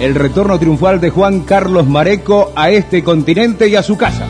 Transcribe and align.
el 0.00 0.14
retorno 0.14 0.58
triunfal 0.58 1.00
de 1.00 1.10
Juan 1.10 1.40
Carlos 1.40 1.86
Mareco 1.86 2.52
a 2.56 2.70
este 2.70 3.04
continente 3.04 3.68
y 3.68 3.76
a 3.76 3.82
su 3.82 3.96
casa. 3.96 4.26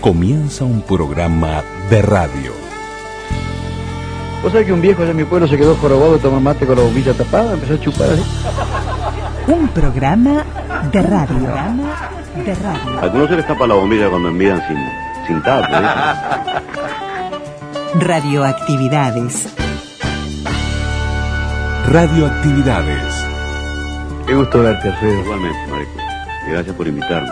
Comienza 0.00 0.64
un 0.64 0.82
programa 0.82 1.62
de 1.90 2.02
radio. 2.02 2.52
¿Vos 4.42 4.52
sabés 4.52 4.66
que 4.66 4.72
un 4.72 4.80
viejo 4.80 5.04
de 5.04 5.14
mi 5.14 5.24
pueblo 5.24 5.48
se 5.48 5.56
quedó 5.56 5.74
jorobado 5.76 6.12
de 6.12 6.18
tomar 6.20 6.40
mate 6.40 6.66
con 6.66 6.76
la 6.76 6.82
bombilla 6.82 7.12
tapada? 7.12 7.54
Empezó 7.54 7.74
a 7.74 7.80
chupar 7.80 8.10
así. 8.10 8.22
Un 9.48 9.66
programa 9.68 10.44
de 10.92 11.02
radio. 11.02 11.48
de 12.44 12.54
radio. 12.54 13.00
Algunos 13.00 13.28
se 13.28 13.36
les 13.36 13.46
tapa 13.46 13.66
la 13.66 13.74
bombilla 13.74 14.08
cuando 14.08 14.28
envían 14.28 14.62
sin, 14.68 14.76
sin 15.26 15.42
tapa. 15.42 15.80
¿eh? 15.80 16.60
Radioactividades. 17.98 19.65
Radioactividades. 21.88 23.14
Qué 24.26 24.34
gusto 24.34 24.60
verte, 24.60 24.88
Alfredo. 24.88 25.22
Igualmente, 25.22 25.70
Marico. 25.70 25.92
Y 26.46 26.50
gracias 26.50 26.74
por 26.74 26.88
invitarme. 26.88 27.28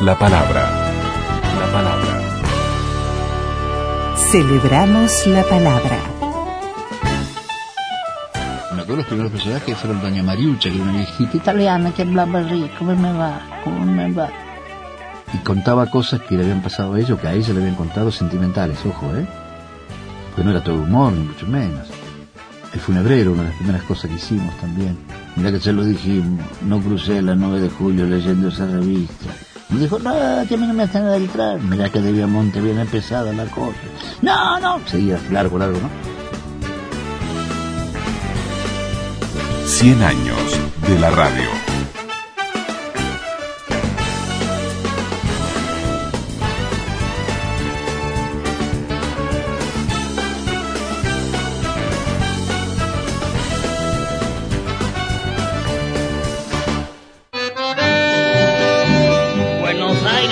La 0.00 0.18
palabra. 0.18 0.68
La 1.58 1.72
palabra. 1.72 2.20
Celebramos 4.30 5.26
la 5.26 5.42
palabra. 5.44 5.98
Me 8.74 8.82
acuerdo 8.82 8.96
los 8.96 9.06
primeros 9.06 9.32
personajes 9.32 9.78
fueron 9.78 10.02
Doña 10.02 10.22
Mariucha, 10.22 10.68
que 10.68 10.74
era 10.74 10.84
una 10.84 10.92
viejita 10.92 11.36
italiana 11.38 11.92
que 11.94 12.02
hablaba 12.02 12.42
rico, 12.42 12.74
¿cómo 12.78 12.94
me 12.94 13.12
va? 13.14 13.40
¿Cómo 13.64 13.86
me 13.86 14.12
va? 14.12 14.28
Y 15.32 15.38
contaba 15.38 15.86
cosas 15.86 16.20
que 16.20 16.36
le 16.36 16.42
habían 16.42 16.60
pasado 16.60 16.92
a 16.92 17.00
ellos, 17.00 17.18
que 17.18 17.26
a 17.26 17.32
ella 17.32 17.54
le 17.54 17.60
habían 17.60 17.74
contado 17.74 18.12
sentimentales, 18.12 18.78
ojo, 18.84 19.06
¿eh? 19.16 19.26
Pues 20.34 20.44
no 20.44 20.50
era 20.50 20.62
todo 20.62 20.76
humor, 20.76 21.12
ni 21.14 21.24
mucho 21.24 21.46
menos. 21.46 21.88
El 22.78 22.84
funebrero, 22.84 23.32
una 23.32 23.42
de 23.42 23.48
las 23.48 23.56
primeras 23.56 23.82
cosas 23.82 24.08
que 24.08 24.16
hicimos 24.18 24.56
también. 24.58 24.96
Mira 25.34 25.50
que 25.50 25.58
se 25.58 25.72
lo 25.72 25.84
dijimos, 25.84 26.46
no 26.62 26.80
crucé 26.80 27.20
la 27.20 27.34
9 27.34 27.60
de 27.60 27.70
julio 27.70 28.06
leyendo 28.06 28.50
esa 28.50 28.66
revista. 28.66 29.34
Me 29.70 29.80
dijo, 29.80 29.98
no, 29.98 30.12
que 30.48 30.54
a 30.54 30.56
mí 30.56 30.64
no 30.64 30.74
me 30.74 30.84
hacen 30.84 31.04
entrar. 31.08 31.60
Mira 31.60 31.90
que 31.90 32.00
de 32.00 32.24
Monte 32.24 32.60
viene 32.60 32.84
pesada 32.84 33.32
la 33.32 33.46
cosa. 33.46 33.74
No, 34.22 34.60
no. 34.60 34.78
Seguía 34.86 35.18
largo, 35.32 35.58
largo, 35.58 35.80
¿no? 35.80 35.90
100 39.66 40.00
años 40.00 40.60
de 40.86 41.00
la 41.00 41.10
radio. 41.10 41.77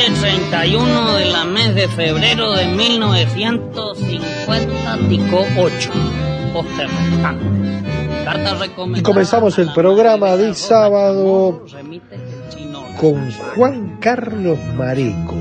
Aires, 0.07 0.21
31 0.21 1.15
de 1.15 1.25
la 1.27 1.45
mes 1.45 1.75
de 1.75 1.89
febrero 1.89 2.53
de 2.53 2.67
1950, 2.67 4.99
Tico 5.09 5.45
8. 5.59 5.91
Póster 6.53 6.89
restante. 6.89 7.45
Y 8.97 9.03
comenzamos 9.03 9.59
el 9.59 9.73
programa 9.73 10.37
de 10.37 10.55
sábado 10.55 11.65
el 11.79 12.01
con 13.01 13.33
Juan 13.33 13.97
Carlos 14.01 14.59
Mareco, 14.77 15.35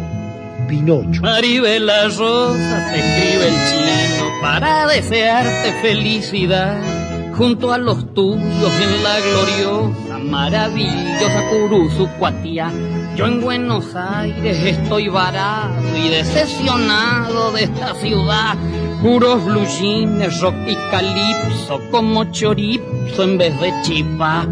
Pinocho. 0.68 1.22
Maribela 1.22 2.08
Rosa 2.10 2.90
te 2.92 3.00
escribe 3.00 3.48
el 3.48 3.54
chino 3.70 4.26
para 4.42 4.88
desearte 4.88 5.74
felicidad 5.82 7.05
junto 7.38 7.74
a 7.74 7.78
los 7.78 8.14
tuyos 8.14 8.74
en 8.82 9.04
la 9.04 9.20
gloriosa, 9.20 10.18
maravillosa 10.20 11.50
Curuzucuatía. 11.50 12.72
Yo 13.16 13.26
en 13.26 13.42
Buenos 13.42 13.96
Aires 13.96 14.58
estoy 14.64 15.08
varado 15.10 15.76
y 15.98 16.10
decepcionado 16.10 17.52
de 17.52 17.64
esta 17.64 17.94
ciudad. 17.96 18.56
Puros 19.02 19.44
blue 19.46 19.66
jeans, 19.66 20.42
rock 20.42 20.56
y 20.68 20.76
calipso, 20.92 21.82
como 21.92 22.26
chorizo 22.32 23.24
en 23.24 23.38
vez 23.38 23.60
de 23.60 23.74
chipa. 23.84 24.48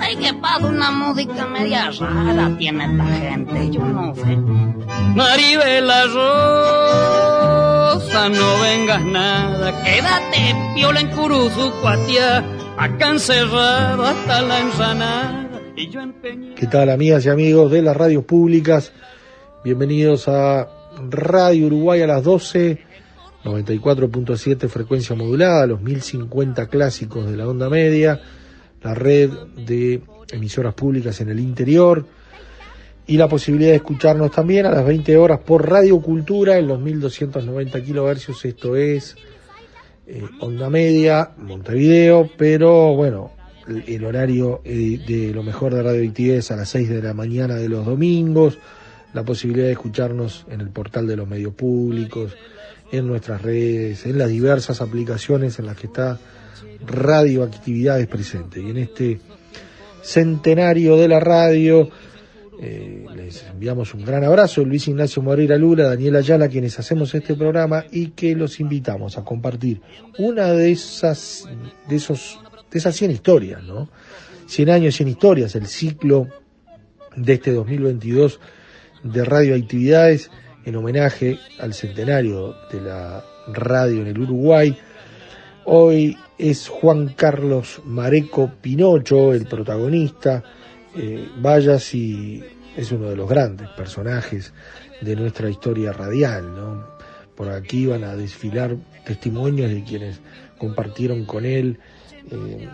Ay, 0.00 0.16
que 0.16 0.32
pasa, 0.34 0.66
una 0.66 0.90
música 0.90 1.46
media 1.46 1.90
rara 1.98 2.50
tiene 2.56 2.84
esta 2.84 3.04
gente, 3.04 3.70
yo 3.70 3.80
no 3.80 4.14
sé. 4.14 4.36
Maribela 5.16 6.04
No 7.98 8.60
vengas 8.60 9.04
nada, 9.04 9.82
quédate 9.82 10.54
piola 10.72 11.00
en 11.00 11.10
Curuzucuatía, 11.10 12.44
acá 12.76 13.10
encerrado 13.10 14.04
hasta 14.04 14.40
la 14.40 14.60
ensanada. 14.60 15.60
Y 15.74 15.90
yo 15.90 16.00
empeñé. 16.02 16.54
¿Qué 16.54 16.68
tal 16.68 16.90
amigas 16.90 17.26
y 17.26 17.28
amigos 17.28 17.72
de 17.72 17.82
las 17.82 17.96
radios 17.96 18.24
públicas? 18.24 18.92
Bienvenidos 19.64 20.28
a 20.28 20.68
Radio 21.10 21.66
Uruguay 21.66 22.00
a 22.02 22.06
las 22.06 22.22
12, 22.22 22.78
94.7 23.42 24.68
frecuencia 24.68 25.16
modulada, 25.16 25.66
los 25.66 25.80
1050 25.82 26.68
clásicos 26.68 27.28
de 27.28 27.36
la 27.36 27.48
onda 27.48 27.68
media, 27.68 28.20
la 28.80 28.94
red 28.94 29.30
de 29.56 30.02
emisoras 30.30 30.74
públicas 30.74 31.20
en 31.20 31.30
el 31.30 31.40
interior 31.40 32.06
y 33.08 33.16
la 33.16 33.26
posibilidad 33.26 33.70
de 33.70 33.76
escucharnos 33.76 34.30
también 34.30 34.66
a 34.66 34.70
las 34.70 34.84
20 34.84 35.16
horas 35.16 35.40
por 35.40 35.68
Radio 35.68 35.98
Cultura 36.00 36.58
en 36.58 36.68
los 36.68 36.78
1290 36.78 37.82
kilohercios, 37.82 38.44
esto 38.44 38.76
es 38.76 39.16
eh, 40.06 40.22
onda 40.40 40.68
media, 40.68 41.30
Montevideo, 41.38 42.30
pero 42.36 42.94
bueno, 42.94 43.32
el, 43.66 44.04
horario 44.04 44.60
eh, 44.62 45.00
de 45.06 45.32
lo 45.32 45.42
mejor 45.42 45.74
de 45.74 45.82
Radio 45.82 46.12
es 46.34 46.50
a 46.50 46.56
las 46.56 46.68
6 46.68 46.90
de 46.90 47.02
la 47.02 47.14
mañana 47.14 47.54
de 47.54 47.70
los 47.70 47.86
domingos, 47.86 48.58
la 49.14 49.24
posibilidad 49.24 49.66
de 49.66 49.72
escucharnos 49.72 50.46
en 50.50 50.60
el 50.60 50.68
portal 50.68 51.06
de 51.06 51.16
los 51.16 51.26
medios 51.26 51.54
públicos, 51.54 52.36
en 52.92 53.06
nuestras 53.06 53.40
redes, 53.40 54.04
en 54.04 54.18
las 54.18 54.28
diversas 54.28 54.82
aplicaciones 54.82 55.58
en 55.58 55.64
las 55.64 55.78
que 55.78 55.86
está 55.86 56.18
radioactividades 56.86 58.06
presente. 58.06 58.60
Y 58.60 58.68
en 58.68 58.76
este 58.76 59.20
centenario 60.02 60.98
de 60.98 61.08
la 61.08 61.20
radio, 61.20 61.88
eh, 62.60 63.06
les 63.14 63.44
enviamos 63.44 63.94
un 63.94 64.04
gran 64.04 64.24
abrazo, 64.24 64.64
Luis 64.64 64.88
Ignacio 64.88 65.22
Moreira 65.22 65.56
Lula, 65.56 65.84
Daniel 65.84 66.16
Ayala, 66.16 66.48
quienes 66.48 66.76
hacemos 66.78 67.14
este 67.14 67.34
programa 67.34 67.84
y 67.92 68.08
que 68.08 68.34
los 68.34 68.58
invitamos 68.58 69.16
a 69.16 69.24
compartir 69.24 69.80
una 70.18 70.52
de 70.52 70.72
esas, 70.72 71.48
de 71.88 71.94
esos, 71.94 72.40
de 72.68 72.78
esas 72.78 72.96
100 72.96 73.12
historias, 73.12 73.62
¿no? 73.62 73.88
100 74.46 74.70
años, 74.70 74.96
100 74.96 75.08
historias, 75.08 75.54
el 75.54 75.66
ciclo 75.66 76.26
de 77.14 77.34
este 77.34 77.52
2022 77.52 78.40
de 79.04 79.24
radioactividades 79.24 80.30
en 80.64 80.74
homenaje 80.74 81.38
al 81.60 81.74
centenario 81.74 82.56
de 82.72 82.80
la 82.80 83.24
radio 83.46 84.00
en 84.02 84.08
el 84.08 84.18
Uruguay. 84.18 84.76
Hoy 85.64 86.16
es 86.38 86.68
Juan 86.68 87.14
Carlos 87.16 87.82
Mareco 87.84 88.50
Pinocho, 88.60 89.32
el 89.32 89.46
protagonista. 89.46 90.42
Eh, 90.96 91.28
vaya 91.40 91.78
si 91.78 92.42
es 92.76 92.92
uno 92.92 93.10
de 93.10 93.16
los 93.16 93.28
grandes 93.28 93.68
personajes 93.70 94.52
de 95.00 95.16
nuestra 95.16 95.50
historia 95.50 95.92
radial. 95.92 96.54
¿no? 96.54 96.86
Por 97.34 97.50
aquí 97.50 97.86
van 97.86 98.04
a 98.04 98.16
desfilar 98.16 98.76
testimonios 99.04 99.70
de 99.70 99.84
quienes 99.84 100.20
compartieron 100.58 101.24
con 101.24 101.44
él 101.44 101.78
eh, 102.30 102.68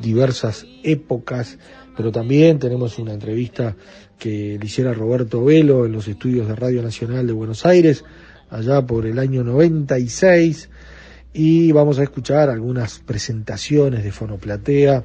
diversas 0.00 0.66
épocas, 0.82 1.58
pero 1.96 2.12
también 2.12 2.58
tenemos 2.58 2.98
una 2.98 3.12
entrevista 3.12 3.76
que 4.18 4.56
le 4.58 4.66
hiciera 4.66 4.94
Roberto 4.94 5.44
Velo 5.44 5.84
en 5.84 5.92
los 5.92 6.06
estudios 6.06 6.46
de 6.46 6.54
Radio 6.54 6.82
Nacional 6.82 7.26
de 7.26 7.32
Buenos 7.32 7.66
Aires, 7.66 8.04
allá 8.50 8.86
por 8.86 9.04
el 9.06 9.18
año 9.18 9.42
96, 9.42 10.68
y 11.32 11.72
vamos 11.72 11.98
a 11.98 12.04
escuchar 12.04 12.50
algunas 12.50 12.98
presentaciones 13.00 14.04
de 14.04 14.12
Fonoplatea 14.12 15.04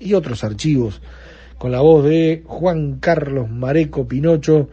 y 0.00 0.14
otros 0.14 0.44
archivos 0.44 1.00
con 1.58 1.72
la 1.72 1.80
voz 1.80 2.04
de 2.04 2.42
Juan 2.46 2.98
Carlos 3.00 3.50
Mareco 3.50 4.06
Pinocho 4.06 4.68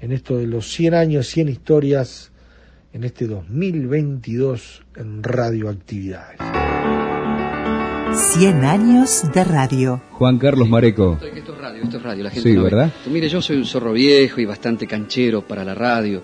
en 0.00 0.12
esto 0.12 0.36
de 0.36 0.46
los 0.46 0.66
100 0.72 0.94
años, 0.94 1.26
100 1.28 1.48
historias 1.48 2.30
en 2.92 3.04
este 3.04 3.26
2022 3.26 4.82
en 4.96 5.22
Radioactividades. 5.22 6.38
100 8.34 8.64
años 8.64 9.24
de 9.32 9.44
radio. 9.44 10.00
Juan 10.12 10.38
Carlos 10.38 10.68
Mareco. 10.68 11.18
Esto 11.20 11.52
es 11.54 11.58
radio, 11.60 11.82
esto 11.82 11.96
es 11.96 12.02
radio. 12.02 12.24
La 12.24 12.30
gente 12.30 12.48
Sí, 12.48 12.54
no 12.54 12.62
ve. 12.62 12.70
¿verdad? 12.70 12.92
Mire, 13.10 13.28
yo 13.28 13.42
soy 13.42 13.56
un 13.56 13.64
zorro 13.64 13.92
viejo 13.92 14.40
y 14.40 14.44
bastante 14.44 14.86
canchero 14.86 15.42
para 15.42 15.64
la 15.64 15.74
radio, 15.74 16.22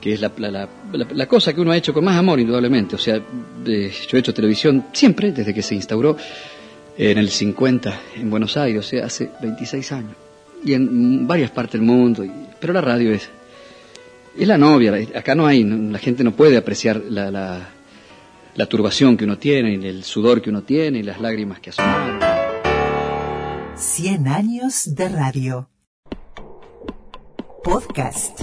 que 0.00 0.12
es 0.12 0.20
la, 0.20 0.30
la- 0.36 0.50
la- 0.50 0.68
la- 0.92 1.06
la 1.10 1.26
cosa 1.26 1.54
que 1.54 1.60
uno 1.60 1.70
ha 1.72 1.76
hecho 1.76 1.94
con 1.94 2.04
más 2.04 2.16
amor, 2.18 2.40
indudablemente. 2.40 2.94
O 2.94 2.98
sea, 2.98 3.16
eh, 3.16 3.90
yo 4.08 4.16
he 4.16 4.20
hecho 4.20 4.34
televisión 4.34 4.86
siempre, 4.92 5.32
desde 5.32 5.54
que 5.54 5.62
se 5.62 5.74
instauró 5.74 6.16
en 7.02 7.18
el 7.18 7.30
50 7.30 7.98
en 8.16 8.30
Buenos 8.30 8.56
Aires, 8.56 8.84
o 8.84 8.88
sea, 8.88 9.06
hace 9.06 9.30
26 9.40 9.92
años. 9.92 10.14
Y 10.64 10.74
en 10.74 11.26
varias 11.26 11.50
partes 11.50 11.72
del 11.80 11.82
mundo. 11.82 12.24
y- 12.24 12.30
pero 12.60 12.72
la 12.74 12.80
radio 12.82 13.12
es, 13.12 13.28
es 14.38 14.46
la 14.46 14.58
novia. 14.58 14.92
Acá 15.14 15.34
no 15.34 15.46
hay, 15.46 15.64
no- 15.64 15.92
la 15.92 15.98
gente 15.98 16.22
no 16.24 16.32
puede 16.32 16.56
apreciar 16.58 17.00
la, 17.08 17.30
la- 17.30 17.68
la 18.54 18.66
turbación 18.66 19.16
que 19.16 19.24
uno 19.24 19.38
tiene, 19.38 19.72
y 19.76 19.86
el 19.86 20.04
sudor 20.04 20.42
que 20.42 20.50
uno 20.50 20.62
tiene, 20.62 20.98
y 20.98 21.02
las 21.02 21.20
lágrimas 21.20 21.60
que 21.60 21.70
asomaron. 21.70 22.20
100 23.76 24.28
años 24.28 24.94
de 24.94 25.08
radio. 25.08 25.68
Podcast. 27.64 28.42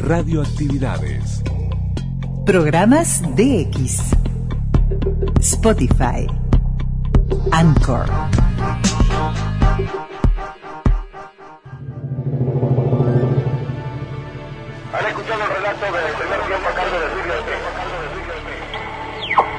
Radioactividades. 0.00 1.42
Programas 2.44 3.22
DX. 3.36 4.00
Spotify. 5.40 6.26
Anchor. 7.50 8.10
Han 14.92 15.06
escuchado 15.06 15.42
el 15.42 15.50
relato 15.50 15.84
del 15.84 16.14
primer 16.14 16.40
tiempo 16.46 16.68
a 16.68 16.74
cargo 16.74 16.98
de 16.98 17.08
Silvio 17.10 17.34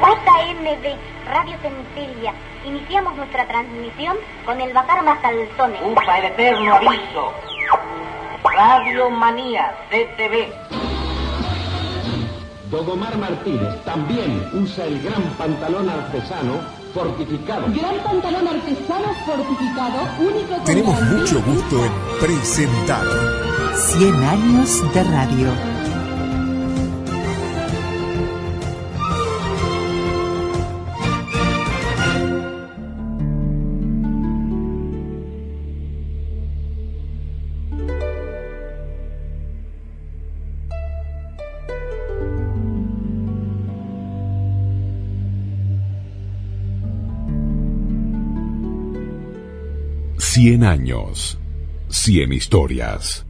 JMB, 0.04 0.86
Radio 1.32 1.58
Centelia. 1.62 2.34
Iniciamos 2.66 3.16
nuestra 3.16 3.48
transmisión 3.48 4.18
con 4.46 4.62
el 4.62 4.74
Bacar 4.74 5.04
Mascalzones. 5.04 5.82
Usa 5.84 6.20
el 6.20 6.26
eterno 6.26 6.76
aviso. 6.76 7.34
Radio 8.44 9.10
Manía, 9.10 9.74
CTV. 9.90 10.54
Dogomar 12.70 13.18
Martínez 13.18 13.84
también 13.84 14.50
usa 14.54 14.86
el 14.86 15.02
gran 15.02 15.24
pantalón 15.38 15.90
artesano 15.90 16.83
fortificado. 16.94 17.66
Gran 17.74 18.04
pantalón 18.04 18.48
artesano 18.48 19.14
fortificado, 19.26 20.08
único 20.20 20.56
con 20.56 20.64
Tenemos 20.64 21.02
mucho 21.02 21.42
gusto 21.42 21.86
en 21.86 21.92
presentar 22.20 23.06
100 23.76 24.14
años 24.24 24.94
de 24.94 25.04
radio. 25.04 25.73
Cien 50.44 50.66
años. 50.66 51.40
Cien 51.88 52.34
historias. 52.34 53.26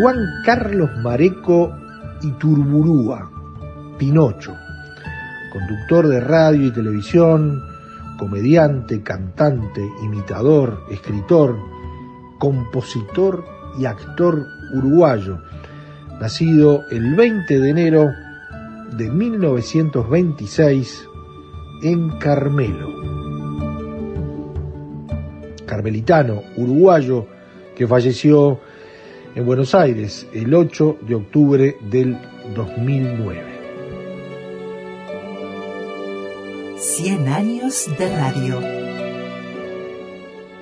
Juan 0.00 0.42
Carlos 0.44 0.90
Mareco 1.02 1.74
Iturburúa, 2.22 3.28
Pinocho, 3.98 4.54
conductor 5.52 6.06
de 6.06 6.20
radio 6.20 6.68
y 6.68 6.70
televisión, 6.70 7.60
comediante, 8.16 9.02
cantante, 9.02 9.84
imitador, 10.04 10.84
escritor, 10.88 11.58
compositor 12.38 13.44
y 13.76 13.86
actor 13.86 14.46
uruguayo, 14.72 15.40
nacido 16.20 16.84
el 16.92 17.16
20 17.16 17.58
de 17.58 17.68
enero 17.68 18.08
de 18.96 19.10
1926 19.10 21.08
en 21.82 22.10
Carmelo. 22.20 22.88
Carmelitano, 25.66 26.42
uruguayo, 26.56 27.26
que 27.74 27.88
falleció 27.88 28.60
en 29.34 29.46
Buenos 29.46 29.74
Aires 29.74 30.26
el 30.32 30.54
8 30.54 30.98
de 31.02 31.14
octubre 31.14 31.76
del 31.90 32.18
2009. 32.54 33.42
100 36.76 37.28
años 37.28 37.90
de 37.98 38.16
radio. 38.16 38.60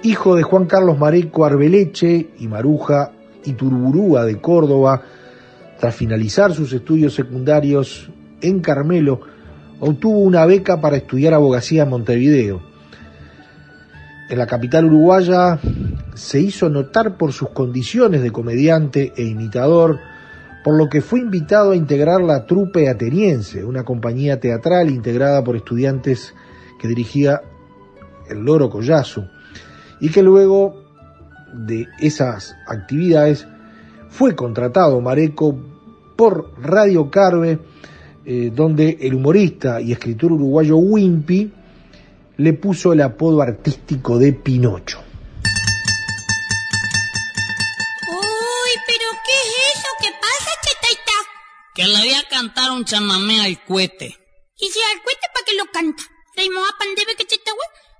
Hijo 0.03 0.37
de 0.37 0.43
Juan 0.43 0.67
Carlos 0.67 0.99
Mareco 0.99 1.45
Arbeleche 1.45 2.29
y 2.39 2.49
Maruja 2.49 3.13
Iturburúa 3.45 4.25
de 4.25 4.39
Córdoba, 4.41 5.03
tras 5.79 5.95
finalizar 5.95 6.53
sus 6.53 6.73
estudios 6.73 7.15
secundarios 7.15 8.11
en 8.41 8.61
Carmelo, 8.61 9.21
obtuvo 9.81 10.21
una 10.21 10.47
beca 10.47 10.81
para 10.81 10.97
estudiar 10.97 11.35
abogacía 11.35 11.83
en 11.85 11.91
Montevideo. 11.91 12.76
En 14.29 14.39
la 14.39 14.47
capital 14.47 14.87
uruguaya 14.87 15.61
se 16.15 16.41
hizo 16.41 16.69
notar 16.69 17.17
por 17.17 17.33
sus 17.33 17.51
condiciones 17.51 18.23
de 18.23 18.33
comediante 18.33 19.13
e 19.17 19.23
imitador, 19.23 20.01
por 20.65 20.77
lo 20.77 20.89
que 20.89 21.01
fue 21.01 21.21
invitado 21.21 21.71
a 21.71 21.77
integrar 21.77 22.21
la 22.21 22.45
Trupe 22.45 22.89
Ateniense, 22.89 23.65
una 23.65 23.85
compañía 23.85 24.41
teatral 24.41 24.91
integrada 24.91 25.45
por 25.45 25.55
estudiantes 25.55 26.35
que 26.81 26.89
dirigía 26.89 27.41
el 28.29 28.41
Loro 28.41 28.69
Collazo, 28.69 29.29
y 30.01 30.09
que 30.09 30.25
luego 30.25 30.83
de 31.55 31.87
esas 32.01 32.57
actividades 32.67 33.47
fue 34.09 34.35
contratado 34.35 35.01
Mareco 35.01 35.57
por 36.17 36.51
Radio 36.61 37.11
Carve, 37.11 37.61
eh, 38.25 38.51
donde 38.53 38.99
el 39.03 39.15
humorista 39.15 39.81
y 39.81 39.93
escritor 39.93 40.33
uruguayo 40.33 40.79
Wimpy 40.79 41.53
le 42.39 42.53
puso 42.53 42.93
el 42.93 43.01
apodo 43.01 43.43
artístico 43.43 44.19
de 44.19 44.33
Pinocho. 44.33 45.03
Uy, 48.09 48.71
pero 48.87 49.07
¿qué 49.25 49.33
es 49.33 49.77
eso? 49.77 49.89
¿Qué 50.01 50.11
pasa, 50.21 50.51
chetaita? 50.63 51.13
Que 51.75 51.85
le 51.85 51.99
voy 51.99 52.15
a 52.15 52.29
cantar 52.29 52.71
un 52.73 52.85
chamamé 52.85 53.45
al 53.45 53.65
cohete. 53.65 54.17
¿Y 54.59 54.69
si 54.69 54.81
al 54.81 55.03
cuete 55.03 55.27
para 55.33 55.45
que 55.47 55.55
lo 55.55 55.67
canta? 55.73 56.03
¿Reimoa 56.37 56.69
pandebe 56.79 57.15
que? 57.17 57.27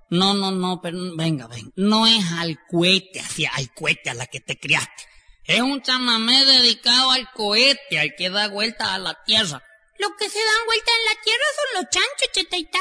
No, 0.09 0.35
no, 0.35 0.53
no, 0.53 0.81
pero 0.81 0.99
venga, 1.17 1.49
venga. 1.49 1.71
No 1.75 2.07
es 2.07 2.31
al 2.33 2.59
cohete, 2.71 3.21
hacia 3.21 3.51
al 3.55 3.73
cohete 3.75 4.11
a 4.11 4.15
la 4.15 4.27
que 4.27 4.41
te 4.41 4.59
criaste. 4.59 5.05
Es 5.45 5.61
un 5.61 5.83
chamamé 5.83 6.45
dedicado 6.45 7.11
al 7.11 7.29
cohete, 7.33 7.99
al 7.99 8.15
que 8.17 8.31
da 8.31 8.49
vuelta 8.49 8.95
a 8.95 8.99
la 8.99 9.19
tierra. 9.25 9.63
Lo 9.99 10.17
que 10.17 10.29
se 10.29 10.39
dan 10.39 10.67
vuelta 10.67 10.93
en 10.99 11.05
la 11.07 11.23
tierra 11.23 11.45
son 11.57 11.83
los 11.83 11.91
chanchos, 11.91 12.33
chetaita. 12.33 12.79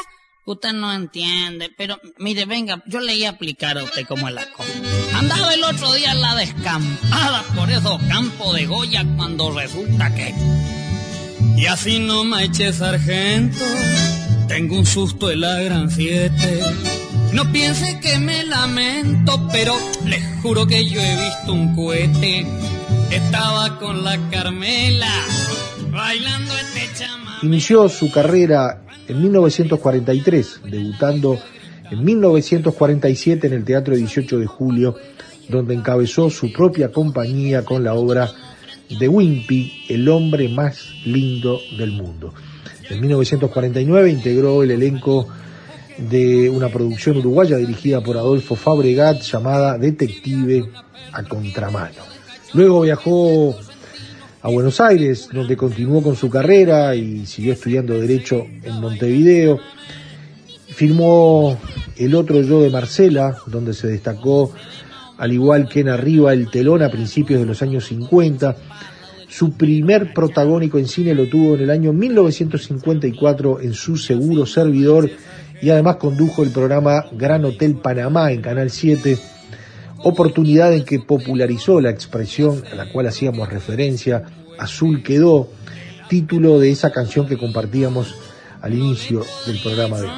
Usted 0.48 0.74
no 0.74 0.92
entiende, 0.92 1.70
pero 1.76 2.00
mire, 2.18 2.44
venga, 2.44 2.80
yo 2.86 3.00
le 3.00 3.16
iba 3.16 3.30
a 3.30 3.32
aplicar 3.32 3.78
a 3.78 3.82
usted 3.82 4.06
cómo 4.06 4.28
es 4.28 4.34
la 4.34 4.48
cosa. 4.52 4.70
Andaba 5.14 5.52
el 5.52 5.64
otro 5.64 5.92
día 5.92 6.12
en 6.12 6.20
la 6.20 6.36
descampada 6.36 7.42
por 7.56 7.68
esos 7.68 8.00
campos 8.04 8.54
de 8.54 8.66
Goya 8.66 9.04
cuando 9.16 9.50
resulta 9.50 10.14
que... 10.14 10.32
Y 11.56 11.66
así 11.66 11.98
no 11.98 12.22
me 12.22 12.44
eche 12.44 12.72
sargento, 12.72 13.64
tengo 14.46 14.78
un 14.78 14.86
susto 14.86 15.32
en 15.32 15.40
la 15.40 15.60
gran 15.62 15.90
siete. 15.90 16.62
No 17.32 17.50
piense 17.50 17.98
que 17.98 18.20
me 18.20 18.44
lamento, 18.44 19.48
pero 19.50 19.76
les 20.04 20.22
juro 20.42 20.64
que 20.68 20.88
yo 20.88 21.00
he 21.00 21.24
visto 21.24 21.52
un 21.54 21.74
cohete. 21.74 22.46
Estaba 23.10 23.80
con 23.80 24.04
la 24.04 24.16
Carmela, 24.30 25.10
bailando 25.90 26.54
este 26.56 26.88
chama. 26.96 27.40
Inició 27.42 27.88
su 27.88 28.12
carrera 28.12 28.82
en 29.08 29.22
1943, 29.22 30.60
debutando 30.70 31.38
en 31.90 32.04
1947 32.04 33.46
en 33.46 33.52
el 33.52 33.64
Teatro 33.64 33.94
18 33.94 34.38
de 34.38 34.46
Julio, 34.46 34.96
donde 35.48 35.74
encabezó 35.74 36.30
su 36.30 36.52
propia 36.52 36.90
compañía 36.90 37.64
con 37.64 37.84
la 37.84 37.94
obra 37.94 38.30
de 38.98 39.08
Wimpy, 39.08 39.84
el 39.88 40.08
hombre 40.08 40.48
más 40.48 40.78
lindo 41.04 41.60
del 41.78 41.92
mundo. 41.92 42.32
En 42.88 43.00
1949 43.00 44.10
integró 44.10 44.62
el 44.62 44.70
elenco 44.70 45.28
de 45.98 46.50
una 46.50 46.68
producción 46.68 47.16
uruguaya 47.16 47.56
dirigida 47.56 48.00
por 48.00 48.16
Adolfo 48.16 48.54
Fabregat 48.54 49.22
llamada 49.22 49.78
Detective 49.78 50.64
a 51.12 51.22
Contramano. 51.22 52.02
Luego 52.52 52.82
viajó 52.82 53.56
a 54.46 54.48
Buenos 54.48 54.80
Aires, 54.80 55.28
donde 55.32 55.56
continuó 55.56 56.00
con 56.04 56.14
su 56.14 56.30
carrera 56.30 56.94
y 56.94 57.26
siguió 57.26 57.52
estudiando 57.52 57.98
Derecho 57.98 58.46
en 58.62 58.80
Montevideo. 58.80 59.58
Firmó 60.68 61.58
El 61.96 62.14
otro 62.14 62.40
yo 62.42 62.62
de 62.62 62.70
Marcela, 62.70 63.38
donde 63.48 63.74
se 63.74 63.88
destacó, 63.88 64.52
al 65.18 65.32
igual 65.32 65.68
que 65.68 65.80
en 65.80 65.88
Arriba 65.88 66.32
el 66.32 66.48
telón 66.48 66.84
a 66.84 66.90
principios 66.90 67.40
de 67.40 67.46
los 67.46 67.60
años 67.60 67.86
50. 67.86 68.56
Su 69.28 69.54
primer 69.54 70.14
protagónico 70.14 70.78
en 70.78 70.86
cine 70.86 71.12
lo 71.12 71.26
tuvo 71.26 71.56
en 71.56 71.62
el 71.62 71.70
año 71.70 71.92
1954 71.92 73.62
en 73.62 73.74
su 73.74 73.96
seguro 73.96 74.46
servidor 74.46 75.10
y 75.60 75.70
además 75.70 75.96
condujo 75.96 76.44
el 76.44 76.50
programa 76.50 77.06
Gran 77.10 77.44
Hotel 77.44 77.74
Panamá 77.82 78.30
en 78.30 78.42
Canal 78.42 78.70
7, 78.70 79.18
oportunidad 80.06 80.72
en 80.72 80.84
que 80.84 81.00
popularizó 81.00 81.80
la 81.80 81.90
expresión 81.90 82.62
a 82.70 82.76
la 82.76 82.92
cual 82.92 83.08
hacíamos 83.08 83.48
referencia, 83.48 84.22
Azul 84.56 85.02
quedó, 85.02 85.50
título 86.08 86.60
de 86.60 86.70
esa 86.70 86.92
canción 86.92 87.26
que 87.26 87.36
compartíamos 87.36 88.14
al 88.62 88.74
inicio 88.74 89.24
del 89.46 89.60
programa 89.60 90.00
de 90.00 90.06
hoy. 90.06 90.12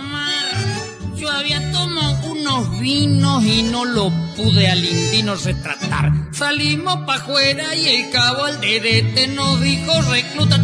Yo 1.17 1.31
había 1.31 1.73
tomado 1.73 2.31
unos 2.31 2.81
vinos 2.81 3.43
y 3.45 3.63
no 3.63 3.87
lo 3.87 4.13
pude 4.37 4.69
al 4.69 4.85
indino 4.85 5.35
retratar. 5.37 6.13
Salimos 6.33 6.97
pa' 7.07 7.15
afuera 7.15 7.75
y 7.75 7.87
el 7.89 8.11
cabo 8.11 8.45
al 8.45 8.61
dedete 8.61 9.27
nos 9.29 9.61
dijo, 9.63 10.03
recluta, 10.03 10.58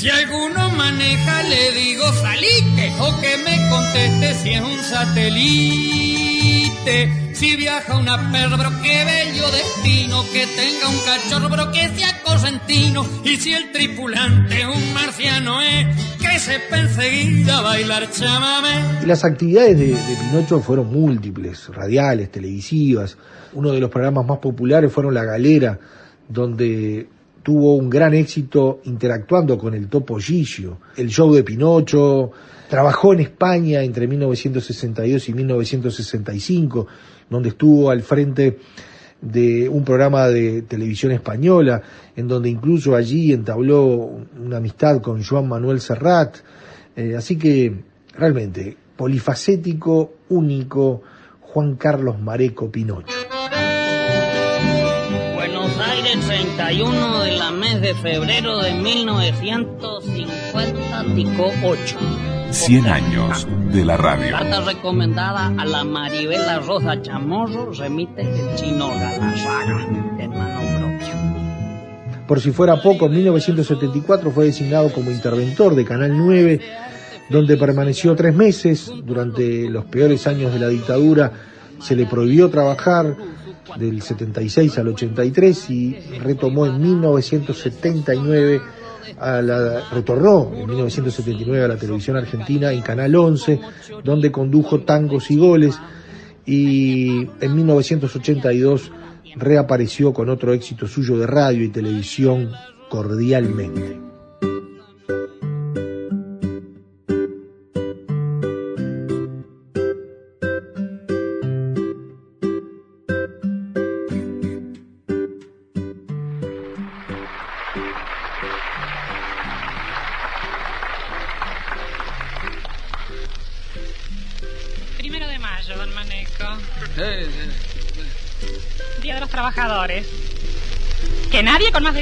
Si 0.00 0.08
alguno 0.08 0.70
maneja, 0.70 1.42
le 1.42 1.72
digo, 1.72 2.10
salite, 2.14 2.90
o 3.00 3.20
que 3.20 3.36
me 3.44 3.68
conteste 3.68 4.32
si 4.32 4.54
es 4.54 4.62
un 4.62 4.82
satélite. 4.82 5.34
Si 7.34 7.54
viaja 7.56 7.98
una 7.98 8.32
perra, 8.32 8.56
bro, 8.56 8.70
qué 8.82 9.04
bello 9.04 9.50
destino, 9.50 10.24
que 10.32 10.46
tenga 10.56 10.88
un 10.88 10.96
cachorro, 11.04 11.70
que 11.70 11.90
sea 11.90 12.18
correntino. 12.24 13.06
Y 13.24 13.36
si 13.36 13.52
el 13.52 13.72
tripulante 13.72 14.66
un 14.66 14.94
marciano 14.94 15.60
es, 15.60 15.88
que 16.16 16.38
sepa 16.38 16.78
enseguida 16.78 17.60
bailar 17.60 18.10
chamamé. 18.10 19.04
Las 19.04 19.22
actividades 19.22 19.78
de, 19.78 19.88
de 19.88 20.16
Pinocho 20.16 20.60
fueron 20.60 20.90
múltiples, 20.90 21.68
radiales, 21.68 22.32
televisivas. 22.32 23.18
Uno 23.52 23.70
de 23.70 23.80
los 23.80 23.90
programas 23.90 24.24
más 24.24 24.38
populares 24.38 24.90
fueron 24.90 25.12
La 25.12 25.24
Galera, 25.24 25.78
donde 26.26 27.06
tuvo 27.42 27.76
un 27.76 27.88
gran 27.88 28.14
éxito 28.14 28.80
interactuando 28.84 29.56
con 29.56 29.74
el 29.74 29.88
Topo 29.88 30.18
Gigio, 30.18 30.78
el 30.96 31.08
show 31.08 31.32
de 31.34 31.42
Pinocho, 31.42 32.30
trabajó 32.68 33.12
en 33.12 33.20
España 33.20 33.82
entre 33.82 34.06
1962 34.06 35.28
y 35.28 35.34
1965, 35.34 36.86
donde 37.28 37.50
estuvo 37.50 37.90
al 37.90 38.02
frente 38.02 38.58
de 39.20 39.68
un 39.68 39.84
programa 39.84 40.28
de 40.28 40.62
televisión 40.62 41.12
española, 41.12 41.82
en 42.16 42.28
donde 42.28 42.48
incluso 42.48 42.94
allí 42.94 43.32
entabló 43.32 44.10
una 44.38 44.58
amistad 44.58 45.00
con 45.00 45.22
Joan 45.22 45.48
Manuel 45.48 45.80
Serrat. 45.80 46.36
Eh, 46.96 47.14
así 47.16 47.36
que 47.36 47.74
realmente 48.14 48.76
polifacético, 48.96 50.12
único, 50.28 51.02
Juan 51.40 51.76
Carlos 51.76 52.20
Mareco 52.20 52.70
Pinocho. 52.70 53.16
Buenos 55.34 55.78
Aires, 55.78 56.26
31 56.26 57.19
de 57.19 57.19
la 57.40 57.50
mes 57.50 57.80
de 57.80 57.94
febrero 57.94 58.58
de 58.58 58.74
1950, 58.74 61.04
Tico 61.14 61.50
8. 61.64 61.96
100 62.50 62.86
años 62.86 63.48
de 63.72 63.86
la 63.86 63.96
radio. 63.96 64.32
Carta 64.32 64.60
recomendada 64.60 65.46
a 65.56 65.64
la 65.64 65.82
Maribela 65.82 66.58
Rosa 66.58 67.00
Chamorro, 67.00 67.72
remite 67.72 68.20
el 68.20 68.54
chino 68.56 68.90
Galarraga, 68.90 69.86
hermano 70.18 70.60
propio. 70.78 71.14
Por 72.28 72.42
si 72.42 72.52
fuera 72.52 72.82
poco, 72.82 73.06
en 73.06 73.12
1974 73.12 74.30
fue 74.30 74.44
designado 74.44 74.92
como 74.92 75.10
interventor 75.10 75.74
de 75.74 75.86
Canal 75.86 76.14
9, 76.14 76.60
donde 77.30 77.56
permaneció 77.56 78.14
tres 78.14 78.34
meses. 78.34 78.92
Durante 79.02 79.70
los 79.70 79.86
peores 79.86 80.26
años 80.26 80.52
de 80.52 80.58
la 80.58 80.68
dictadura 80.68 81.32
se 81.80 81.96
le 81.96 82.04
prohibió 82.04 82.50
trabajar 82.50 83.16
del 83.76 84.02
76 84.02 84.78
al 84.78 84.88
83 84.88 85.70
y 85.70 85.96
retomó 86.18 86.66
en 86.66 86.80
1979 86.80 88.60
a 89.18 89.42
la, 89.42 89.90
retornó 89.90 90.52
en 90.54 90.66
1979 90.66 91.64
a 91.64 91.68
la 91.68 91.76
televisión 91.76 92.16
argentina 92.16 92.72
en 92.72 92.82
Canal 92.82 93.14
11, 93.14 93.60
donde 94.04 94.30
condujo 94.30 94.80
tangos 94.80 95.30
y 95.30 95.36
goles, 95.36 95.78
y 96.46 97.28
en 97.40 97.56
1982 97.56 98.92
reapareció 99.36 100.12
con 100.12 100.28
otro 100.28 100.52
éxito 100.52 100.86
suyo 100.86 101.18
de 101.18 101.26
radio 101.26 101.64
y 101.64 101.68
televisión, 101.68 102.50
Cordialmente. 102.90 104.09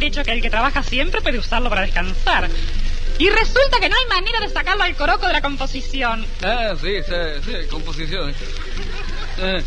Derecho 0.01 0.23
que 0.23 0.33
el 0.33 0.41
que 0.41 0.51
trabaja 0.51 0.83
siempre 0.83 1.21
puede 1.21 1.39
usarlo 1.39 1.69
para 1.69 1.83
descansar. 1.83 2.49
Y 3.19 3.29
resulta 3.31 3.81
que 3.81 3.89
no 3.89 3.97
hay 3.97 4.07
manera 4.09 4.39
de 4.41 4.49
sacarlo 4.49 4.85
al 4.85 4.95
coroco 4.95 5.27
de 5.27 5.33
la 5.33 5.43
composición. 5.43 6.25
Ah, 6.43 6.75
sí, 6.81 7.03
sí, 7.03 7.43
sí, 7.45 7.69
composición. 7.69 8.33
Eh, 9.39 9.65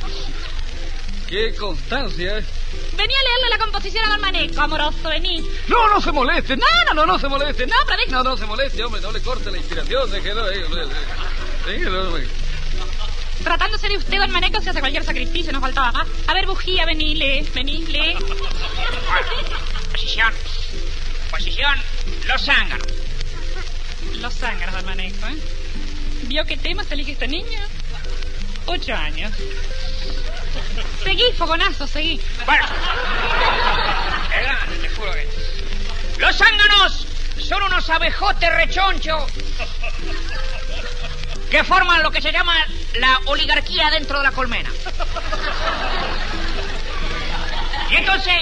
qué 1.28 1.54
constancia, 1.56 2.38
¿eh? 2.38 2.46
Vení 2.94 3.14
a 3.14 3.24
leerle 3.24 3.50
la 3.50 3.58
composición 3.58 4.06
a 4.06 4.12
don 4.12 4.22
Maneco, 4.22 4.62
amoroso, 4.62 5.10
vení. 5.10 5.46
No, 5.68 5.90
no 5.90 6.00
se 6.00 6.14
moleste. 6.14 6.56
No, 6.56 6.66
no, 6.88 6.94
no, 6.94 7.06
no 7.06 7.20
se 7.20 7.28
moleste. 7.28 7.68
No, 7.68 7.76
pero 7.86 8.02
No, 8.10 8.24
no 8.24 8.38
se 8.38 8.46
moleste, 8.46 8.84
hombre. 8.86 9.02
No 9.02 9.12
le 9.12 9.22
corte 9.22 9.52
la 9.52 9.58
inspiración. 9.58 10.10
Déjelo 10.10 10.44
hombre. 10.46 10.86
Déjelo, 11.66 12.08
hombre. 12.08 12.28
Tratándose 13.44 13.90
de 13.90 13.98
usted, 13.98 14.18
don 14.18 14.32
Maneco, 14.32 14.62
se 14.62 14.70
hace 14.70 14.80
cualquier 14.80 15.04
sacrificio, 15.04 15.52
nos 15.52 15.62
faltaba 15.62 15.92
más. 15.92 16.08
A 16.28 16.34
ver, 16.34 16.46
bujía, 16.46 16.86
vení, 16.86 17.16
lee, 17.16 17.46
vení, 17.54 17.86
lee. 17.88 18.16
Posición. 20.02 20.34
Posición. 21.30 21.80
Los 22.26 22.44
zánganos. 22.44 22.88
Los 24.16 24.34
zánganos, 24.34 24.74
don 24.74 24.86
Maneco, 24.86 25.28
¿eh? 25.28 25.38
¿Vio 26.24 26.44
qué 26.46 26.58
tema 26.58 26.84
se 26.84 26.96
elige 26.96 27.12
este 27.12 27.28
niño? 27.28 27.60
Ocho 28.66 28.96
años. 28.96 29.32
Seguí, 31.04 31.24
fogonazo, 31.38 31.86
seguí. 31.86 32.20
Bueno. 32.48 32.66
Te 34.82 34.90
juro 34.90 35.14
que... 35.14 35.30
Los 36.18 36.36
zánganos 36.36 37.08
son 37.38 37.62
unos 37.62 37.88
abejotes 37.88 38.56
rechonchos 38.56 39.32
que 41.52 41.64
forman 41.64 42.02
lo 42.02 42.10
que 42.10 42.24
se 42.24 42.32
llama 42.32 42.56
la 42.96 43.20
oligarquía 43.26 43.92
dentro 43.92 44.18
de 44.18 44.24
la 44.24 44.32
colmena. 44.32 44.72
Y 47.92 47.96
entonces, 47.98 48.34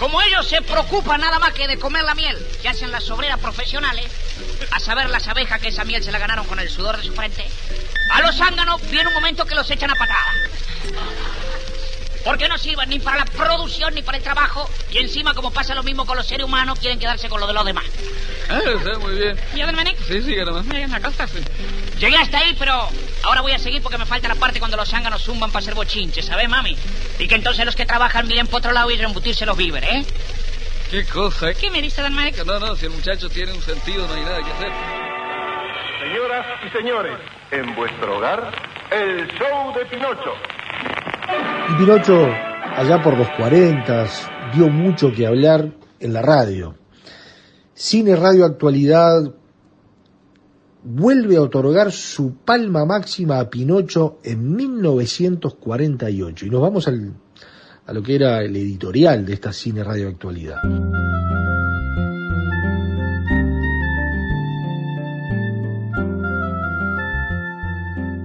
como 0.00 0.22
ellos 0.22 0.48
se 0.48 0.62
preocupan 0.62 1.20
nada 1.20 1.38
más 1.38 1.52
que 1.52 1.68
de 1.68 1.78
comer 1.78 2.02
la 2.04 2.14
miel 2.14 2.34
que 2.62 2.70
hacen 2.70 2.90
las 2.90 3.10
obreras 3.10 3.38
profesionales, 3.38 4.06
a 4.70 4.80
saber 4.80 5.10
las 5.10 5.28
abejas 5.28 5.60
que 5.60 5.68
esa 5.68 5.84
miel 5.84 6.02
se 6.02 6.10
la 6.10 6.18
ganaron 6.18 6.46
con 6.46 6.58
el 6.58 6.70
sudor 6.70 6.96
de 6.96 7.04
su 7.04 7.12
frente, 7.12 7.46
a 8.10 8.22
los 8.22 8.34
zánganos 8.34 8.80
viene 8.90 9.08
un 9.08 9.14
momento 9.14 9.44
que 9.44 9.54
los 9.54 9.70
echan 9.70 9.90
a 9.90 9.94
patada. 9.94 10.32
Porque 12.24 12.48
no 12.48 12.56
sirven 12.56 12.88
ni 12.88 12.98
para 12.98 13.18
la 13.18 13.24
producción 13.26 13.94
ni 13.94 14.02
para 14.02 14.18
el 14.18 14.24
trabajo. 14.24 14.68
Y 14.90 14.98
encima, 14.98 15.34
como 15.34 15.52
pasa 15.52 15.74
lo 15.74 15.82
mismo 15.82 16.06
con 16.06 16.16
los 16.16 16.26
seres 16.26 16.44
humanos, 16.44 16.78
quieren 16.78 16.98
quedarse 16.98 17.28
con 17.28 17.40
lo 17.40 17.46
de 17.46 17.54
los 17.54 17.64
demás. 17.64 17.84
Ah, 18.48 18.60
está 18.76 18.98
muy 18.98 19.14
bien. 19.14 19.38
¿Vio, 19.54 19.66
don 19.66 19.74
Maneco? 19.74 20.02
Sí, 20.06 20.22
sí. 20.22 20.34
Llegué 21.98 22.16
hasta 22.16 22.38
ahí, 22.38 22.54
pero 22.58 22.88
ahora 23.22 23.40
voy 23.40 23.52
a 23.52 23.58
seguir 23.58 23.82
porque 23.82 23.98
me 23.98 24.06
falta 24.06 24.28
la 24.28 24.34
parte 24.34 24.58
cuando 24.58 24.76
los 24.76 24.88
zánganos 24.88 25.22
zumban 25.22 25.50
para 25.50 25.60
hacer 25.60 25.74
bochinches, 25.74 26.26
¿sabes, 26.26 26.48
mami? 26.48 26.76
Y 27.18 27.28
que 27.28 27.34
entonces 27.34 27.64
los 27.64 27.76
que 27.76 27.86
trabajan 27.86 28.26
miren 28.26 28.46
por 28.46 28.58
otro 28.58 28.72
lado 28.72 28.90
y 28.90 28.96
reembutirse 28.96 29.46
los 29.46 29.56
víveres, 29.56 29.90
¿eh? 29.90 30.06
Qué 30.90 31.04
cosa. 31.04 31.54
¿Qué 31.54 31.70
me 31.70 31.80
dice 31.80 32.02
don 32.02 32.14
Maneco? 32.14 32.44
No, 32.44 32.58
no, 32.58 32.74
si 32.74 32.86
el 32.86 32.92
muchacho 32.92 33.28
tiene 33.28 33.52
un 33.52 33.62
sentido, 33.62 34.08
no 34.08 34.14
hay 34.14 34.24
nada 34.24 34.38
que 34.38 34.50
hacer. 34.50 34.72
Señoras 36.02 36.46
y 36.66 36.76
señores, 36.76 37.18
en 37.52 37.76
vuestro 37.76 38.18
hogar, 38.18 38.50
el 38.90 39.28
show 39.28 39.72
de 39.72 39.86
Pinocho. 39.86 40.34
Y 41.68 41.74
Pinocho, 41.74 42.26
allá 42.76 43.00
por 43.02 43.16
los 43.16 43.28
40, 43.36 44.06
dio 44.52 44.68
mucho 44.68 45.12
que 45.12 45.26
hablar 45.26 45.68
en 46.00 46.12
la 46.12 46.22
radio. 46.22 46.74
Cine 47.74 48.16
Radio 48.16 48.44
Actualidad 48.44 49.22
vuelve 50.82 51.36
a 51.36 51.42
otorgar 51.42 51.92
su 51.92 52.36
palma 52.36 52.84
máxima 52.84 53.38
a 53.38 53.50
Pinocho 53.50 54.18
en 54.22 54.54
1948. 54.54 56.46
Y 56.46 56.50
nos 56.50 56.60
vamos 56.60 56.88
al, 56.88 57.14
a 57.86 57.92
lo 57.92 58.02
que 58.02 58.14
era 58.14 58.42
el 58.42 58.56
editorial 58.56 59.24
de 59.26 59.34
esta 59.34 59.52
Cine 59.52 59.84
Radio 59.84 60.08
Actualidad. 60.08 60.58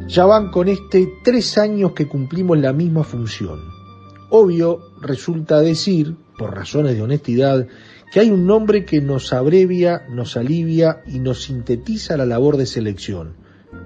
Ya 0.08 0.26
van 0.26 0.50
con 0.50 0.70
este 0.70 1.10
tres 1.24 1.58
años 1.58 1.92
que 1.92 2.08
cumplimos 2.08 2.58
la 2.58 2.72
misma 2.72 3.04
función. 3.04 3.60
Obvio 4.30 4.80
resulta 5.02 5.60
decir, 5.60 6.16
por 6.38 6.56
razones 6.56 6.96
de 6.96 7.02
honestidad, 7.02 7.68
que 8.12 8.20
hay 8.20 8.30
un 8.30 8.46
nombre 8.46 8.86
que 8.86 9.02
nos 9.02 9.34
abrevia, 9.34 10.04
nos 10.10 10.38
alivia 10.38 11.02
y 11.08 11.20
nos 11.20 11.44
sintetiza 11.44 12.18
la 12.18 12.26
labor 12.26 12.58
de 12.58 12.66
selección. 12.66 13.34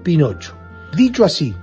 Pinocho. 0.02 0.54
Dicho 0.96 1.24
así, 1.24 1.54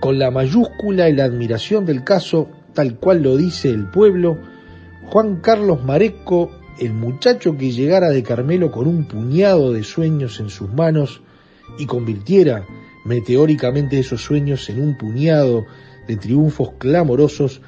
con 0.00 0.18
la 0.18 0.30
mayúscula 0.30 1.08
y 1.08 1.14
la 1.14 1.24
admiración 1.24 1.86
del 1.86 2.04
caso, 2.04 2.48
tal 2.74 2.96
cual 2.96 3.22
lo 3.22 3.36
dice 3.36 3.70
el 3.70 3.86
pueblo, 3.88 4.38
Juan 5.10 5.36
Carlos 5.36 5.84
Mareco, 5.84 6.50
el 6.78 6.92
muchacho 6.92 7.56
que 7.56 7.70
llegara 7.70 8.10
de 8.10 8.22
Carmelo 8.22 8.70
con 8.70 8.88
un 8.88 9.06
puñado 9.06 9.72
de 9.72 9.84
sueños 9.84 10.40
en 10.40 10.50
sus 10.50 10.72
manos 10.72 11.22
y 11.78 11.86
convirtiera 11.86 12.66
meteóricamente 13.04 13.98
esos 13.98 14.22
sueños 14.22 14.68
en 14.70 14.82
un 14.82 14.96
puñado 14.96 15.64
de 16.06 16.16
triunfos 16.16 16.72
clamorosos, 16.78 17.60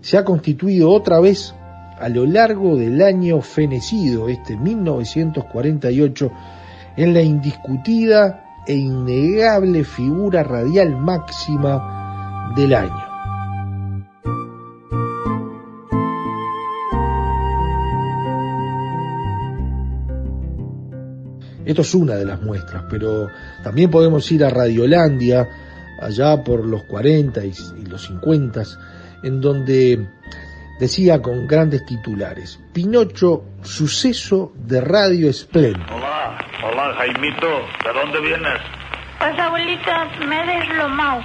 se 0.00 0.16
ha 0.16 0.24
constituido 0.24 0.90
otra 0.90 1.20
vez 1.20 1.54
a 2.02 2.08
lo 2.08 2.26
largo 2.26 2.76
del 2.76 3.00
año 3.00 3.40
fenecido, 3.40 4.28
este 4.28 4.56
1948, 4.56 6.32
en 6.96 7.14
la 7.14 7.22
indiscutida 7.22 8.44
e 8.66 8.74
innegable 8.74 9.84
figura 9.84 10.42
radial 10.42 10.96
máxima 10.96 12.52
del 12.56 12.74
año. 12.74 13.12
Esto 21.64 21.82
es 21.82 21.94
una 21.94 22.16
de 22.16 22.24
las 22.24 22.42
muestras, 22.42 22.82
pero 22.90 23.28
también 23.62 23.92
podemos 23.92 24.30
ir 24.32 24.44
a 24.44 24.50
Radiolandia, 24.50 25.48
allá 26.00 26.42
por 26.42 26.66
los 26.66 26.82
40 26.82 27.44
y, 27.44 27.52
los 27.88 28.06
50, 28.06 28.64
en 29.22 29.40
donde 29.40 30.08
decía 30.78 31.20
con 31.20 31.46
grandes 31.46 31.84
titulares, 31.86 32.60
Pinocho, 32.72 33.44
suceso 33.62 34.52
de 34.54 34.80
Radio 34.80 35.28
Espléndido. 35.28 35.86
Hola, 35.94 36.38
hola 36.64 36.94
Jaimito, 36.96 37.48
¿de 37.84 37.92
dónde 37.92 38.20
vienes? 38.20 38.60
Pues 39.18 39.38
abuelita, 39.38 40.08
me 40.26 40.42
he 40.42 40.58
deslomado. 40.58 41.22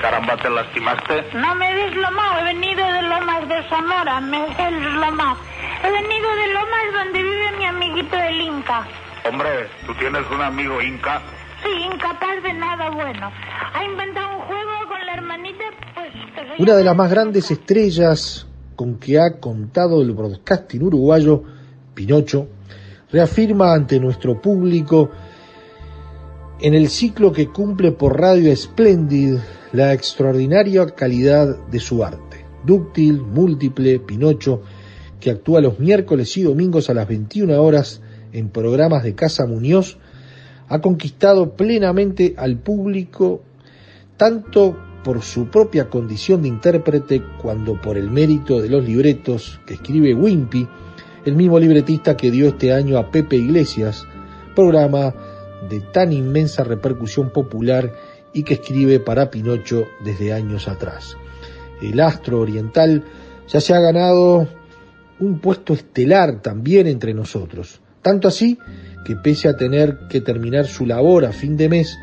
Caramba, 0.00 0.36
¿te 0.36 0.50
lastimaste? 0.50 1.24
No 1.34 1.54
me 1.56 1.70
he 1.70 1.74
deslomado, 1.86 2.40
he 2.40 2.44
venido 2.44 2.86
de 2.86 3.02
Lomas 3.02 3.48
de 3.48 3.68
Zamora, 3.68 4.20
me 4.20 4.38
he 4.44 4.70
deslomado. 4.72 5.36
He 5.82 5.90
venido 5.90 6.36
de 6.36 6.46
Lomas 6.54 6.92
donde 6.94 7.22
vive 7.22 7.52
mi 7.58 7.64
amiguito 7.66 8.16
el 8.16 8.40
Inca. 8.40 8.86
Hombre, 9.28 9.68
¿tú 9.86 9.94
tienes 9.94 10.22
un 10.30 10.40
amigo 10.40 10.80
Inca? 10.80 11.20
Sí, 11.62 11.70
incapaz 11.92 12.42
de 12.42 12.52
nada 12.54 12.90
bueno. 12.90 13.30
Ha 13.74 13.84
inventado 13.84 14.36
un 14.36 14.42
juego 14.42 14.70
con 14.88 15.06
la 15.06 15.14
hermanita, 15.14 15.64
pues... 15.94 16.12
Que 16.34 16.56
se 16.56 16.62
Una 16.62 16.74
de 16.74 16.84
las 16.84 16.96
más 16.96 17.10
grandes 17.10 17.50
estrellas 17.50 18.46
con 18.76 18.96
que 18.96 19.18
ha 19.18 19.38
contado 19.38 20.02
el 20.02 20.12
broadcasting 20.12 20.82
uruguayo, 20.82 21.42
Pinocho, 21.94 22.48
reafirma 23.10 23.72
ante 23.72 24.00
nuestro 24.00 24.40
público 24.40 25.10
en 26.60 26.74
el 26.74 26.88
ciclo 26.88 27.32
que 27.32 27.48
cumple 27.48 27.92
por 27.92 28.18
Radio 28.18 28.54
Splendid 28.54 29.36
la 29.72 29.92
extraordinaria 29.92 30.86
calidad 30.86 31.66
de 31.66 31.80
su 31.80 32.04
arte. 32.04 32.44
Dúctil, 32.64 33.20
múltiple, 33.20 33.98
Pinocho, 33.98 34.62
que 35.20 35.30
actúa 35.30 35.60
los 35.60 35.78
miércoles 35.78 36.36
y 36.36 36.42
domingos 36.42 36.90
a 36.90 36.94
las 36.94 37.08
21 37.08 37.60
horas 37.60 38.00
en 38.32 38.48
programas 38.48 39.02
de 39.02 39.14
Casa 39.14 39.46
Muñoz, 39.46 39.98
ha 40.68 40.80
conquistado 40.80 41.54
plenamente 41.54 42.34
al 42.36 42.58
público 42.58 43.42
tanto 44.16 44.76
por 45.04 45.22
su 45.22 45.46
propia 45.48 45.88
condición 45.88 46.42
de 46.42 46.48
intérprete 46.48 47.22
cuando 47.40 47.80
por 47.80 47.96
el 47.96 48.10
mérito 48.10 48.60
de 48.60 48.70
los 48.70 48.84
libretos 48.84 49.60
que 49.66 49.74
escribe 49.74 50.14
Wimpy, 50.14 50.66
el 51.24 51.36
mismo 51.36 51.60
libretista 51.60 52.16
que 52.16 52.30
dio 52.30 52.48
este 52.48 52.72
año 52.72 52.98
a 52.98 53.10
Pepe 53.10 53.36
Iglesias, 53.36 54.04
programa 54.56 55.14
de 55.68 55.80
tan 55.80 56.12
inmensa 56.12 56.64
repercusión 56.64 57.30
popular 57.30 57.92
y 58.32 58.42
que 58.42 58.54
escribe 58.54 58.98
para 58.98 59.30
Pinocho 59.30 59.84
desde 60.04 60.32
años 60.32 60.68
atrás. 60.68 61.16
El 61.80 62.00
astro 62.00 62.40
oriental 62.40 63.04
ya 63.46 63.60
se 63.60 63.74
ha 63.74 63.80
ganado 63.80 64.48
un 65.20 65.38
puesto 65.38 65.74
estelar 65.74 66.40
también 66.42 66.86
entre 66.86 67.14
nosotros, 67.14 67.80
tanto 68.02 68.28
así 68.28 68.58
que 69.04 69.16
pese 69.16 69.48
a 69.48 69.56
tener 69.56 70.08
que 70.08 70.20
terminar 70.20 70.66
su 70.66 70.86
labor 70.86 71.24
a 71.26 71.32
fin 71.32 71.56
de 71.56 71.68
mes, 71.68 71.96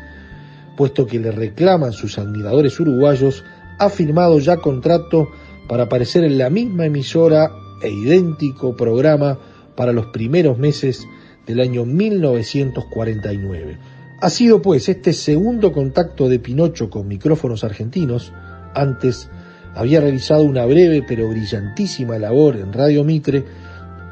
puesto 0.82 1.06
que 1.06 1.20
le 1.20 1.30
reclaman 1.30 1.92
sus 1.92 2.18
admiradores 2.18 2.80
uruguayos, 2.80 3.44
ha 3.78 3.88
firmado 3.88 4.40
ya 4.40 4.56
contrato 4.56 5.30
para 5.68 5.84
aparecer 5.84 6.24
en 6.24 6.36
la 6.38 6.50
misma 6.50 6.86
emisora 6.86 7.52
e 7.80 7.88
idéntico 7.88 8.74
programa 8.74 9.38
para 9.76 9.92
los 9.92 10.06
primeros 10.06 10.58
meses 10.58 11.06
del 11.46 11.60
año 11.60 11.84
1949. 11.84 13.78
Ha 14.20 14.28
sido 14.28 14.60
pues 14.60 14.88
este 14.88 15.12
segundo 15.12 15.70
contacto 15.70 16.28
de 16.28 16.40
Pinocho 16.40 16.90
con 16.90 17.06
micrófonos 17.06 17.62
argentinos, 17.62 18.32
antes 18.74 19.30
había 19.76 20.00
realizado 20.00 20.42
una 20.42 20.66
breve 20.66 21.04
pero 21.06 21.28
brillantísima 21.28 22.18
labor 22.18 22.56
en 22.56 22.72
Radio 22.72 23.04
Mitre, 23.04 23.44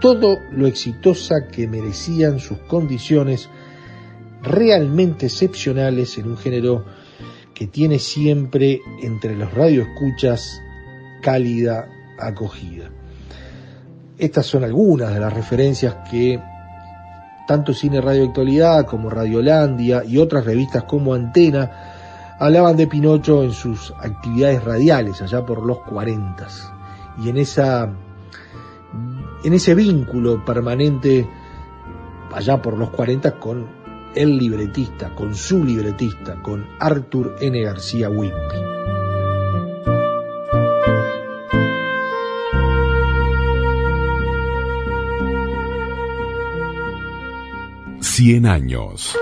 todo 0.01 0.39
lo 0.53 0.69
exitosa 0.69 1.49
que 1.49 1.67
merecían 1.67 2.39
sus 2.39 2.59
condiciones 2.59 3.49
realmente 4.43 5.27
excepcionales 5.27 6.17
en 6.19 6.29
un 6.29 6.37
género 6.37 6.85
que 7.55 7.67
tiene 7.67 7.99
siempre 7.99 8.81
entre 9.03 9.37
los 9.37 9.53
radioescuchas 9.53 10.61
cálida 11.23 11.89
acogida. 12.19 12.91
Estas 14.19 14.47
son 14.47 14.65
algunas 14.65 15.13
de 15.13 15.21
las 15.21 15.33
referencias 15.33 15.97
que 16.11 16.41
tanto 17.47 17.75
Cine 17.75 18.01
Radio 18.01 18.25
Actualidad 18.25 18.87
como 18.87 19.11
Radiolandia 19.11 20.05
y 20.05 20.19
otras 20.19 20.45
revistas 20.45 20.85
como 20.85 21.15
Antena 21.15 22.37
hablaban 22.39 22.77
de 22.77 22.87
Pinocho 22.87 23.43
en 23.43 23.53
sus 23.53 23.93
actividades 24.01 24.63
radiales 24.63 25.21
allá 25.21 25.45
por 25.45 25.67
los 25.67 25.81
40 25.81 26.47
y 27.25 27.29
en 27.29 27.37
esa 27.39 27.91
en 29.43 29.53
ese 29.53 29.75
vínculo 29.75 30.45
permanente 30.45 31.29
allá 32.33 32.63
por 32.63 32.79
los 32.79 32.91
40 32.91 33.39
con 33.39 33.80
el 34.15 34.39
libretista, 34.39 35.15
con 35.15 35.35
su 35.35 35.65
libretista, 35.65 36.37
con 36.43 36.69
Arthur 36.81 37.37
N. 37.41 37.63
García 37.63 38.09
Wimpy. 38.09 38.57
Cien 48.01 48.47
años, 48.47 49.17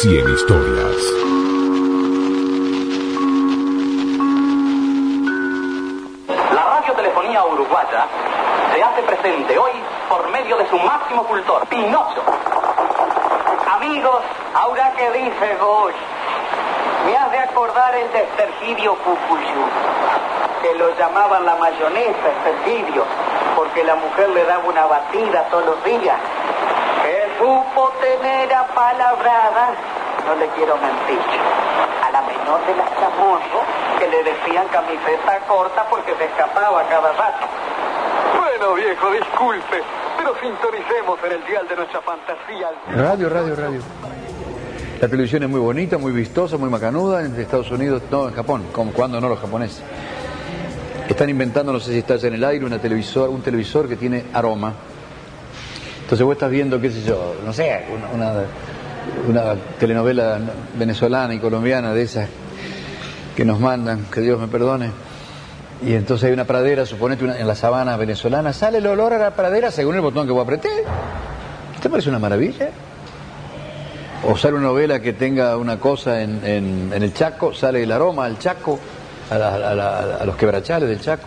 cien 0.00 0.28
historias. 0.28 0.96
La 6.52 6.64
radiotelefonía 6.64 7.44
uruguaya 7.44 8.08
se 8.74 8.82
hace 8.82 9.02
presente 9.02 9.58
hoy 9.58 9.72
por 10.08 10.30
medio 10.32 10.56
de 10.56 10.68
su 10.68 10.78
máximo 10.78 11.24
cultor, 11.26 11.66
Pinocho. 11.68 12.53
Amigos, 13.84 14.22
ahora 14.54 14.92
que 14.96 15.10
dice 15.10 15.56
Bosch, 15.60 15.94
me 17.04 17.16
hace 17.18 17.38
acordar 17.38 17.94
el 17.94 18.10
de 18.12 18.26
Sergilio 18.34 18.94
Cucuyú, 18.94 19.64
que 20.62 20.74
lo 20.76 20.96
llamaban 20.96 21.44
la 21.44 21.54
mayonesa, 21.56 22.30
Sergilio, 22.44 23.04
porque 23.54 23.84
la 23.84 23.96
mujer 23.96 24.30
le 24.30 24.42
daba 24.46 24.64
una 24.64 24.86
batida 24.86 25.42
todos 25.50 25.66
los 25.66 25.84
días. 25.84 26.16
Que 27.02 27.28
supo 27.38 27.92
tener 28.00 28.54
a 28.54 28.66
palabrada, 28.68 29.74
no 30.26 30.34
le 30.36 30.48
quiero 30.56 30.78
mentir, 30.78 31.20
a 32.06 32.10
la 32.10 32.22
menor 32.22 32.64
de 32.64 32.76
las 32.76 32.88
chamorros, 32.98 33.64
que 33.98 34.08
le 34.08 34.24
decían 34.24 34.66
camiseta 34.68 35.40
corta 35.40 35.84
porque 35.90 36.14
se 36.16 36.24
escapaba 36.24 36.84
cada 36.84 37.12
rato. 37.12 37.46
Bueno, 38.40 38.74
viejo, 38.76 39.10
disculpe, 39.10 39.82
pero 40.16 40.34
sintonicemos 40.40 41.18
en 41.24 41.32
el 41.32 41.46
dial 41.46 41.68
de 41.68 41.76
nuestra 41.76 42.00
fantasía. 42.02 42.70
Radio, 42.94 43.28
radio, 43.28 43.56
radio. 43.56 43.80
La 45.00 45.08
televisión 45.08 45.42
es 45.42 45.48
muy 45.48 45.60
bonita, 45.60 45.98
muy 45.98 46.12
vistosa, 46.12 46.56
muy 46.56 46.70
macanuda 46.70 47.24
en 47.24 47.38
Estados 47.38 47.70
Unidos, 47.70 48.02
no 48.10 48.28
en 48.28 48.34
Japón, 48.34 48.64
como 48.72 48.92
cuando 48.92 49.20
no 49.20 49.28
los 49.28 49.38
japoneses. 49.38 49.82
Están 51.08 51.28
inventando, 51.28 51.72
no 51.72 51.80
sé 51.80 51.92
si 51.92 51.98
estás 51.98 52.24
en 52.24 52.34
el 52.34 52.44
aire, 52.44 52.64
una 52.64 52.78
televisor, 52.78 53.28
un 53.28 53.42
televisor 53.42 53.88
que 53.88 53.96
tiene 53.96 54.24
aroma. 54.32 54.72
Entonces 56.02 56.24
vos 56.24 56.34
estás 56.34 56.50
viendo, 56.50 56.80
qué 56.80 56.90
sé 56.90 57.02
yo, 57.02 57.34
no 57.44 57.52
sé, 57.52 57.84
una, 57.92 58.08
una, 58.10 58.44
una 59.28 59.60
telenovela 59.78 60.38
venezolana 60.78 61.34
y 61.34 61.38
colombiana 61.38 61.92
de 61.92 62.02
esas 62.02 62.28
que 63.36 63.44
nos 63.44 63.60
mandan, 63.60 64.06
que 64.12 64.20
Dios 64.20 64.40
me 64.40 64.48
perdone. 64.48 64.90
Y 65.84 65.94
entonces 65.94 66.28
hay 66.28 66.32
una 66.32 66.46
pradera, 66.46 66.86
suponete 66.86 67.24
una, 67.24 67.38
en 67.38 67.46
la 67.46 67.54
sabana 67.54 67.96
venezolana, 67.98 68.54
sale 68.54 68.78
el 68.78 68.86
olor 68.86 69.12
a 69.12 69.18
la 69.18 69.32
pradera 69.32 69.70
según 69.70 69.94
el 69.96 70.00
botón 70.00 70.26
que 70.26 70.32
vos 70.32 70.42
apreté. 70.42 70.70
¿Te 71.82 71.90
parece 71.90 72.08
una 72.08 72.18
maravilla? 72.18 72.70
O 74.26 74.34
sale 74.38 74.54
una 74.54 74.68
novela 74.68 75.00
que 75.00 75.12
tenga 75.12 75.54
una 75.58 75.78
cosa 75.78 76.22
en, 76.22 76.90
el 76.94 77.12
Chaco, 77.12 77.52
sale 77.52 77.82
el 77.82 77.92
aroma 77.92 78.24
al 78.24 78.38
Chaco, 78.38 78.78
a, 79.30 79.36
la, 79.36 80.16
a, 80.20 80.24
los 80.24 80.36
quebrachales 80.36 80.88
del 80.88 81.00
Chaco. 81.00 81.26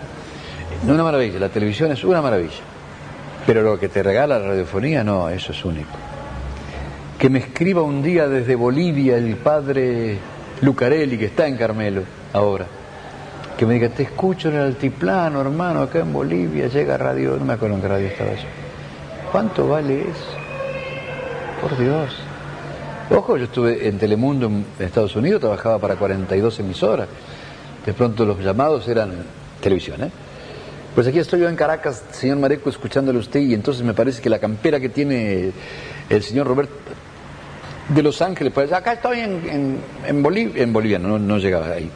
No 0.87 0.95
una 0.95 1.03
maravilla, 1.03 1.39
la 1.39 1.49
televisión 1.49 1.91
es 1.91 2.03
una 2.03 2.23
maravilla. 2.23 2.63
Pero 3.45 3.61
lo 3.61 3.79
que 3.79 3.89
te 3.89 4.01
regala 4.01 4.39
la 4.39 4.47
radiofonía, 4.47 5.03
no, 5.03 5.29
eso 5.29 5.51
es 5.51 5.63
único. 5.63 5.91
Que 7.19 7.29
me 7.29 7.39
escriba 7.39 7.83
un 7.83 8.01
día 8.01 8.27
desde 8.27 8.55
Bolivia 8.55 9.17
el 9.17 9.35
padre 9.35 10.17
Lucarelli, 10.61 11.19
que 11.19 11.25
está 11.25 11.45
en 11.45 11.57
Carmelo 11.57 12.01
ahora 12.33 12.65
que 13.57 13.65
me 13.65 13.73
diga, 13.73 13.89
te 13.89 14.03
escucho 14.03 14.49
en 14.49 14.55
el 14.55 14.61
altiplano, 14.61 15.41
hermano, 15.41 15.81
acá 15.81 15.99
en 15.99 16.13
Bolivia, 16.13 16.67
llega 16.67 16.95
radio, 16.95 17.37
no 17.37 17.45
me 17.45 17.53
acuerdo 17.53 17.75
en 17.75 17.81
qué 17.81 17.87
radio 17.87 18.07
estaba 18.07 18.31
yo. 18.31 18.47
¿Cuánto 19.31 19.67
vale 19.67 20.01
eso? 20.01 20.37
Por 21.61 21.77
Dios. 21.77 22.15
Ojo, 23.09 23.35
yo 23.35 23.45
estuve 23.45 23.87
en 23.87 23.97
Telemundo 23.97 24.45
en 24.45 24.65
Estados 24.79 25.15
Unidos, 25.15 25.41
trabajaba 25.41 25.79
para 25.79 25.95
42 25.95 26.59
emisoras. 26.59 27.07
De 27.83 27.93
pronto 27.93 28.25
los 28.25 28.39
llamados 28.39 28.87
eran 28.87 29.11
televisión, 29.59 30.03
¿eh? 30.03 30.11
Pues 30.93 31.07
aquí 31.07 31.19
estoy 31.19 31.41
yo 31.41 31.49
en 31.49 31.55
Caracas, 31.55 32.03
señor 32.11 32.37
Mareco, 32.37 32.69
escuchándole 32.69 33.17
a 33.17 33.21
usted, 33.21 33.39
y 33.39 33.53
entonces 33.53 33.83
me 33.83 33.93
parece 33.93 34.21
que 34.21 34.29
la 34.29 34.39
campera 34.39 34.79
que 34.79 34.89
tiene 34.89 35.51
el 36.09 36.23
señor 36.23 36.47
Roberto 36.47 36.73
de 37.89 38.03
Los 38.03 38.21
Ángeles, 38.21 38.51
pues 38.53 38.71
acá 38.71 38.93
estoy 38.93 39.19
en, 39.19 39.49
en, 39.49 39.77
en 40.05 40.23
Bolivia, 40.23 40.61
en 40.61 40.73
Bolivia, 40.73 40.99
no, 40.99 41.17
no 41.17 41.37
llegaba 41.37 41.69
ahí. 41.69 41.89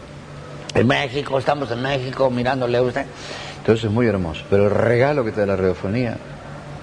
En 0.74 0.88
México, 0.88 1.38
estamos 1.38 1.70
en 1.72 1.82
México 1.82 2.30
mirándole 2.30 2.78
a 2.78 2.82
usted. 2.82 3.06
Entonces 3.58 3.86
es 3.86 3.92
muy 3.92 4.08
hermoso. 4.08 4.44
Pero 4.50 4.66
el 4.66 4.72
regalo 4.72 5.24
que 5.24 5.32
te 5.32 5.42
da 5.42 5.48
la 5.48 5.56
radiofonía, 5.56 6.18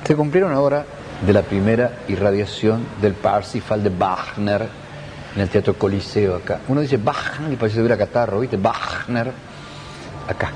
se 0.04 0.14
cumplieron 0.14 0.52
ahora 0.52 0.84
de 1.26 1.32
la 1.32 1.42
primera 1.42 2.00
irradiación 2.08 2.86
del 3.00 3.14
Parsifal 3.14 3.82
de 3.82 3.90
Wagner 3.90 4.68
en 5.34 5.40
el 5.42 5.48
Teatro 5.48 5.74
Coliseo 5.74 6.36
acá. 6.36 6.60
Uno 6.68 6.80
dice 6.80 6.98
Wagner 6.98 7.52
y 7.52 7.56
parece 7.56 7.76
que 7.76 7.80
hubiera 7.80 7.96
catarro, 7.96 8.40
¿viste? 8.40 8.56
Wagner 8.56 9.32
acá. 10.28 10.52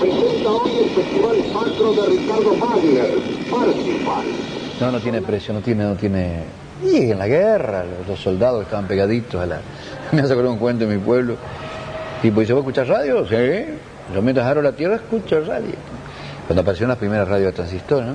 Presenta 0.00 0.50
hoy 0.50 0.70
el 0.82 0.90
Festival 0.90 1.36
de 1.96 2.06
Ricardo 2.06 2.56
Wagner, 2.58 3.18
Parsifal. 3.50 4.24
No, 4.80 4.92
no 4.92 5.00
tiene 5.00 5.22
precio, 5.22 5.54
no 5.54 5.60
tiene, 5.60 5.84
no 5.84 5.94
tiene. 5.94 6.42
Y 6.84 7.10
en 7.10 7.18
la 7.18 7.26
guerra, 7.26 7.84
los 8.06 8.20
soldados 8.20 8.64
estaban 8.64 8.86
pegaditos 8.86 9.40
a 9.40 9.46
la. 9.46 9.60
Me 10.12 10.20
hace 10.20 10.32
acordar 10.32 10.52
un 10.52 10.58
cuento 10.58 10.84
en 10.84 10.90
mi 10.90 10.98
pueblo. 10.98 11.36
Tipo, 12.22 12.40
dice, 12.40 12.52
¿vos 12.52 12.60
escuchás 12.60 12.88
radio? 12.88 13.26
Sí. 13.26 13.64
Yo 14.14 14.22
mientras 14.22 14.46
aro 14.46 14.62
la 14.62 14.72
tierra 14.72 14.96
escucho 14.96 15.40
radio. 15.40 15.74
Cuando 16.46 16.62
aparecieron 16.62 16.90
las 16.90 16.98
primeras 16.98 17.28
radios 17.28 17.54
transistor, 17.54 18.04
¿no? 18.04 18.14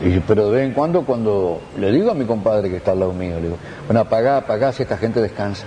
Y, 0.00 0.18
pero 0.20 0.50
de 0.50 0.56
vez 0.56 0.66
en 0.66 0.72
cuando, 0.72 1.02
cuando 1.02 1.60
le 1.78 1.92
digo 1.92 2.10
a 2.10 2.14
mi 2.14 2.24
compadre 2.24 2.68
que 2.68 2.76
está 2.76 2.92
al 2.92 3.00
lado 3.00 3.12
mío, 3.12 3.36
le 3.36 3.42
digo, 3.42 3.58
bueno, 3.86 4.00
apagá, 4.00 4.38
apagá 4.38 4.72
si 4.72 4.82
esta 4.82 4.96
gente 4.96 5.20
descansa. 5.20 5.64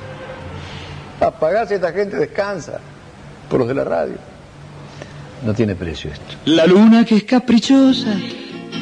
Apagá 1.20 1.66
si 1.66 1.76
esta 1.76 1.92
gente 1.92 2.18
descansa. 2.18 2.80
Por 3.50 3.60
los 3.60 3.68
de 3.70 3.76
la 3.76 3.84
radio. 3.84 4.16
No 5.46 5.54
tiene 5.54 5.76
precio 5.76 6.12
esto. 6.12 6.36
La 6.46 6.66
luna 6.66 7.06
que 7.06 7.16
es 7.16 7.24
caprichosa 7.24 8.14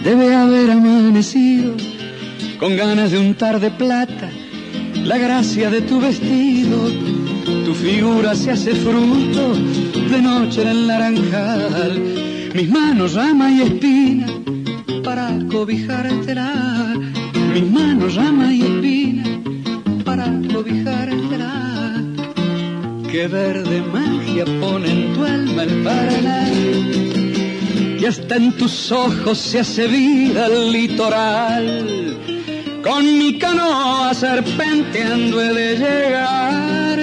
debe 0.03 0.33
haber 0.33 0.71
amanecido 0.71 1.73
con 2.59 2.75
ganas 2.75 3.11
de 3.11 3.19
untar 3.19 3.59
de 3.59 3.69
plata 3.69 4.29
la 5.05 5.17
gracia 5.17 5.69
de 5.69 5.81
tu 5.81 5.99
vestido. 5.99 6.77
Tu 7.65 7.73
figura 7.73 8.35
se 8.35 8.51
hace 8.51 8.73
fruto 8.75 9.53
de 9.53 10.21
noche 10.21 10.61
en 10.63 10.67
el 10.67 10.87
naranjal. 10.87 12.01
Mis 12.53 12.69
manos, 12.69 13.13
rama 13.13 13.51
y 13.51 13.61
espina 13.61 14.27
para 15.03 15.31
cobijártela. 15.51 16.95
Mis 17.53 17.71
manos, 17.71 18.15
rama 18.15 18.53
y 18.53 18.61
espina 18.61 19.23
para 20.03 20.25
cobijártela. 20.51 22.03
Qué 23.11 23.27
verde 23.27 23.81
magia 23.93 24.45
pone 24.59 24.89
en 24.91 25.13
tu 25.13 25.23
alma 25.23 25.63
el 25.63 25.83
Paraná 25.83 26.49
y 27.97 28.05
hasta 28.05 28.35
en 28.35 28.51
tus 28.51 28.91
ojos 28.91 29.37
se 29.37 29.59
hace 29.61 29.87
vida 29.87 30.47
el 30.47 30.71
litoral. 30.71 32.34
Con 32.85 33.17
mi 33.17 33.39
canoa 33.39 34.13
serpenteando 34.13 35.41
he 35.41 35.53
de 35.53 35.69
llegar 35.83 36.99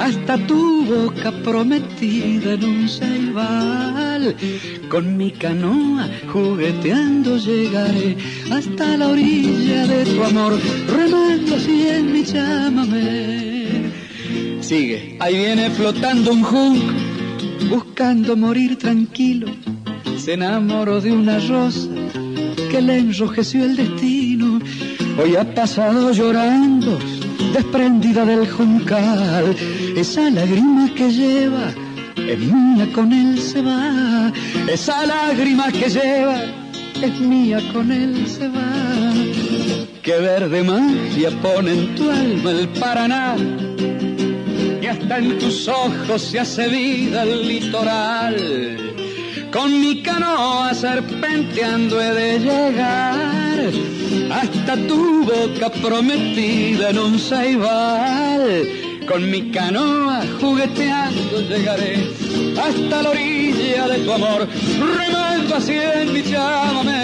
hasta 0.00 0.38
tu 0.46 0.84
boca 0.84 1.32
prometida 1.42 2.52
en 2.54 2.64
un 2.64 2.88
ceibal. 2.88 4.36
Con 4.88 5.16
mi 5.16 5.32
canoa 5.32 6.08
jugueteando 6.32 7.36
llegaré 7.36 8.16
hasta 8.50 8.96
la 8.96 9.08
orilla 9.08 9.86
de 9.86 10.04
tu 10.04 10.22
amor, 10.22 10.58
remando 10.86 11.56
así 11.56 11.88
en 11.88 12.12
mi 12.12 12.22
llámame. 12.24 13.90
Sigue, 14.60 15.16
ahí 15.18 15.36
viene 15.36 15.70
flotando 15.70 16.32
un 16.32 16.42
junco, 16.44 16.92
buscando 17.68 18.36
morir 18.36 18.78
tranquilo 18.78 19.48
se 20.22 20.34
enamoró 20.34 21.00
de 21.00 21.10
una 21.10 21.40
rosa 21.40 21.88
que 22.70 22.80
le 22.80 22.98
enrojeció 22.98 23.64
el 23.64 23.74
destino. 23.74 24.31
Hoy 25.18 25.36
ha 25.36 25.44
pasado 25.54 26.10
llorando, 26.12 26.98
desprendida 27.52 28.24
del 28.24 28.50
juncal. 28.50 29.54
Esa 29.94 30.30
lágrima 30.30 30.88
que 30.94 31.10
lleva 31.10 31.68
es 32.16 32.38
mía, 32.38 32.88
con 32.94 33.12
él 33.12 33.38
se 33.38 33.60
va. 33.60 34.32
Esa 34.66 35.06
lágrima 35.06 35.70
que 35.70 35.90
lleva 35.90 36.40
es 37.02 37.20
mía, 37.20 37.60
con 37.72 37.92
él 37.92 38.26
se 38.26 38.48
va. 38.48 39.12
Qué 40.02 40.18
verde 40.18 40.62
magia 40.62 41.30
pone 41.42 41.72
en 41.72 41.94
tu 41.94 42.10
alma 42.10 42.50
el 42.50 42.68
Paraná. 42.68 43.36
Y 44.80 44.86
hasta 44.86 45.18
en 45.18 45.38
tus 45.38 45.68
ojos 45.68 46.22
se 46.22 46.40
hace 46.40 46.68
vida 46.68 47.22
el 47.24 47.46
litoral. 47.48 48.36
Con 49.52 49.78
mi 49.78 50.02
canoa 50.02 50.72
serpenteando 50.72 52.00
he 52.00 52.14
de 52.14 52.38
llegar 52.38 53.41
hasta 54.30 54.76
tu 54.86 55.24
boca 55.24 55.70
prometida 55.70 56.90
en 56.90 56.98
un 56.98 57.18
ceibal. 57.18 58.68
Con 59.06 59.30
mi 59.30 59.50
canoa 59.50 60.22
jugueteando 60.40 61.40
llegaré 61.42 62.08
hasta 62.60 63.02
la 63.02 63.10
orilla 63.10 63.88
de 63.88 63.98
tu 63.98 64.12
amor, 64.12 64.48
remando 64.78 65.56
así 65.56 65.72
en 65.72 66.12
mi 66.12 66.22
llámame. 66.22 67.02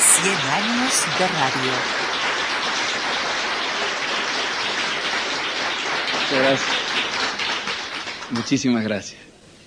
Cien 0.00 0.38
años 0.58 1.04
de 1.18 1.26
radio. 1.28 1.72
Muchas 6.22 6.38
gracias. 6.38 6.76
Muchísimas 8.30 8.84
gracias. 8.84 9.20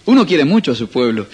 Uno 0.06 0.26
quiere 0.26 0.44
mucho 0.44 0.72
a 0.72 0.76
su 0.76 0.90
pueblo 0.90 1.28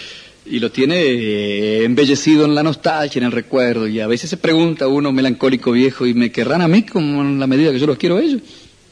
y 0.45 0.59
lo 0.59 0.71
tiene 0.71 1.01
eh, 1.01 1.83
embellecido 1.83 2.45
en 2.45 2.53
la 2.53 2.61
nostalgia, 2.61 3.19
en 3.19 3.25
el 3.25 3.31
recuerdo, 3.31 3.87
y 3.87 3.99
a 3.99 4.07
veces 4.07 4.29
se 4.29 4.37
pregunta 4.37 4.87
uno 4.87 5.11
melancólico 5.11 5.71
viejo, 5.71 6.05
¿y 6.05 6.13
me 6.13 6.31
querrán 6.31 6.61
a 6.61 6.67
mí 6.67 6.83
como 6.83 7.21
en 7.21 7.39
la 7.39 7.47
medida 7.47 7.71
que 7.71 7.79
yo 7.79 7.87
los 7.87 7.97
quiero 7.97 8.17
a 8.17 8.21
ellos? 8.21 8.41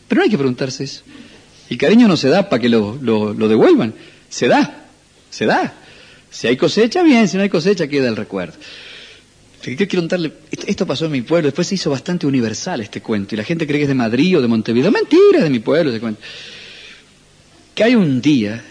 Pero 0.08 0.20
no 0.20 0.24
hay 0.24 0.32
que 0.32 0.38
preguntarse 0.38 0.84
eso. 0.84 1.04
El 1.70 1.78
cariño 1.78 2.08
no 2.08 2.18
se 2.18 2.30
da 2.30 2.50
para 2.50 2.60
que 2.60 2.70
lo, 2.70 2.98
lo, 3.02 3.48
devuelvan, 3.48 3.94
se 4.30 4.48
da, 4.48 4.88
se 5.30 5.46
da. 5.46 5.74
Si 6.30 6.48
hay 6.48 6.58
cosecha, 6.58 7.04
bien, 7.04 7.28
si 7.28 7.38
no 7.38 7.44
hay 7.44 7.50
cosecha, 7.50 7.88
queda 7.88 8.10
el 8.10 8.16
recuerdo. 8.16 8.58
Yo 9.63 9.78
quiero 9.78 10.02
contarle, 10.02 10.34
esto, 10.68 10.86
pasó 10.86 11.06
en 11.06 11.12
mi 11.12 11.22
pueblo, 11.22 11.48
después 11.48 11.68
se 11.68 11.76
hizo 11.76 11.89
bastante 11.89 12.28
universal 12.28 12.82
este 12.82 13.02
cuento, 13.02 13.36
y 13.36 13.38
la 13.38 13.44
gente 13.44 13.66
cree 13.66 13.80
que 13.80 13.84
es 13.84 13.89
de 13.89 13.96
Madrid 13.96 14.38
o 14.38 14.42
de 14.42 14.48
Montevideo. 14.48 14.92
Mentira, 14.92 15.38
es 15.38 15.44
de 15.44 15.50
mi 15.50 15.60
pueblo 15.60 15.92
ese 15.92 16.00
cuento. 16.00 16.20
Que 17.74 17.84
hay 17.84 17.96
un 17.96 18.22
día, 18.22 18.62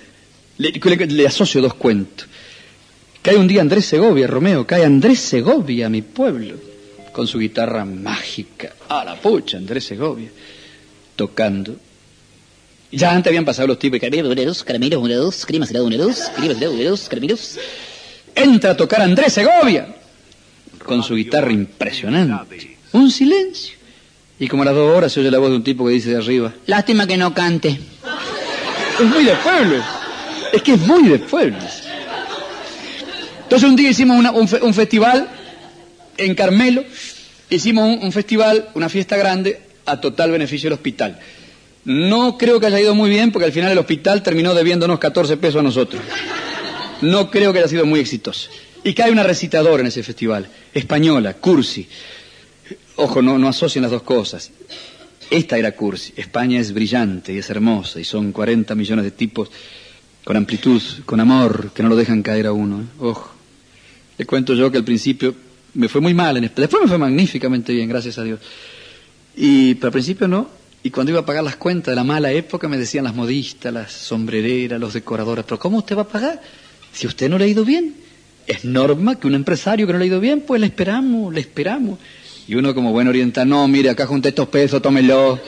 le 0.58 1.26
asocio 1.26 1.62
dos 1.62 1.74
cuentos. 1.74 2.28
Hay 3.24 3.36
un 3.36 3.46
día 3.46 3.60
Andrés 3.60 3.86
Segovia, 3.86 4.26
Romeo, 4.26 4.66
cae 4.66 4.84
Andrés 4.84 5.20
Segovia 5.20 5.86
a 5.86 5.88
mi 5.88 6.02
pueblo, 6.02 6.56
con 7.12 7.28
su 7.28 7.38
guitarra 7.38 7.84
mágica, 7.84 8.72
a 8.88 9.04
la 9.04 9.14
pucha, 9.14 9.58
Andrés 9.58 9.84
Segovia, 9.84 10.28
tocando. 11.14 11.76
Ya 12.90 13.12
antes 13.12 13.30
habían 13.30 13.44
pasado 13.44 13.68
los 13.68 13.78
tipos, 13.78 14.00
caramelos, 14.00 14.64
caramelos, 14.64 15.02
uneros, 15.02 15.46
cremas 15.46 15.70
uneros, 15.70 17.08
caramelos. 17.08 17.58
Entra 18.34 18.72
a 18.72 18.76
tocar 18.76 19.02
Andrés 19.02 19.32
Segovia, 19.32 19.94
con 20.84 21.02
su 21.02 21.14
guitarra 21.14 21.52
impresionante. 21.52 22.76
Un 22.92 23.10
silencio. 23.10 23.76
Y 24.38 24.48
como 24.48 24.62
a 24.62 24.66
las 24.66 24.74
dos 24.74 24.96
horas 24.96 25.12
se 25.12 25.20
oye 25.20 25.30
la 25.30 25.38
voz 25.38 25.50
de 25.50 25.56
un 25.56 25.64
tipo 25.64 25.86
que 25.86 25.92
dice 25.92 26.10
de 26.10 26.16
arriba, 26.16 26.52
lástima 26.66 27.06
que 27.06 27.16
no 27.16 27.32
cante. 27.32 27.78
Es 28.98 29.06
muy 29.06 29.24
de 29.24 29.36
pueblo. 29.36 29.76
Es 30.52 30.62
que 30.62 30.74
es 30.74 30.80
muy 30.80 31.08
de 31.08 31.18
pueblo. 31.20 31.58
Entonces 33.52 33.68
un 33.68 33.76
día 33.76 33.90
hicimos 33.90 34.16
un, 34.34 34.48
fe- 34.48 34.62
un 34.62 34.72
festival 34.72 35.28
en 36.16 36.34
Carmelo, 36.34 36.84
hicimos 37.50 37.98
un, 38.02 38.10
festival, 38.10 38.70
una 38.72 38.88
fiesta 38.88 39.14
grande, 39.18 39.60
a 39.84 40.00
total 40.00 40.30
beneficio 40.30 40.68
del 40.70 40.78
hospital. 40.78 41.20
No 41.84 42.38
creo 42.38 42.58
que 42.58 42.64
haya 42.64 42.80
ido 42.80 42.94
muy 42.94 43.10
bien 43.10 43.30
porque 43.30 43.44
al 43.44 43.52
final 43.52 43.70
el 43.70 43.76
hospital 43.76 44.22
terminó 44.22 44.54
debiéndonos 44.54 44.98
14 44.98 45.36
pesos 45.36 45.60
a 45.60 45.62
nosotros. 45.62 46.00
No 47.02 47.30
creo 47.30 47.52
que 47.52 47.58
haya 47.58 47.68
sido 47.68 47.84
muy 47.84 48.00
exitoso. 48.00 48.48
Y 48.84 48.98
hay 49.02 49.10
una 49.12 49.22
recitadora 49.22 49.82
en 49.82 49.88
ese 49.88 50.02
festival, 50.02 50.48
española, 50.72 51.34
Cursi. 51.34 51.86
Ojo, 52.96 53.20
no, 53.20 53.36
no 53.36 53.48
asocien 53.48 53.82
las 53.82 53.90
dos 53.90 54.02
cosas. 54.02 54.50
Esta 55.28 55.58
era 55.58 55.72
Cursi. 55.72 56.14
España 56.16 56.58
es 56.58 56.72
brillante 56.72 57.34
y 57.34 57.36
es 57.36 57.50
hermosa 57.50 58.00
y 58.00 58.04
son 58.04 58.32
40 58.32 58.74
millones 58.74 59.04
de 59.04 59.10
tipos 59.10 59.50
con 60.24 60.38
amplitud, 60.38 60.80
con 61.04 61.20
amor, 61.20 61.70
que 61.74 61.82
no 61.82 61.90
lo 61.90 61.96
dejan 61.96 62.22
caer 62.22 62.46
a 62.46 62.52
uno. 62.52 62.80
¿eh? 62.80 62.84
Ojo. 62.98 63.28
Le 64.18 64.26
cuento 64.26 64.54
yo 64.54 64.70
que 64.70 64.78
al 64.78 64.84
principio 64.84 65.34
me 65.74 65.88
fue 65.88 66.00
muy 66.00 66.14
mal 66.14 66.36
en 66.36 66.44
España. 66.44 66.62
Después 66.62 66.82
me 66.82 66.88
fue 66.88 66.98
magníficamente 66.98 67.72
bien, 67.72 67.88
gracias 67.88 68.18
a 68.18 68.24
Dios. 68.24 68.40
Y 69.36 69.74
pero 69.74 69.88
al 69.88 69.92
principio 69.92 70.28
no. 70.28 70.48
Y 70.82 70.90
cuando 70.90 71.12
iba 71.12 71.20
a 71.20 71.26
pagar 71.26 71.44
las 71.44 71.56
cuentas 71.56 71.92
de 71.92 71.96
la 71.96 72.04
mala 72.04 72.32
época 72.32 72.68
me 72.68 72.76
decían 72.76 73.04
las 73.04 73.14
modistas, 73.14 73.72
las 73.72 73.92
sombrereras, 73.92 74.80
los 74.80 74.92
decoradores, 74.92 75.44
pero 75.44 75.58
¿cómo 75.58 75.78
usted 75.78 75.96
va 75.96 76.02
a 76.02 76.08
pagar? 76.08 76.40
Si 76.92 77.06
usted 77.06 77.28
no 77.28 77.38
le 77.38 77.44
ha 77.44 77.48
ido 77.48 77.64
bien. 77.64 77.94
Es 78.44 78.64
norma 78.64 79.20
que 79.20 79.28
un 79.28 79.34
empresario 79.34 79.86
que 79.86 79.92
no 79.92 80.00
le 80.00 80.04
ha 80.04 80.08
ido 80.08 80.20
bien, 80.20 80.40
pues 80.40 80.60
le 80.60 80.66
esperamos, 80.66 81.32
le 81.32 81.40
esperamos. 81.40 81.98
Y 82.48 82.56
uno 82.56 82.74
como 82.74 82.90
buen 82.90 83.06
oriental, 83.06 83.48
no, 83.48 83.68
mire, 83.68 83.88
acá 83.88 84.06
junté 84.06 84.30
estos 84.30 84.48
pesos, 84.48 84.82
tómelo. 84.82 85.38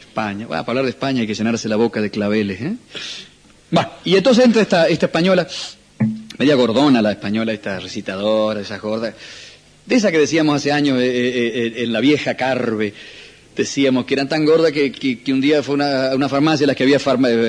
España, 0.00 0.46
bueno, 0.46 0.62
para 0.64 0.70
hablar 0.70 0.84
de 0.84 0.90
España 0.90 1.20
hay 1.20 1.26
que 1.26 1.34
llenarse 1.34 1.68
la 1.68 1.76
boca 1.76 2.00
de 2.00 2.10
claveles, 2.10 2.60
¿eh? 2.62 2.76
Bueno, 3.70 3.90
y 4.04 4.16
entonces 4.16 4.44
entra 4.44 4.62
esta 4.62 4.88
española, 4.88 5.46
media 6.38 6.54
gordona 6.54 7.00
la 7.00 7.12
española, 7.12 7.52
esta 7.52 7.78
recitadora, 7.78 8.60
esa 8.60 8.78
gorda, 8.78 9.14
de 9.86 9.94
esa 9.94 10.10
que 10.10 10.18
decíamos 10.18 10.56
hace 10.56 10.72
años 10.72 10.98
eh, 11.00 11.06
eh, 11.06 11.52
eh, 11.54 11.84
en 11.84 11.92
la 11.92 12.00
vieja 12.00 12.34
Carve, 12.34 12.94
decíamos 13.54 14.04
que 14.04 14.14
eran 14.14 14.28
tan 14.28 14.44
gordas 14.44 14.72
que, 14.72 14.90
que, 14.90 15.32
un 15.32 15.40
día 15.40 15.62
fue 15.62 15.76
a 15.84 16.14
una 16.14 16.28
farmacia 16.28 16.64
en 16.64 16.68
la 16.68 16.74
que 16.74 16.82
había 16.82 16.98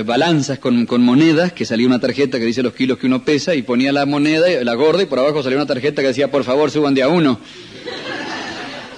balanzas 0.03 0.59
con, 0.59 0.85
con 0.85 1.01
monedas, 1.01 1.53
que 1.53 1.65
salía 1.65 1.87
una 1.87 1.99
tarjeta 1.99 2.37
que 2.37 2.45
dice 2.45 2.61
los 2.61 2.73
kilos 2.73 2.97
que 2.97 3.07
uno 3.07 3.25
pesa, 3.25 3.55
y 3.55 3.63
ponía 3.63 3.91
la 3.91 4.05
moneda, 4.05 4.47
la 4.63 4.73
gorda, 4.75 5.01
y 5.01 5.05
por 5.07 5.17
abajo 5.17 5.41
salía 5.41 5.57
una 5.57 5.65
tarjeta 5.65 6.01
que 6.01 6.09
decía, 6.09 6.29
por 6.29 6.43
favor, 6.43 6.69
suban 6.69 6.93
de 6.93 7.01
a 7.01 7.07
uno. 7.07 7.39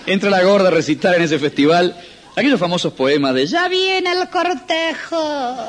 Entra 0.06 0.30
la 0.30 0.44
gorda 0.44 0.70
a 0.70 0.72
recitar 0.72 1.16
en 1.16 1.22
ese 1.22 1.40
festival 1.40 1.96
aquellos 2.36 2.60
famosos 2.60 2.94
poemas 2.94 3.34
de 3.34 3.46
Ya 3.46 3.68
viene 3.68 4.12
el 4.12 4.28
cortejo. 4.30 5.68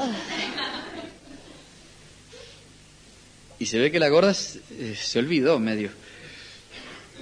Y 3.59 3.67
se 3.67 3.79
ve 3.79 3.91
que 3.91 3.99
la 3.99 4.09
gorda 4.09 4.35
se, 4.35 4.61
eh, 4.79 4.97
se 5.01 5.19
olvidó 5.19 5.59
medio. 5.59 5.91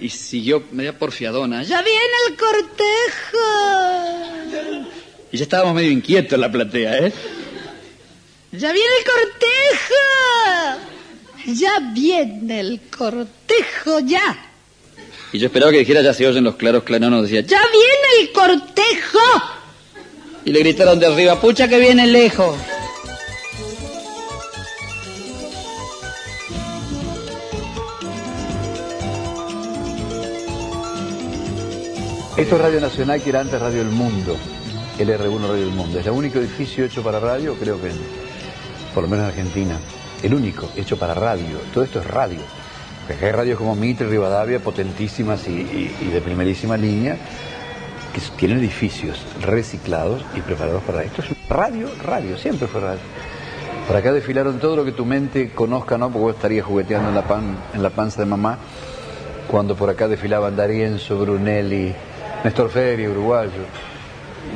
Y 0.00 0.10
siguió 0.10 0.62
media 0.72 0.98
porfiadona. 0.98 1.62
Ya 1.62 1.82
viene 1.82 2.14
el 2.28 2.36
cortejo. 2.36 3.38
Y 5.32 5.38
ya 5.38 5.44
estábamos 5.44 5.74
medio 5.74 5.90
inquietos 5.90 6.34
en 6.34 6.40
la 6.40 6.52
platea, 6.52 6.98
¿eh? 6.98 7.12
Ya 8.52 8.72
viene 8.72 8.90
el 8.98 9.04
cortejo. 9.04 9.94
Ya 11.46 11.78
viene 11.94 12.60
el 12.60 12.80
cortejo, 12.96 14.00
ya. 14.00 14.50
Y 15.32 15.38
yo 15.38 15.46
esperaba 15.46 15.72
que 15.72 15.78
dijera 15.78 16.02
ya 16.02 16.12
se 16.14 16.26
oyen 16.26 16.44
los 16.44 16.56
claros 16.56 16.82
clanonos. 16.82 17.22
Decía, 17.22 17.40
Ya 17.40 17.62
viene 17.72 18.20
el 18.20 18.32
cortejo. 18.32 19.18
Y 20.44 20.52
le 20.52 20.60
gritaron 20.60 20.98
de 21.00 21.06
arriba, 21.06 21.40
pucha 21.40 21.68
que 21.68 21.78
viene 21.78 22.06
lejos. 22.06 22.56
Esto 32.36 32.56
es 32.56 32.60
Radio 32.62 32.80
Nacional, 32.80 33.22
que 33.22 33.30
era 33.30 33.40
antes 33.40 33.60
Radio 33.60 33.80
El 33.82 33.88
Mundo. 33.90 34.36
LR1 34.98 35.40
Radio 35.48 35.62
El 35.64 35.70
Mundo. 35.70 35.98
Es 35.98 36.06
el 36.06 36.12
único 36.12 36.38
edificio 36.38 36.84
hecho 36.84 37.02
para 37.02 37.18
radio, 37.18 37.54
creo 37.54 37.80
que, 37.80 37.88
en- 37.90 37.96
por 38.94 39.04
lo 39.04 39.08
menos 39.08 39.24
en 39.24 39.30
Argentina. 39.30 39.78
El 40.22 40.34
único 40.34 40.68
hecho 40.76 40.98
para 40.98 41.14
radio. 41.14 41.58
Todo 41.72 41.84
esto 41.84 42.00
es 42.00 42.06
radio. 42.06 42.40
Porque 43.06 43.26
hay 43.26 43.32
radios 43.32 43.58
como 43.58 43.74
Mitre, 43.74 44.08
Rivadavia, 44.08 44.58
potentísimas 44.60 45.46
y, 45.48 45.88
de 46.12 46.20
primerísima 46.20 46.76
línea, 46.76 47.16
que 48.12 48.20
tienen 48.36 48.58
edificios 48.58 49.18
reciclados 49.40 50.22
y 50.34 50.40
preparados 50.40 50.82
para 50.82 51.04
esto. 51.04 51.22
Es 51.22 51.28
radio, 51.48 51.88
radio, 52.02 52.36
siempre 52.36 52.66
fue 52.66 52.80
radio. 52.80 52.98
Por 53.86 53.96
acá 53.96 54.12
desfilaron 54.12 54.58
todo 54.58 54.74
lo 54.76 54.84
que 54.84 54.92
tu 54.92 55.04
mente 55.06 55.50
conozca, 55.50 55.96
¿no? 55.96 56.06
Porque 56.10 56.18
vos 56.24 56.34
estarías 56.34 56.66
jugueteando 56.66 57.10
en 57.10 57.14
la, 57.14 57.22
pan, 57.22 57.56
en 57.72 57.82
la 57.82 57.90
panza 57.90 58.20
de 58.20 58.26
mamá 58.26 58.58
cuando 59.48 59.76
por 59.76 59.88
acá 59.88 60.08
desfilaban 60.08 60.56
D'Arienzo, 60.56 61.16
Brunelli, 61.20 61.94
Néstor 62.46 62.70
Feria, 62.70 63.10
uruguayo, 63.10 63.64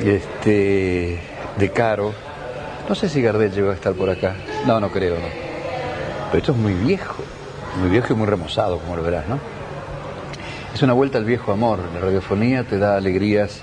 este, 0.01 1.19
De 1.59 1.73
Caro. 1.73 2.13
No 2.89 2.95
sé 2.95 3.09
si 3.09 3.21
Gardel 3.21 3.51
llegó 3.51 3.71
a 3.71 3.75
estar 3.75 3.95
por 3.95 4.09
acá. 4.09 4.37
No, 4.65 4.79
no 4.79 4.91
creo, 4.91 5.17
no. 5.17 5.27
Pero 6.31 6.39
esto 6.39 6.53
es 6.53 6.59
muy 6.59 6.73
viejo, 6.73 7.25
muy 7.81 7.91
viejo 7.91 8.13
y 8.13 8.17
muy 8.17 8.29
remozado, 8.29 8.79
como 8.79 8.95
lo 8.95 9.03
verás, 9.03 9.27
¿no? 9.27 9.41
Es 10.73 10.81
una 10.85 10.93
vuelta 10.93 11.19
al 11.19 11.25
viejo 11.25 11.51
amor. 11.51 11.81
La 11.93 11.99
radiofonía 11.99 12.63
te 12.63 12.79
da 12.79 12.97
alegrías 12.97 13.61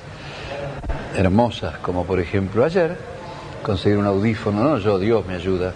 hermosas, 1.15 1.77
como 1.77 2.03
por 2.03 2.19
ejemplo 2.19 2.65
ayer, 2.65 2.97
conseguir 3.63 3.97
un 3.97 4.07
audífono, 4.07 4.61
no 4.61 4.77
yo, 4.77 4.99
Dios 4.99 5.25
me 5.25 5.35
ayuda, 5.35 5.71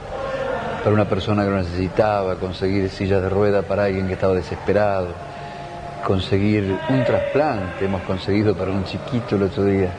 para 0.83 0.93
una 0.93 1.07
persona 1.07 1.45
que 1.45 1.51
lo 1.51 1.55
necesitaba, 1.55 2.35
conseguir 2.35 2.89
sillas 2.89 3.21
de 3.21 3.29
rueda 3.29 3.61
para 3.61 3.85
alguien 3.85 4.07
que 4.07 4.13
estaba 4.15 4.33
desesperado, 4.33 5.30
conseguir 6.05 6.77
un 6.89 7.03
trasplante, 7.03 7.85
hemos 7.85 8.01
conseguido 8.03 8.55
para 8.55 8.71
un 8.71 8.83
chiquito 8.85 9.35
el 9.35 9.43
otro 9.43 9.65
día. 9.65 9.91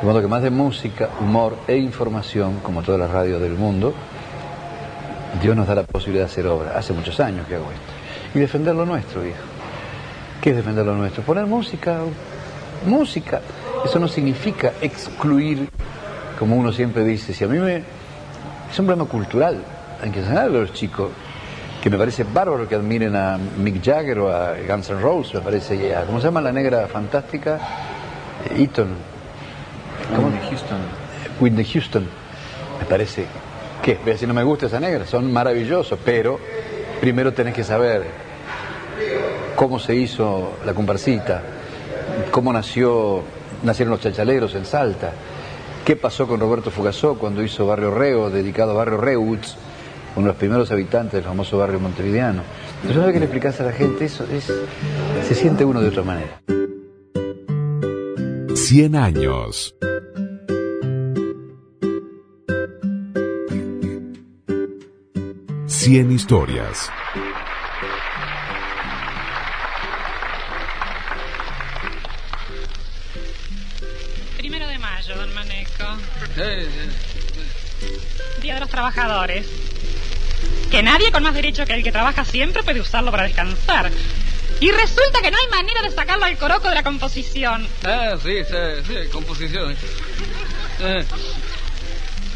De 0.00 0.06
modo 0.06 0.20
que 0.20 0.26
más 0.26 0.42
de 0.42 0.50
música, 0.50 1.10
humor 1.20 1.56
e 1.68 1.76
información, 1.76 2.60
como 2.62 2.82
todas 2.82 3.00
las 3.00 3.10
radios 3.10 3.40
del 3.40 3.54
mundo, 3.54 3.94
Dios 5.40 5.56
nos 5.56 5.66
da 5.66 5.74
la 5.74 5.84
posibilidad 5.84 6.26
de 6.26 6.30
hacer 6.30 6.46
obra. 6.46 6.76
Hace 6.76 6.92
muchos 6.92 7.18
años 7.20 7.46
que 7.46 7.54
hago 7.54 7.70
esto. 7.70 8.38
Y 8.38 8.40
defender 8.40 8.74
lo 8.74 8.84
nuestro, 8.84 9.22
viejo. 9.22 9.42
¿Qué 10.40 10.50
es 10.50 10.56
defender 10.56 10.84
lo 10.84 10.94
nuestro? 10.96 11.22
Poner 11.22 11.46
música, 11.46 12.00
música. 12.86 13.40
Eso 13.84 13.98
no 13.98 14.08
significa 14.08 14.72
excluir, 14.80 15.68
como 16.38 16.56
uno 16.56 16.72
siempre 16.72 17.04
dice. 17.04 17.32
Si 17.32 17.44
a 17.44 17.48
mí 17.48 17.58
me... 17.58 17.76
Es 18.70 18.78
un 18.78 18.86
problema 18.86 19.08
cultural. 19.08 19.62
Hay 20.02 20.10
que 20.10 20.20
enseñarle 20.20 20.58
a 20.58 20.60
los 20.62 20.72
chicos 20.72 21.10
que 21.82 21.90
me 21.90 21.98
parece 21.98 22.22
bárbaro 22.24 22.68
que 22.68 22.76
admiren 22.76 23.14
a 23.16 23.36
Mick 23.58 23.82
Jagger 23.84 24.18
o 24.20 24.32
a 24.34 24.54
Guns 24.68 24.88
N' 24.90 25.00
Roses, 25.00 25.34
me 25.34 25.40
parece, 25.40 25.94
a- 25.96 26.04
¿cómo 26.04 26.20
se 26.20 26.26
llama 26.28 26.40
la 26.40 26.52
negra 26.52 26.86
fantástica? 26.86 27.58
Eh, 28.50 28.60
Eaton. 28.62 28.88
¿Cómo? 30.14 30.28
Whitney 30.28 30.48
Houston. 30.48 30.78
Whitney 31.40 31.64
Houston. 31.64 32.06
Me 32.80 32.86
parece 32.86 33.26
que, 33.82 33.98
ve, 34.04 34.16
si 34.16 34.26
no 34.28 34.34
me 34.34 34.44
gusta 34.44 34.66
esa 34.66 34.78
negra, 34.78 35.06
son 35.06 35.32
maravillosos, 35.32 35.98
pero 36.04 36.38
primero 37.00 37.32
tenés 37.32 37.52
que 37.54 37.64
saber 37.64 38.04
cómo 39.56 39.80
se 39.80 39.94
hizo 39.96 40.52
la 40.64 40.74
comparsita, 40.74 41.42
cómo 42.30 42.52
nació, 42.52 43.22
nacieron 43.64 43.90
los 43.90 44.00
chachaleros 44.00 44.54
en 44.54 44.64
Salta, 44.66 45.10
qué 45.84 45.96
pasó 45.96 46.28
con 46.28 46.38
Roberto 46.38 46.70
Fugazó 46.70 47.14
cuando 47.16 47.42
hizo 47.42 47.66
Barrio 47.66 47.90
Reo, 47.92 48.30
dedicado 48.30 48.70
a 48.70 48.74
Barrio 48.74 48.98
Reuts, 48.98 49.56
uno 50.16 50.26
de 50.26 50.32
los 50.32 50.36
primeros 50.36 50.70
habitantes 50.70 51.14
del 51.14 51.24
famoso 51.24 51.58
barrio 51.58 51.80
montevideano. 51.80 52.42
Entonces, 52.76 52.96
una 52.96 53.06
vez 53.06 53.14
que 53.14 53.20
le 53.20 53.26
explicás 53.26 53.60
a 53.60 53.64
la 53.64 53.72
gente 53.72 54.04
eso, 54.04 54.26
es, 54.30 54.52
se 55.26 55.34
siente 55.34 55.64
uno 55.64 55.80
de 55.80 55.88
otra 55.88 56.02
manera. 56.02 56.40
100 58.54 58.96
años. 58.96 59.74
Cien 65.66 66.12
historias. 66.12 66.90
Primero 74.38 74.66
de 74.68 74.78
mayo, 74.78 75.16
don 75.16 75.34
Maneco. 75.34 75.84
Día 78.40 78.54
de 78.54 78.60
los 78.60 78.68
Trabajadores. 78.68 79.61
Que 80.72 80.82
nadie 80.82 81.12
con 81.12 81.22
más 81.22 81.34
derecho 81.34 81.64
que 81.66 81.74
el 81.74 81.84
que 81.84 81.92
trabaja 81.92 82.24
siempre 82.24 82.62
puede 82.64 82.80
usarlo 82.80 83.10
para 83.12 83.22
descansar. 83.24 83.90
Y 84.58 84.70
resulta 84.70 85.20
que 85.22 85.30
no 85.30 85.36
hay 85.38 85.48
manera 85.50 85.82
de 85.82 85.90
sacarlo 85.90 86.24
al 86.24 86.36
coroco 86.38 86.68
de 86.68 86.74
la 86.74 86.82
composición. 86.82 87.68
Ah, 87.84 88.14
sí, 88.22 88.38
sí, 88.44 88.54
sí, 88.86 89.08
composición. 89.12 89.76
Eh, 90.80 91.04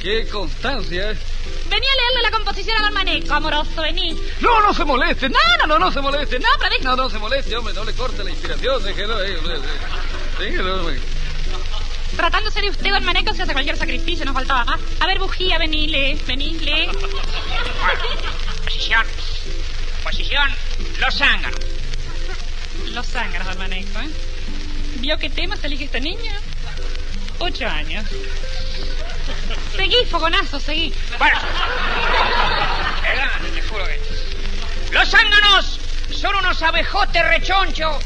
qué 0.03 0.27
constancia. 0.29 1.11
eh. 1.13 1.17
Vení 1.71 1.87
a 1.87 1.97
leerle 1.97 2.23
la 2.23 2.31
composición 2.31 2.77
a 2.79 2.83
don 2.85 2.95
Maneco, 2.95 3.33
amoroso, 3.35 3.83
vení. 3.83 4.17
No, 4.41 4.61
no 4.61 4.75
se 4.75 4.85
moleste. 4.85 5.29
No, 5.29 5.39
no, 5.61 5.67
no, 5.67 5.79
no 5.79 5.91
se 5.93 6.01
moleste. 6.01 6.39
No, 6.39 6.49
pero 6.61 6.75
No, 6.83 6.97
no 6.97 7.11
se 7.11 7.19
moleste, 7.19 7.57
hombre, 7.57 7.75
no 7.75 7.85
le 7.85 7.93
corte 7.95 8.23
la 8.23 8.31
inspiración. 8.31 8.83
Déjelo 8.85 9.17
ahí, 9.19 9.35
hombre. 9.35 9.55
Déjelo, 10.39 10.81
hombre. 10.81 11.01
Tratándose 12.15 12.61
de 12.61 12.71
usted, 12.71 12.91
don 12.91 13.05
Maneco, 13.05 13.35
se 13.35 13.43
hace 13.43 13.53
cualquier 13.53 13.77
sacrificio, 13.77 14.25
nos 14.25 14.35
faltaba 14.35 14.65
más. 14.65 14.81
A 15.01 15.07
ver, 15.07 15.19
bujía, 15.19 15.59
vení, 15.59 15.89
lee, 15.89 16.21
vení, 16.27 16.59
lee. 16.59 16.89
Posición. 18.65 19.07
Posición. 20.05 20.51
Los 20.99 21.15
zánganos. 21.17 21.61
Los 22.93 23.07
zánganos, 23.07 23.49
don 23.49 23.59
Maneco, 23.59 24.01
¿eh? 24.01 24.09
¿Vio 24.97 25.19
qué 25.19 25.29
tema 25.31 25.57
se 25.57 25.67
elige 25.67 25.85
esta 25.85 26.01
niña? 26.01 26.41
Ocho 27.39 27.67
años. 27.67 28.05
Seguí, 29.75 30.05
fogonazo, 30.11 30.59
seguí. 30.61 30.93
Bueno. 31.19 31.39
¿Verdad? 33.03 33.31
Te 33.55 33.63
juro 33.63 33.85
que... 33.87 34.01
Los 34.93 35.11
zánganos 35.11 35.81
son 36.13 36.35
unos 36.37 36.63
abejotes 36.63 37.27
rechonchos 37.27 37.97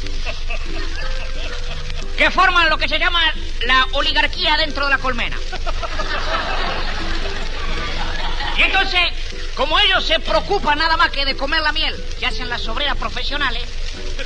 que 2.21 2.31
forman 2.31 2.69
lo 2.69 2.77
que 2.77 2.87
se 2.87 2.99
llama 2.99 3.19
la 3.67 3.87
oligarquía 3.93 4.59
dentro 4.59 4.85
de 4.85 4.91
la 4.91 4.99
colmena. 4.99 5.39
Y 8.59 8.63
entonces, 8.63 9.01
como 9.55 9.81
ellos 9.81 10.05
se 10.05 10.21
preocupan 10.21 10.77
nada 10.77 10.99
más 10.99 11.11
que 11.13 11.25
de 11.25 11.35
comer 11.35 11.63
la 11.63 11.73
miel 11.73 11.97
que 12.19 12.27
hacen 12.27 12.51
las 12.51 12.69
obreras 12.69 12.99
profesionales, 12.99 13.63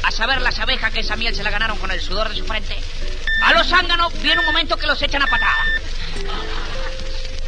a 0.03 0.11
saber 0.11 0.41
las 0.41 0.59
abejas 0.59 0.93
que 0.93 1.01
esa 1.01 1.15
miel 1.15 1.37
se 1.37 1.45
la 1.45 1.51
ganaron 1.51 1.79
con 1.79 1.93
el 1.93 2.01
sudor 2.01 2.29
de 2.31 2.35
su 2.35 2.45
frente, 2.45 2.77
a 3.41 3.53
los 3.53 3.69
zánganos 3.69 4.13
viene 4.21 4.41
un 4.41 4.47
momento 4.47 4.77
que 4.77 4.89
los 4.89 5.01
echan 5.01 5.23
a 5.23 5.29
patada. 5.29 5.65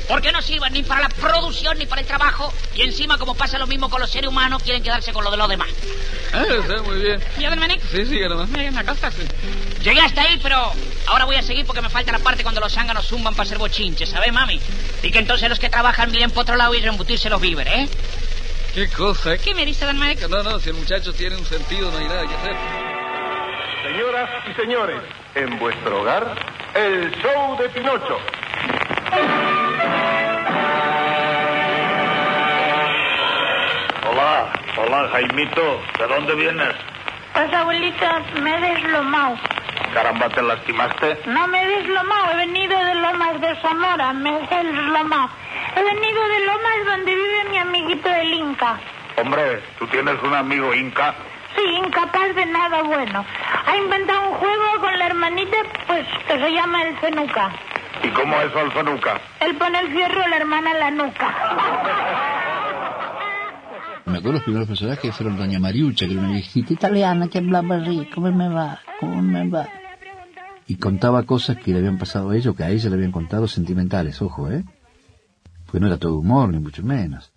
Porque 0.09 0.31
no 0.33 0.41
sirven 0.41 0.73
ni 0.73 0.83
para 0.83 1.03
la 1.03 1.09
producción 1.09 1.79
ni 1.79 1.87
para 1.87 2.01
el 2.01 2.07
trabajo. 2.07 2.53
Y 2.75 2.83
encima, 2.83 3.19
como 3.19 3.35
pasa 3.35 3.59
lo 3.59 3.67
mismo 3.67 3.91
con 3.91 4.01
los 4.01 4.11
seres 4.11 4.29
humanos, 4.29 4.63
quieren 4.63 4.83
quedarse 4.83 5.13
con 5.13 5.25
lo 5.25 5.31
de 5.31 5.37
los 5.37 5.49
demás. 5.49 5.69
Ah, 6.33 6.45
está 6.49 6.83
muy 6.83 7.01
bien. 7.01 7.21
¿Ya? 7.39 7.57
Sí, 7.91 8.07
sí, 8.07 8.21
nomás. 8.21 8.49
Una 8.51 8.85
cosa, 8.85 9.11
sí. 9.11 9.23
Llegué 9.83 10.01
hasta 10.01 10.23
ahí, 10.23 10.39
pero 10.43 10.73
ahora 11.07 11.25
voy 11.25 11.37
a 11.37 11.43
seguir 11.43 11.67
porque 11.67 11.83
me 11.83 11.91
falta 11.91 12.13
la 12.13 12.19
parte 12.19 12.43
cuando 12.43 12.61
los 12.61 12.73
zánganos 12.73 13.07
zumban 13.07 13.35
para 13.35 13.47
hacer 13.47 13.59
bochinches, 13.59 14.11
¿sabes, 14.11 14.33
mami? 14.33 14.61
Y 15.03 15.11
que 15.11 15.19
entonces 15.19 15.49
los 15.49 15.59
que 15.59 15.69
trabajan 15.69 16.11
miren 16.11 16.31
por 16.31 16.43
otro 16.43 16.57
lado 16.57 16.75
y 16.75 16.81
reembutirse 16.81 17.31
los 17.31 17.41
víveres, 17.41 17.75
¿eh? 17.75 17.89
Qué 18.75 18.89
cosa. 18.91 19.35
¿eh? 19.35 19.41
¿Qué 19.43 19.55
me 19.55 19.65
dice, 19.65 19.87
Don? 19.87 19.99
No, 19.99 20.43
no, 20.43 20.61
si 20.61 20.71
el 20.71 20.77
muchacho 20.77 21.13
tiene 21.13 21.37
un 21.37 21.47
sentido, 21.47 21.91
no 21.91 21.99
hay 21.99 22.09
nada 22.09 22.27
que 22.27 22.35
hacer. 22.35 22.57
Señoras 23.87 24.31
y 24.51 24.61
señores, 24.61 25.01
en 25.35 25.59
vuestro 25.59 26.03
hogar, 26.03 26.35
el 26.75 27.11
show 27.23 27.57
de 27.59 27.69
Pinocho. 27.71 28.19
Hola, 34.11 34.53
hola, 34.77 35.09
Jaimito. 35.13 35.83
¿De 35.99 36.07
dónde 36.07 36.35
vienes? 36.35 36.75
Pues 37.33 37.53
abuelita, 37.53 38.23
me 38.41 38.57
he 38.57 38.61
deslomado. 38.75 39.37
Caramba, 39.93 40.29
¿te 40.31 40.43
lastimaste? 40.43 41.21
No 41.27 41.47
me 41.49 41.63
he 41.63 41.67
deslomado, 41.79 42.33
he 42.33 42.37
venido 42.37 42.79
de 42.79 42.95
Lomas 42.95 43.41
de 43.41 43.57
Zamora, 43.63 44.13
me 44.13 44.31
he 44.31 44.65
deslomado. 44.65 45.31
He 45.77 45.83
venido 45.83 46.29
de 46.29 46.41
Lomas 46.47 46.87
donde 46.87 47.15
vive 47.15 47.45
mi 47.51 47.59
amiguito 47.59 48.09
el 48.09 48.33
Inca. 48.35 48.79
Hombre, 49.17 49.63
¿tú 49.79 49.87
tienes 49.87 50.23
un 50.23 50.35
amigo 50.35 50.75
inca? 50.75 51.15
Sí, 51.57 51.63
incapaz 51.63 52.35
de 52.35 52.45
nada 52.47 52.83
bueno. 52.83 53.25
Ha 53.67 53.77
inventado 53.77 54.29
un 54.29 54.35
juego 54.35 54.81
con 54.81 54.99
la 54.99 55.07
hermanita, 55.07 55.57
pues, 55.87 56.07
que 56.27 56.39
se 56.39 56.53
llama 56.53 56.83
el 56.83 56.97
Fenuca. 56.99 57.51
¿Y 58.03 58.09
cómo 58.11 58.41
es 58.41 58.53
el 58.55 58.73
fenuca? 58.73 59.21
Él 59.41 59.57
pone 59.57 59.81
el 59.81 59.89
fierro 59.93 60.23
a 60.23 60.29
la 60.29 60.37
hermana 60.37 60.71
en 60.73 60.79
la 60.79 60.91
nuca. 60.91 61.35
Me 64.07 64.19
acuerdo 64.19 64.35
los 64.35 64.43
primeros 64.43 64.69
personajes 64.69 65.15
fueron 65.15 65.37
Doña 65.37 65.59
Mariucha, 65.59 66.07
que 66.07 66.13
era 66.13 66.23
una 66.23 66.33
viejita 66.33 66.73
italiana 66.73 67.29
que 67.29 67.39
hablaba 67.39 67.77
así, 67.77 68.09
¿cómo 68.15 68.31
me 68.31 68.49
va? 68.49 68.79
¿Cómo 69.01 69.21
me 69.21 69.49
va? 69.49 69.69
Y 70.69 70.77
contaba 70.77 71.25
cosas 71.25 71.57
que 71.57 71.73
le 71.73 71.79
habían 71.79 71.99
pasado 71.99 72.31
a 72.31 72.37
ella, 72.37 72.51
o 72.51 72.55
que 72.55 72.65
a 72.65 72.71
ella 72.71 72.89
le 72.89 72.97
habían 72.97 73.13
contado 73.13 73.49
sentimentales, 73.49 74.23
ojo, 74.23 74.51
¿eh? 74.51 74.65
Pues 75.71 75.81
no 75.81 75.89
era 75.89 75.99
todo 75.99 76.19
humor, 76.19 76.51
ni 76.51 76.61
mucho 76.61 76.83
menos. 76.83 77.33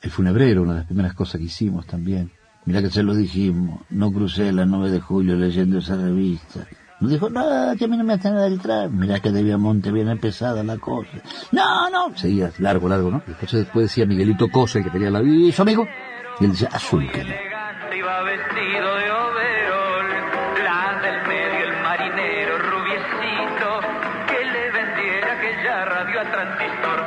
El 0.00 0.10
funebrero, 0.10 0.62
una 0.62 0.72
de 0.72 0.78
las 0.78 0.86
primeras 0.86 1.12
cosas 1.14 1.38
que 1.38 1.46
hicimos 1.46 1.86
también. 1.86 2.30
Mira 2.64 2.80
que 2.80 2.90
se 2.90 3.02
lo 3.02 3.14
dijimos, 3.14 3.80
no 3.90 4.10
crucé 4.12 4.52
la 4.52 4.64
9 4.64 4.90
de 4.90 5.00
julio 5.00 5.36
leyendo 5.36 5.78
esa 5.78 5.96
revista. 5.96 6.66
No 7.00 7.08
dijo, 7.08 7.30
no, 7.30 7.42
que 7.78 7.84
a 7.86 7.88
mí 7.88 7.96
no 7.96 8.04
me 8.04 8.12
hacen 8.14 8.34
nada 8.34 8.48
detrás. 8.48 8.90
Mira 8.90 9.20
que 9.20 9.30
de 9.30 9.42
Viamonte 9.42 9.90
viene 9.90 10.16
pesada 10.16 10.62
la 10.62 10.76
cosa. 10.76 11.10
No, 11.50 11.88
no. 11.88 12.16
Seguía 12.16 12.50
largo, 12.58 12.88
largo, 12.88 13.10
¿no? 13.10 13.22
Entonces 13.26 13.60
después 13.60 13.86
decía 13.86 14.04
Miguelito 14.04 14.48
Cosa, 14.48 14.78
el 14.78 14.84
que 14.84 14.90
tenía 14.90 15.10
la 15.10 15.20
vida, 15.20 15.48
y 15.48 15.52
su 15.52 15.62
amigo. 15.62 15.88
Y 16.40 16.44
él 16.44 16.50
decía, 16.52 16.68
azul 16.72 17.10
que 17.10 17.24
no. 17.24 17.30
Iba 17.96 18.22
vestido 18.22 18.94
de 18.96 19.10
overol, 19.10 20.06
la 20.64 21.00
del 21.02 21.26
medio 21.26 21.64
el 21.68 21.82
marinero 21.82 22.58
rubiecito, 22.58 23.80
que 24.28 24.44
le 24.44 24.70
vendiera 24.70 25.32
aquella 25.32 25.84
radio 25.86 26.20
al 26.20 26.30
transistor. 26.30 27.00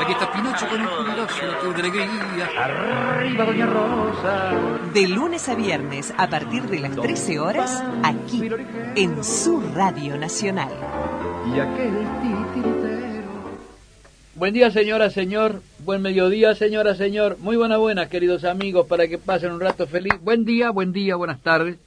Aquí 0.00 0.12
está 0.12 0.32
Pinocho 0.32 0.68
con 0.68 0.80
el 0.80 0.86
jubiloso, 1.26 1.74
que 1.74 2.02
alegría. 2.02 2.50
Arriba, 2.56 3.44
Doña 3.44 3.66
Rosa. 3.66 4.52
De 4.92 5.08
lunes 5.08 5.48
a 5.48 5.54
viernes, 5.54 6.12
a 6.16 6.28
partir 6.28 6.62
de 6.64 6.80
las 6.80 6.96
13 6.96 7.38
horas, 7.38 7.82
aquí, 8.02 8.50
en 8.96 9.24
su 9.24 9.60
Radio 9.74 10.16
Nacional. 10.16 10.72
Y 11.54 11.58
aquel 11.58 11.94
titiritero. 12.22 13.14
Buen 14.34 14.54
día, 14.54 14.70
señora, 14.70 15.10
señor. 15.10 15.62
Buen 15.84 16.02
mediodía, 16.02 16.54
señora, 16.54 16.94
señor. 16.94 17.38
Muy 17.40 17.56
buenas, 17.56 17.78
buenas, 17.78 18.08
queridos 18.08 18.44
amigos, 18.44 18.86
para 18.86 19.06
que 19.08 19.18
pasen 19.18 19.52
un 19.52 19.60
rato 19.60 19.86
feliz. 19.86 20.14
Buen 20.22 20.44
día, 20.44 20.70
buen 20.70 20.92
día, 20.92 21.16
buenas 21.16 21.40
tardes. 21.40 21.78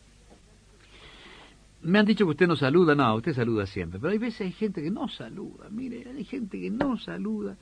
Me 1.82 2.00
han 2.00 2.06
dicho 2.06 2.26
que 2.26 2.32
usted 2.32 2.48
no 2.48 2.56
saluda. 2.56 2.96
No, 2.96 3.16
usted 3.16 3.34
saluda 3.34 3.66
siempre. 3.66 4.00
Pero 4.00 4.12
hay 4.12 4.18
veces 4.18 4.42
hay 4.42 4.52
gente 4.52 4.82
que 4.82 4.92
no 4.92 5.08
saluda. 5.08 5.68
Mire, 5.70 6.06
hay 6.16 6.24
gente 6.26 6.60
que 6.60 6.70
no 6.70 6.98
saluda. 6.98 7.56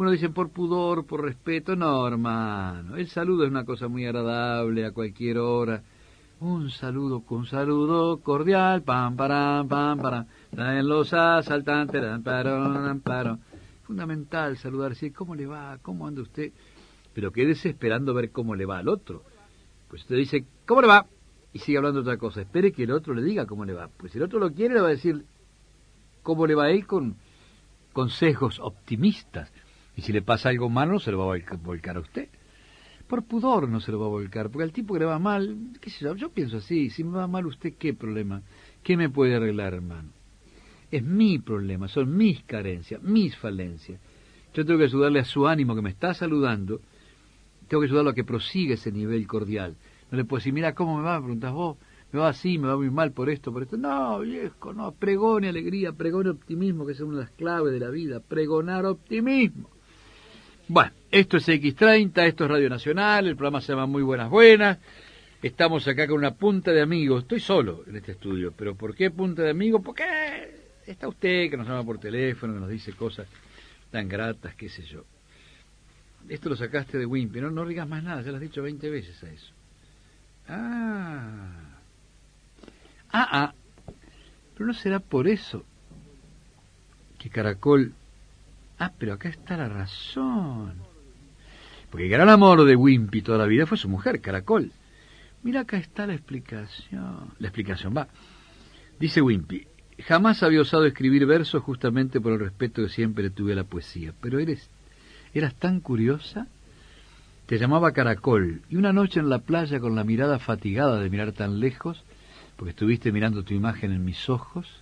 Uno 0.00 0.12
dice 0.12 0.30
por 0.30 0.48
pudor, 0.48 1.04
por 1.04 1.22
respeto. 1.22 1.76
No, 1.76 2.08
hermano. 2.08 2.96
El 2.96 3.06
saludo 3.08 3.44
es 3.44 3.50
una 3.50 3.66
cosa 3.66 3.86
muy 3.86 4.06
agradable 4.06 4.86
a 4.86 4.92
cualquier 4.92 5.36
hora. 5.36 5.82
Un 6.40 6.70
saludo 6.70 7.20
con 7.20 7.44
saludo 7.44 8.16
cordial. 8.22 8.80
Pam, 8.80 9.14
param, 9.14 9.68
pam, 9.68 10.00
param. 10.00 10.26
Traen 10.52 10.88
los 10.88 11.12
asaltantes. 11.12 12.00
ram, 12.00 13.00
param. 13.02 13.40
Fundamental 13.82 14.56
saludar. 14.56 14.94
Sí, 14.94 15.10
¿cómo 15.10 15.34
le 15.34 15.44
va? 15.44 15.76
¿Cómo 15.82 16.06
anda 16.06 16.22
usted? 16.22 16.50
Pero 17.12 17.30
quédese 17.30 17.68
esperando 17.68 18.14
ver 18.14 18.30
cómo 18.30 18.54
le 18.54 18.64
va 18.64 18.78
al 18.78 18.88
otro. 18.88 19.22
Pues 19.90 20.00
usted 20.00 20.16
dice, 20.16 20.46
¿cómo 20.64 20.80
le 20.80 20.86
va? 20.86 21.04
Y 21.52 21.58
sigue 21.58 21.76
hablando 21.76 22.00
otra 22.00 22.16
cosa. 22.16 22.40
Espere 22.40 22.72
que 22.72 22.84
el 22.84 22.92
otro 22.92 23.12
le 23.12 23.22
diga 23.22 23.44
cómo 23.44 23.66
le 23.66 23.74
va. 23.74 23.88
Pues 23.88 24.12
si 24.12 24.16
el 24.16 24.24
otro 24.24 24.38
lo 24.38 24.50
quiere, 24.50 24.76
le 24.76 24.80
va 24.80 24.86
a 24.86 24.92
decir 24.92 25.26
cómo 26.22 26.46
le 26.46 26.54
va 26.54 26.64
a 26.64 26.70
él 26.70 26.86
con 26.86 27.16
consejos 27.92 28.60
optimistas. 28.60 29.52
Y 29.96 30.02
si 30.02 30.12
le 30.12 30.22
pasa 30.22 30.48
algo 30.48 30.68
malo, 30.68 30.98
se 30.98 31.10
lo 31.10 31.18
va 31.18 31.24
a 31.24 31.26
volca- 31.28 31.56
volcar 31.56 31.96
a 31.96 32.00
usted. 32.00 32.28
Por 33.06 33.24
pudor 33.24 33.68
no 33.68 33.80
se 33.80 33.90
lo 33.90 33.98
va 33.98 34.06
a 34.06 34.10
volcar, 34.10 34.50
porque 34.50 34.62
al 34.64 34.72
tipo 34.72 34.94
que 34.94 35.00
le 35.00 35.06
va 35.06 35.18
mal, 35.18 35.56
qué 35.80 35.90
sé 35.90 36.04
yo, 36.04 36.14
yo 36.14 36.30
pienso 36.30 36.58
así, 36.58 36.90
si 36.90 37.02
me 37.02 37.18
va 37.18 37.26
mal 37.26 37.44
usted, 37.46 37.74
¿qué 37.76 37.92
problema? 37.92 38.42
¿Qué 38.84 38.96
me 38.96 39.10
puede 39.10 39.34
arreglar, 39.34 39.74
hermano? 39.74 40.10
Es 40.92 41.02
mi 41.02 41.38
problema, 41.38 41.88
son 41.88 42.16
mis 42.16 42.42
carencias, 42.44 43.02
mis 43.02 43.36
falencias. 43.36 44.00
Yo 44.54 44.64
tengo 44.64 44.78
que 44.78 44.84
ayudarle 44.84 45.18
a 45.20 45.24
su 45.24 45.46
ánimo 45.46 45.74
que 45.74 45.82
me 45.82 45.90
está 45.90 46.14
saludando, 46.14 46.80
tengo 47.68 47.80
que 47.80 47.88
ayudarlo 47.88 48.10
a 48.10 48.14
que 48.14 48.24
prosiga 48.24 48.74
ese 48.74 48.92
nivel 48.92 49.26
cordial. 49.26 49.76
No 50.10 50.16
le 50.16 50.24
puedo 50.24 50.38
decir, 50.38 50.52
mira, 50.52 50.74
¿cómo 50.74 50.96
me 50.96 51.02
va? 51.04 51.18
Me 51.18 51.24
preguntas 51.26 51.52
vos, 51.52 51.78
me 52.12 52.18
va 52.20 52.28
así, 52.28 52.58
me 52.58 52.68
va 52.68 52.76
muy 52.76 52.90
mal 52.90 53.12
por 53.12 53.28
esto, 53.30 53.52
por 53.52 53.62
esto. 53.62 53.76
No, 53.76 54.20
viejo, 54.20 54.72
no, 54.72 54.92
pregone 54.92 55.48
alegría, 55.48 55.92
pregone 55.92 56.30
optimismo, 56.30 56.86
que 56.86 56.92
es 56.92 57.00
una 57.00 57.18
de 57.18 57.24
las 57.24 57.30
claves 57.32 57.72
de 57.72 57.80
la 57.80 57.90
vida, 57.90 58.20
pregonar 58.20 58.86
optimismo. 58.86 59.68
Bueno, 60.72 60.92
esto 61.10 61.36
es 61.36 61.48
X30, 61.48 62.28
esto 62.28 62.44
es 62.44 62.50
Radio 62.52 62.70
Nacional, 62.70 63.26
el 63.26 63.34
programa 63.34 63.60
se 63.60 63.72
llama 63.72 63.86
Muy 63.86 64.04
Buenas 64.04 64.30
Buenas. 64.30 64.78
Estamos 65.42 65.88
acá 65.88 66.06
con 66.06 66.18
una 66.18 66.34
punta 66.34 66.70
de 66.70 66.80
amigos. 66.80 67.24
Estoy 67.24 67.40
solo 67.40 67.82
en 67.88 67.96
este 67.96 68.12
estudio, 68.12 68.52
pero 68.56 68.76
¿por 68.76 68.94
qué 68.94 69.10
punta 69.10 69.42
de 69.42 69.50
amigos? 69.50 69.82
Porque 69.84 70.04
está 70.86 71.08
usted 71.08 71.50
que 71.50 71.56
nos 71.56 71.66
llama 71.66 71.82
por 71.82 71.98
teléfono, 71.98 72.54
que 72.54 72.60
nos 72.60 72.68
dice 72.68 72.92
cosas 72.92 73.26
tan 73.90 74.08
gratas, 74.08 74.54
qué 74.54 74.68
sé 74.68 74.84
yo. 74.84 75.02
Esto 76.28 76.50
lo 76.50 76.54
sacaste 76.54 76.98
de 76.98 77.04
Wimpy, 77.06 77.40
no, 77.40 77.50
no 77.50 77.66
digas 77.66 77.88
más 77.88 78.04
nada, 78.04 78.22
ya 78.22 78.30
lo 78.30 78.36
has 78.36 78.40
dicho 78.40 78.62
20 78.62 78.90
veces 78.90 79.20
a 79.24 79.28
eso. 79.28 79.52
Ah. 80.46 81.80
Ah, 83.10 83.28
ah. 83.32 83.54
Pero 84.54 84.66
no 84.66 84.74
será 84.74 85.00
por 85.00 85.26
eso 85.26 85.64
que 87.18 87.28
Caracol... 87.28 87.92
Ah, 88.80 88.90
pero 88.98 89.12
acá 89.12 89.28
está 89.28 89.58
la 89.58 89.68
razón. 89.68 90.72
Porque 91.90 92.06
el 92.06 92.10
gran 92.10 92.30
amor 92.30 92.64
de 92.64 92.74
Wimpy 92.74 93.20
toda 93.20 93.36
la 93.36 93.44
vida 93.44 93.66
fue 93.66 93.76
su 93.76 93.90
mujer, 93.90 94.22
Caracol. 94.22 94.72
Mira, 95.42 95.60
acá 95.60 95.76
está 95.76 96.06
la 96.06 96.14
explicación. 96.14 97.34
La 97.38 97.48
explicación 97.48 97.94
va. 97.94 98.08
Dice 98.98 99.20
Wimpy, 99.20 99.66
jamás 100.06 100.42
había 100.42 100.62
osado 100.62 100.86
escribir 100.86 101.26
versos 101.26 101.62
justamente 101.62 102.22
por 102.22 102.32
el 102.32 102.40
respeto 102.40 102.82
que 102.82 102.88
siempre 102.88 103.28
tuve 103.28 103.52
a 103.52 103.56
la 103.56 103.64
poesía. 103.64 104.14
Pero 104.18 104.38
eres, 104.38 104.70
eras 105.34 105.54
tan 105.56 105.80
curiosa. 105.80 106.46
Te 107.44 107.58
llamaba 107.58 107.92
Caracol, 107.92 108.62
y 108.70 108.76
una 108.76 108.94
noche 108.94 109.20
en 109.20 109.28
la 109.28 109.40
playa 109.40 109.78
con 109.78 109.94
la 109.94 110.04
mirada 110.04 110.38
fatigada 110.38 111.00
de 111.00 111.10
mirar 111.10 111.32
tan 111.32 111.60
lejos, 111.60 112.02
porque 112.56 112.70
estuviste 112.70 113.12
mirando 113.12 113.42
tu 113.42 113.52
imagen 113.52 113.92
en 113.92 114.06
mis 114.06 114.30
ojos, 114.30 114.79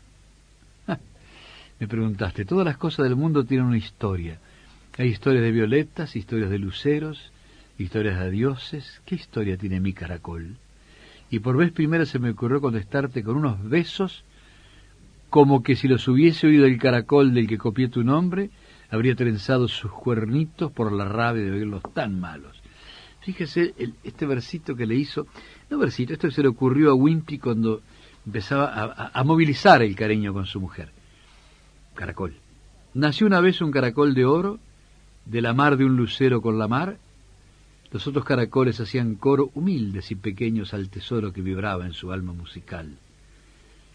me 1.80 1.86
preguntaste, 1.86 2.44
todas 2.44 2.64
las 2.64 2.76
cosas 2.76 3.04
del 3.04 3.16
mundo 3.16 3.44
tienen 3.44 3.66
una 3.66 3.76
historia. 3.76 4.38
Hay 4.96 5.08
historias 5.08 5.44
de 5.44 5.52
violetas, 5.52 6.16
historias 6.16 6.50
de 6.50 6.58
luceros, 6.58 7.32
historias 7.78 8.18
de 8.18 8.30
dioses. 8.30 9.00
¿Qué 9.06 9.14
historia 9.14 9.56
tiene 9.56 9.78
mi 9.78 9.92
caracol? 9.92 10.56
Y 11.30 11.38
por 11.38 11.56
vez 11.56 11.70
primera 11.72 12.04
se 12.04 12.18
me 12.18 12.30
ocurrió 12.30 12.60
contestarte 12.60 13.22
con 13.22 13.36
unos 13.36 13.62
besos 13.68 14.24
como 15.30 15.62
que 15.62 15.76
si 15.76 15.88
los 15.88 16.08
hubiese 16.08 16.46
oído 16.46 16.64
el 16.64 16.78
caracol 16.78 17.34
del 17.34 17.46
que 17.46 17.58
copié 17.58 17.88
tu 17.88 18.02
nombre, 18.02 18.50
habría 18.90 19.14
trenzado 19.14 19.68
sus 19.68 19.92
cuernitos 19.92 20.72
por 20.72 20.90
la 20.90 21.04
rabia 21.04 21.44
de 21.44 21.52
oírlos 21.52 21.82
tan 21.92 22.18
malos. 22.18 22.56
Fíjese 23.20 23.74
el- 23.76 23.94
este 24.04 24.24
versito 24.24 24.74
que 24.74 24.86
le 24.86 24.94
hizo, 24.94 25.26
no 25.68 25.78
versito, 25.78 26.14
esto 26.14 26.30
se 26.30 26.40
le 26.42 26.48
ocurrió 26.48 26.90
a 26.90 26.94
Wimpy 26.94 27.38
cuando 27.38 27.82
empezaba 28.24 29.10
a, 29.12 29.24
movilizar 29.24 29.82
el 29.82 29.94
cariño 29.94 30.32
con 30.32 30.46
su 30.46 30.60
mujer. 30.60 30.90
Caracol. 31.98 32.34
Nació 32.94 33.26
una 33.26 33.40
vez 33.40 33.60
un 33.60 33.72
caracol 33.72 34.14
de 34.14 34.24
oro 34.24 34.60
de 35.26 35.42
la 35.42 35.52
mar 35.52 35.76
de 35.76 35.84
un 35.84 35.96
lucero 35.96 36.40
con 36.40 36.56
la 36.56 36.68
mar, 36.68 36.96
los 37.90 38.06
otros 38.06 38.24
caracoles 38.24 38.78
hacían 38.78 39.16
coro 39.16 39.50
humildes 39.54 40.12
y 40.12 40.14
pequeños 40.14 40.74
al 40.74 40.90
tesoro 40.90 41.32
que 41.32 41.42
vibraba 41.42 41.86
en 41.86 41.94
su 41.94 42.12
alma 42.12 42.32
musical. 42.32 42.98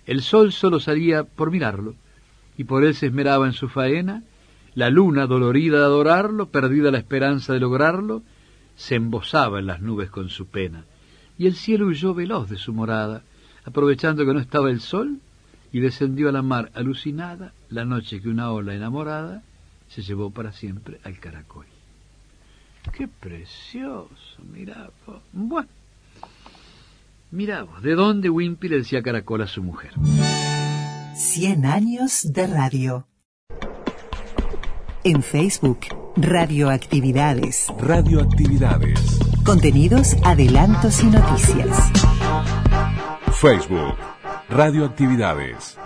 El 0.06 0.22
sol 0.22 0.52
solo 0.52 0.82
salía 0.82 1.24
por 1.24 1.50
mirarlo, 1.50 1.96
y 2.58 2.66
por 2.66 2.84
él 2.84 2.94
se 2.94 3.08
esmeraba 3.08 3.48
en 3.48 3.54
su 3.54 3.70
faena, 3.70 4.24
la 4.76 4.90
luna, 4.90 5.26
dolorida 5.26 5.80
de 5.80 5.86
adorarlo, 5.86 6.48
perdida 6.48 6.92
la 6.92 6.98
esperanza 6.98 7.54
de 7.54 7.62
lograrlo, 7.62 8.22
se 8.76 8.96
embosaba 8.96 9.60
en 9.60 9.68
las 9.68 9.82
nubes 9.82 10.10
con 10.10 10.28
su 10.28 10.48
pena, 10.48 10.84
y 11.38 11.48
el 11.48 11.56
cielo 11.56 11.88
huyó 11.88 12.14
veloz 12.14 12.50
de 12.50 12.58
su 12.58 12.74
morada, 12.74 13.24
aprovechando 13.64 14.26
que 14.26 14.34
no 14.34 14.40
estaba 14.42 14.70
el 14.70 14.82
sol, 14.82 15.20
y 15.72 15.80
descendió 15.80 16.30
a 16.30 16.34
la 16.34 16.42
mar 16.42 16.70
alucinada 16.76 17.54
la 17.74 17.86
noche 17.86 18.22
que 18.22 18.30
una 18.30 18.52
ola 18.52 18.76
enamorada 18.76 19.42
se 19.90 20.02
llevó 20.04 20.30
para 20.30 20.54
siempre 20.54 21.00
al 21.04 21.20
caracol. 21.20 21.66
¡Qué 22.96 23.08
precioso! 23.08 24.10
Mirá 24.52 24.90
vos. 25.06 25.22
Bueno, 25.32 25.70
mirá 27.32 27.64
vos, 27.64 27.82
¿de 27.82 27.96
dónde 27.96 28.30
Wimpy 28.30 28.70
le 28.70 28.78
decía 28.78 29.02
caracol 29.02 29.42
a 29.42 29.48
su 29.48 29.64
mujer? 29.64 29.94
Cien 31.16 31.66
años 31.66 32.32
de 32.32 32.48
radio. 32.48 33.08
En 35.04 35.24
Facebook, 35.24 35.80
Radioactividades. 36.16 37.68
Radioactividades. 37.80 39.20
Contenidos, 39.44 40.16
adelantos 40.24 41.04
y 41.04 41.08
noticias. 41.08 41.92
Facebook. 43.32 43.96
Radioactividades. 44.50 45.78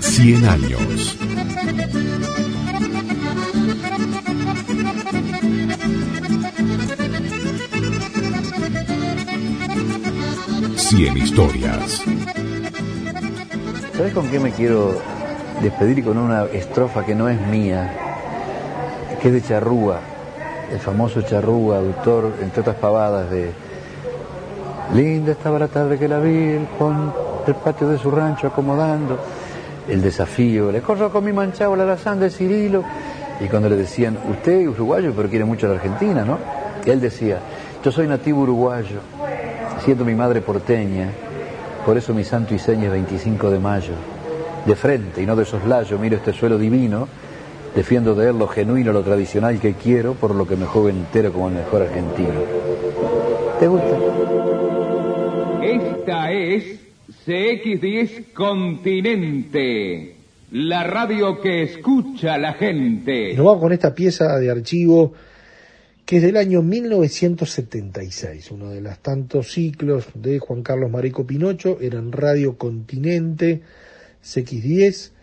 Cien 0.00 0.44
años. 0.44 1.16
Cien 10.76 11.16
historias. 11.16 12.02
¿Sabes 13.96 14.12
con 14.12 14.28
qué 14.30 14.40
me 14.40 14.50
quiero 14.52 15.00
despedir? 15.62 16.04
Con 16.04 16.18
una 16.18 16.44
estrofa 16.46 17.04
que 17.04 17.14
no 17.14 17.28
es 17.28 17.40
mía, 17.48 18.05
que 19.20 19.28
es 19.28 19.34
de 19.34 19.42
Charrúa, 19.42 19.98
el 20.72 20.78
famoso 20.78 21.22
Charrúa, 21.22 21.78
autor, 21.78 22.32
entre 22.42 22.60
otras 22.60 22.76
pavadas, 22.76 23.30
de 23.30 23.50
Linda 24.94 25.32
estaba 25.32 25.58
la 25.58 25.68
tarde 25.68 25.98
que 25.98 26.08
la 26.08 26.18
vi, 26.18 26.36
el 26.36 26.66
Juan 26.78 27.12
del 27.44 27.54
patio 27.56 27.88
de 27.88 27.98
su 27.98 28.10
rancho 28.10 28.48
acomodando, 28.48 29.18
el 29.88 30.02
desafío, 30.02 30.72
le 30.72 30.80
corro 30.80 31.10
con 31.10 31.24
mi 31.24 31.32
manchado 31.32 31.76
la 31.76 31.84
lazán 31.84 32.20
de 32.20 32.30
Cirilo, 32.30 32.84
y 33.40 33.48
cuando 33.48 33.68
le 33.68 33.76
decían, 33.76 34.18
usted 34.30 34.60
es 34.60 34.68
uruguayo, 34.68 35.12
pero 35.14 35.28
quiere 35.28 35.44
mucho 35.44 35.66
a 35.66 35.70
la 35.70 35.74
Argentina, 35.76 36.24
¿no? 36.24 36.38
Él 36.84 37.00
decía, 37.00 37.38
yo 37.84 37.92
soy 37.92 38.06
nativo 38.06 38.42
uruguayo, 38.42 39.00
siendo 39.84 40.04
mi 40.04 40.14
madre 40.14 40.40
porteña, 40.40 41.08
por 41.84 41.96
eso 41.96 42.12
mi 42.14 42.24
santo 42.24 42.54
y 42.54 42.58
seña 42.58 42.86
es 42.86 42.90
25 42.90 43.50
de 43.50 43.58
mayo. 43.58 43.92
De 44.64 44.74
frente 44.74 45.22
y 45.22 45.26
no 45.26 45.36
de 45.36 45.44
soslayo 45.44 45.98
miro 45.98 46.16
este 46.16 46.32
suelo 46.32 46.58
divino, 46.58 47.06
defiendo 47.76 48.14
de 48.14 48.30
él 48.30 48.38
lo 48.38 48.48
genuino, 48.48 48.90
lo 48.92 49.02
tradicional 49.02 49.60
que 49.60 49.74
quiero, 49.74 50.14
por 50.14 50.34
lo 50.34 50.48
que 50.48 50.56
me 50.56 50.64
joven 50.64 50.96
entero 50.96 51.30
como 51.32 51.48
el 51.48 51.54
mejor 51.56 51.82
argentino. 51.82 52.40
¿Te 53.60 53.68
gusta? 53.68 53.98
Esta 55.62 56.32
es 56.32 56.80
CX10 57.26 58.32
Continente, 58.32 60.16
la 60.52 60.84
radio 60.84 61.38
que 61.40 61.62
escucha 61.64 62.38
la 62.38 62.54
gente. 62.54 63.34
Nos 63.34 63.44
vamos 63.44 63.60
con 63.60 63.72
esta 63.72 63.94
pieza 63.94 64.38
de 64.38 64.50
archivo 64.50 65.12
que 66.06 66.16
es 66.18 66.22
del 66.22 66.36
año 66.36 66.62
1976, 66.62 68.52
uno 68.52 68.70
de 68.70 68.80
los 68.80 68.96
tantos 69.00 69.52
ciclos 69.52 70.06
de 70.14 70.38
Juan 70.38 70.62
Carlos 70.62 70.88
Mareco 70.88 71.26
Pinocho, 71.26 71.78
era 71.80 71.98
en 71.98 72.12
Radio 72.12 72.56
Continente, 72.56 73.62
CX10. 74.24 75.15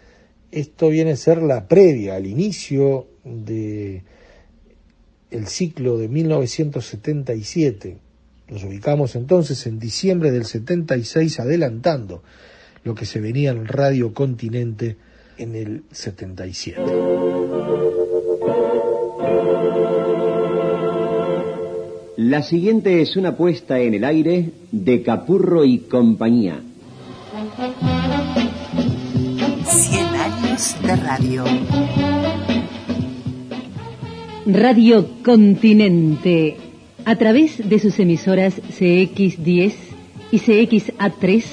Esto 0.53 0.89
viene 0.89 1.13
a 1.13 1.15
ser 1.15 1.41
la 1.41 1.67
previa 1.67 2.15
al 2.15 2.27
inicio 2.27 3.07
de 3.23 4.03
el 5.31 5.47
ciclo 5.47 5.97
de 5.97 6.07
1977. 6.07 7.97
Nos 8.49 8.63
ubicamos 8.63 9.15
entonces 9.15 9.65
en 9.65 9.79
diciembre 9.79 10.29
del 10.29 10.45
76 10.45 11.39
adelantando 11.39 12.21
lo 12.83 12.93
que 12.93 13.07
se 13.07 13.19
venía 13.19 13.49
en 13.49 13.65
Radio 13.65 14.13
Continente 14.13 14.95
en 15.39 15.55
el 15.55 15.85
77. 15.91 16.81
La 22.17 22.43
siguiente 22.43 23.01
es 23.01 23.15
una 23.15 23.35
puesta 23.35 23.79
en 23.79 23.95
el 23.95 24.03
aire 24.03 24.51
de 24.71 25.01
Capurro 25.01 25.65
y 25.65 25.79
compañía. 25.79 26.61
De 30.63 30.95
radio. 30.95 31.43
Radio 34.45 35.05
Continente, 35.21 36.55
a 37.03 37.17
través 37.17 37.67
de 37.67 37.79
sus 37.79 37.99
emisoras 37.99 38.61
CX10 38.79 39.73
y 40.31 40.39
CXA3, 40.39 41.43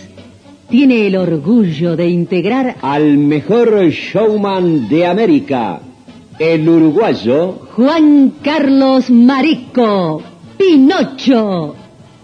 tiene 0.68 1.08
el 1.08 1.16
orgullo 1.16 1.96
de 1.96 2.08
integrar 2.08 2.76
Al 2.82 3.18
mejor 3.18 3.88
showman 3.88 4.88
de 4.88 5.04
América, 5.06 5.80
el 6.38 6.68
uruguayo 6.68 7.66
Juan 7.74 8.34
Carlos 8.44 9.10
Marico, 9.10 10.22
Pinocho. 10.56 11.74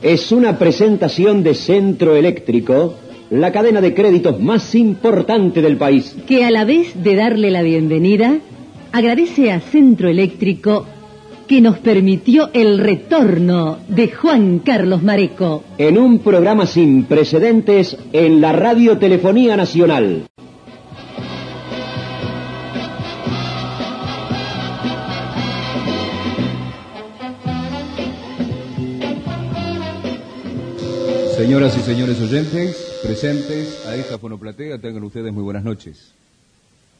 Es 0.01 0.30
una 0.30 0.57
presentación 0.57 1.43
de 1.43 1.55
Centro 1.55 2.14
Eléctrico, 2.14 2.95
la 3.31 3.53
cadena 3.53 3.81
de 3.81 3.95
créditos 3.95 4.41
más 4.41 4.74
importante 4.74 5.62
del 5.62 5.77
país. 5.77 6.16
que 6.27 6.45
a 6.45 6.51
la 6.51 6.64
vez 6.64 7.03
de 7.03 7.16
darle 7.16 7.51
la 7.51 7.62
bienvenida, 7.62 8.39
agradece 8.93 9.53
a 9.53 9.61
Centro 9.61 10.09
Eléctrico 10.09 10.87
que 11.47 11.61
nos 11.61 11.79
permitió 11.79 12.51
el 12.53 12.79
retorno 12.79 13.79
de 13.89 14.09
Juan 14.09 14.59
Carlos 14.61 15.03
Mareco. 15.03 15.62
En 15.79 15.97
un 15.97 16.18
programa 16.18 16.66
sin 16.66 17.05
precedentes 17.05 17.97
en 18.12 18.41
la 18.41 18.53
Radiotelefonía 18.53 19.57
Nacional. 19.57 20.24
Señoras 31.47 31.79
y 31.79 31.81
señores 31.83 32.21
oyentes, 32.21 32.77
presentes 33.05 33.87
a 33.87 33.95
esta 33.95 34.19
fonoplatea, 34.19 34.81
tengan 34.81 35.05
ustedes 35.05 35.33
muy 35.33 35.45
buenas 35.45 35.63
noches. 35.63 36.11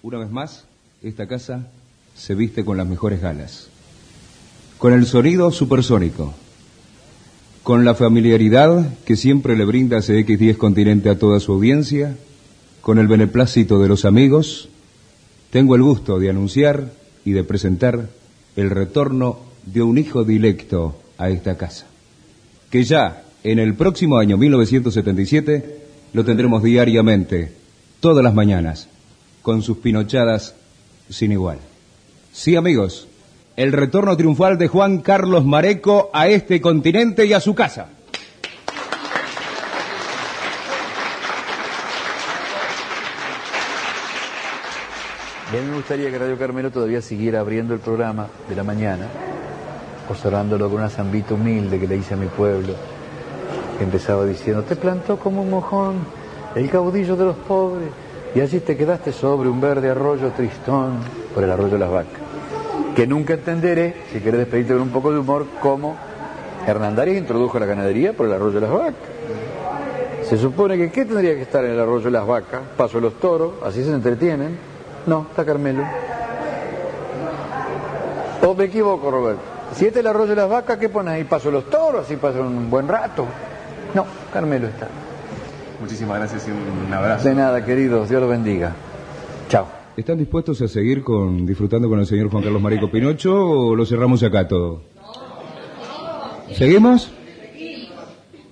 Una 0.05 0.19
vez 0.19 0.31
más, 0.31 0.67
esta 1.03 1.27
casa 1.27 1.67
se 2.15 2.37
viste 2.37 2.65
con 2.65 2.77
las 2.77 2.87
mejores 2.87 3.21
galas. 3.21 3.67
Con 4.79 4.93
el 4.93 5.05
sonido 5.07 5.51
supersónico. 5.51 6.33
Con 7.65 7.85
la 7.85 7.97
familiaridad 7.97 8.95
que 9.05 9.17
siempre 9.17 9.57
le 9.57 9.65
brinda 9.65 9.99
CX10 9.99 10.57
Continente 10.57 11.11
a 11.11 11.19
toda 11.19 11.41
su 11.41 11.51
audiencia. 11.51 12.17
Con 12.83 13.01
el 13.01 13.09
beneplácito 13.09 13.83
de 13.83 13.89
los 13.89 14.05
amigos. 14.05 14.69
Tengo 15.51 15.75
el 15.75 15.83
gusto 15.83 16.21
de 16.21 16.31
anunciar 16.31 16.93
y 17.25 17.33
de 17.33 17.43
presentar 17.43 18.11
el 18.55 18.71
retorno 18.71 19.41
de 19.65 19.83
un 19.83 19.99
hijo 19.99 20.23
directo 20.23 21.03
a 21.19 21.31
esta 21.31 21.57
casa. 21.57 21.87
Que 22.71 22.85
ya 22.85 23.25
en 23.45 23.59
el 23.59 23.75
próximo 23.75 24.19
año 24.19 24.37
1977 24.37 25.87
lo 26.13 26.25
tendremos 26.25 26.63
diariamente, 26.63 27.53
todas 28.01 28.25
las 28.25 28.35
mañanas, 28.35 28.89
con 29.43 29.63
sus 29.63 29.79
pinochadas 29.79 30.55
sin 31.09 31.33
igual. 31.33 31.59
Sí, 32.33 32.57
amigos, 32.57 33.09
el 33.57 33.73
retorno 33.73 34.17
triunfal 34.17 34.59
de 34.59 34.69
Juan 34.69 34.99
Carlos 34.99 35.45
Mareco 35.45 36.11
a 36.13 36.29
este 36.29 36.61
continente 36.61 37.27
y 37.27 37.33
a 37.33 37.41
su 37.41 37.55
casa. 37.55 37.89
Y 45.53 45.57
a 45.57 45.61
mí 45.61 45.69
me 45.69 45.77
gustaría 45.77 46.11
que 46.11 46.19
Radio 46.19 46.37
Carmelo 46.37 46.71
todavía 46.71 47.01
siguiera 47.01 47.41
abriendo 47.41 47.73
el 47.73 47.81
programa 47.81 48.27
de 48.49 48.57
la 48.57 48.65
mañana, 48.65 49.07
observándolo 50.11 50.69
con 50.69 50.81
una 50.81 50.91
zambita 50.91 51.35
humilde 51.35 51.79
que 51.79 51.87
le 51.87 51.97
hice 51.97 52.15
a 52.15 52.17
mi 52.17 52.27
pueblo, 52.27 52.75
empezaba 53.81 54.25
diciendo, 54.25 54.63
te 54.63 54.77
plantó 54.77 55.19
como 55.19 55.43
un 55.43 55.51
mojón 55.51 55.95
el 56.55 56.71
caudillo 56.71 57.17
de 57.17 57.25
los 57.27 57.37
pobres, 57.37 57.89
y 58.35 58.41
allí 58.41 58.61
te 58.61 58.77
quedaste 58.77 59.13
sobre 59.13 59.49
un 59.49 59.61
verde 59.61 59.91
arroyo 59.91 60.31
tristón 60.31 60.99
por 61.35 61.45
el 61.45 61.51
arroyo 61.51 61.73
de 61.73 61.79
las 61.79 61.91
vacas. 61.91 62.21
Que 62.95 63.07
nunca 63.07 63.35
entenderé, 63.35 63.95
si 64.13 64.21
querés 64.21 64.41
despedirte 64.41 64.73
con 64.73 64.83
un 64.83 64.89
poco 64.91 65.13
de 65.13 65.19
humor, 65.19 65.47
cómo 65.61 65.97
Hernán 66.67 67.09
introdujo 67.09 67.59
la 67.59 67.67
ganadería 67.67 68.13
por 68.13 68.27
el 68.27 68.33
arroyo 68.33 68.61
de 68.61 68.61
las 68.67 68.71
vacas. 68.71 68.95
Se 70.29 70.37
supone 70.37 70.77
que 70.77 70.91
¿qué 70.91 71.05
tendría 71.05 71.35
que 71.35 71.43
estar 71.43 71.65
en 71.65 71.73
el 71.73 71.81
arroyo 71.81 72.07
de 72.07 72.11
las 72.11 72.27
vacas? 72.27 72.63
Paso 72.77 72.99
los 73.01 73.15
toros, 73.15 73.53
así 73.65 73.85
se 73.85 73.93
entretienen. 73.93 74.59
No, 75.07 75.27
está 75.31 75.45
Carmelo. 75.45 75.85
¿O 78.45 78.55
me 78.55 78.65
equivoco, 78.65 79.11
Roberto? 79.11 79.43
Si 79.75 79.87
este 79.87 80.01
es 80.01 80.05
el 80.05 80.07
arroyo 80.09 80.31
de 80.31 80.37
las 80.37 80.49
vacas, 80.49 80.79
¿qué 80.79 80.89
pones 80.89 81.15
ahí? 81.15 81.25
Paso 81.25 81.51
los 81.51 81.71
toros, 81.71 82.05
así 82.05 82.17
pasan 82.17 82.43
un 82.43 82.71
buen 82.71 82.89
rato. 82.89 83.27
No, 83.97 84.07
Carmelo 84.31 84.67
está. 84.67 84.89
Muchísimas 85.81 86.19
gracias 86.19 86.47
y 86.47 86.51
un 86.51 86.93
abrazo. 86.93 87.27
De 87.31 87.35
nada, 87.35 87.65
queridos, 87.65 88.11
Dios 88.11 88.21
los 88.21 88.29
bendiga. 88.29 88.77
Chao. 89.49 89.67
¿Están 89.97 90.19
dispuestos 90.19 90.61
a 90.61 90.69
seguir 90.69 91.03
con 91.03 91.47
disfrutando 91.47 91.89
con 91.89 91.99
el 92.01 92.05
señor 92.05 92.29
Juan 92.29 92.43
Carlos 92.43 92.61
Marico 92.61 92.91
Pinocho 92.91 93.35
o 93.35 93.75
lo 93.75 93.87
cerramos 93.87 94.23
acá 94.23 94.47
todo? 94.47 94.83
¿Seguimos? 96.53 97.11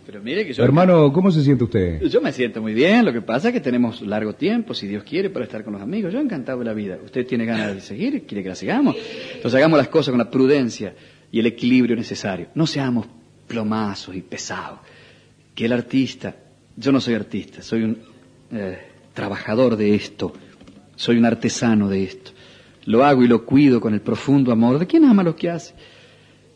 Pero 0.07 0.23
mire 0.23 0.47
que 0.47 0.55
yo... 0.55 0.65
Hermano, 0.65 1.13
¿cómo 1.13 1.31
se 1.31 1.43
siente 1.43 1.65
usted? 1.65 2.01
Yo 2.05 2.23
me 2.23 2.33
siento 2.33 2.63
muy 2.63 2.73
bien, 2.73 3.05
lo 3.05 3.13
que 3.13 3.21
pasa 3.21 3.49
es 3.49 3.53
que 3.53 3.61
tenemos 3.61 4.01
largo 4.01 4.33
tiempo, 4.33 4.73
si 4.73 4.87
Dios 4.87 5.05
quiere, 5.05 5.29
para 5.29 5.45
estar 5.45 5.63
con 5.63 5.75
los 5.75 5.83
amigos. 5.83 6.11
Yo 6.11 6.21
encantado 6.21 6.61
de 6.61 6.65
la 6.65 6.73
vida. 6.73 6.97
¿Usted 7.05 7.27
tiene 7.27 7.45
ganas 7.45 7.75
de 7.75 7.83
seguir? 7.83 8.25
¿Quiere 8.25 8.43
que 8.43 8.49
la 8.49 8.55
sigamos? 8.55 8.97
Entonces 9.35 9.55
hagamos 9.57 9.77
las 9.77 9.89
cosas 9.89 10.13
con 10.13 10.19
la 10.21 10.31
prudencia 10.31 10.95
y 11.31 11.39
el 11.39 11.45
equilibrio 11.45 11.95
necesario. 11.97 12.47
No 12.55 12.67
seamos 12.67 13.07
plomazos 13.47 14.17
y 14.17 14.23
pesados. 14.23 14.79
Que 15.55 15.67
el 15.67 15.73
artista, 15.73 16.35
yo 16.77 16.91
no 16.93 17.01
soy 17.01 17.15
artista, 17.15 17.63
soy 17.63 17.83
un 17.85 17.99
eh, 18.53 18.79
trabajador 19.13 19.77
de 19.77 19.95
esto, 19.95 20.33
soy 20.97 21.17
un 21.19 21.25
artesano 21.27 21.89
de 21.89 22.03
esto. 22.05 22.33
Lo 22.87 23.05
hago 23.05 23.23
y 23.23 23.29
lo 23.29 23.45
cuido 23.47 23.81
con 23.81 23.95
el 23.95 24.01
profundo 24.01 24.53
amor 24.53 24.79
de 24.79 24.87
quien 24.87 25.05
ama 25.05 25.23
lo 25.23 25.37
que 25.37 25.51
hace. 25.51 25.75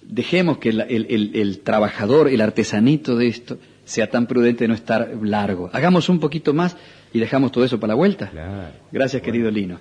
Dejemos 0.03 0.59
que 0.59 0.71
el, 0.71 0.81
el- 0.83 1.07
el- 1.11 1.31
el 1.37 1.61
trabajador, 1.61 2.29
el 2.29 2.41
artesanito 2.41 3.17
de 3.17 3.29
esto, 3.29 3.59
sea 3.85 4.11
tan 4.11 4.27
prudente 4.27 4.65
de 4.65 4.69
no 4.69 4.75
estar 4.75 5.11
largo. 5.23 5.71
Hagamos 5.73 6.09
un 6.09 6.19
poquito 6.21 6.53
más 6.53 6.77
y 7.13 7.19
dejamos 7.21 7.53
todo 7.53 7.65
eso 7.65 7.79
para 7.81 7.93
la 7.93 7.95
vuelta. 7.95 8.31
Gracias, 8.93 9.23
querido 9.23 9.51
Lino. 9.51 9.79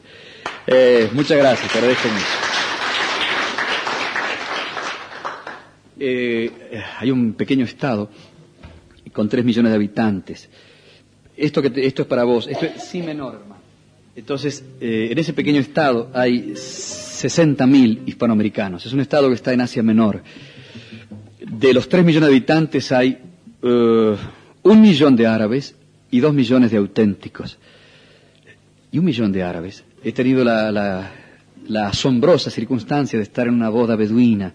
Eh, 0.67 1.09
muchas 1.13 1.37
gracias, 1.37 1.71
te 1.71 1.77
agradezco 1.79 2.07
mucho. 2.07 2.25
Eh, 5.99 6.51
hay 6.99 7.09
un 7.11 7.33
pequeño 7.33 7.65
estado 7.65 8.09
con 9.17 9.27
tres 9.27 9.43
millones 9.43 9.71
de 9.71 9.75
habitantes. 9.75 10.47
Esto, 11.35 11.59
que 11.63 11.71
te- 11.71 11.85
esto 11.87 12.03
es 12.03 12.07
para 12.07 12.23
vos, 12.23 12.47
esto 12.47 12.65
es 12.67 12.83
si 12.83 13.01
menor. 13.01 13.41
Entonces, 14.15 14.63
eh, 14.79 15.07
en 15.11 15.17
ese 15.17 15.33
pequeño 15.33 15.59
estado 15.59 16.09
hay 16.13 16.53
60.000 16.53 18.03
hispanoamericanos. 18.05 18.85
Es 18.85 18.93
un 18.93 18.99
estado 19.01 19.27
que 19.29 19.33
está 19.35 19.53
en 19.53 19.61
Asia 19.61 19.81
Menor. 19.81 20.21
De 21.39 21.73
los 21.73 21.89
3 21.89 22.05
millones 22.05 22.29
de 22.29 22.35
habitantes 22.35 22.91
hay 22.91 23.17
eh, 23.63 24.15
un 24.63 24.81
millón 24.81 25.15
de 25.15 25.25
árabes 25.25 25.75
y 26.11 26.19
dos 26.19 26.33
millones 26.33 26.69
de 26.71 26.77
auténticos. 26.77 27.57
Y 28.91 28.99
un 28.99 29.05
millón 29.05 29.31
de 29.31 29.41
árabes. 29.43 29.83
He 30.03 30.11
tenido 30.11 30.43
la, 30.43 30.71
la- 30.71 31.11
la 31.67 31.87
asombrosa 31.89 32.49
circunstancia 32.51 33.17
de 33.19 33.23
estar 33.23 33.47
en 33.47 33.53
una 33.55 33.69
boda 33.69 33.95
beduina, 33.95 34.53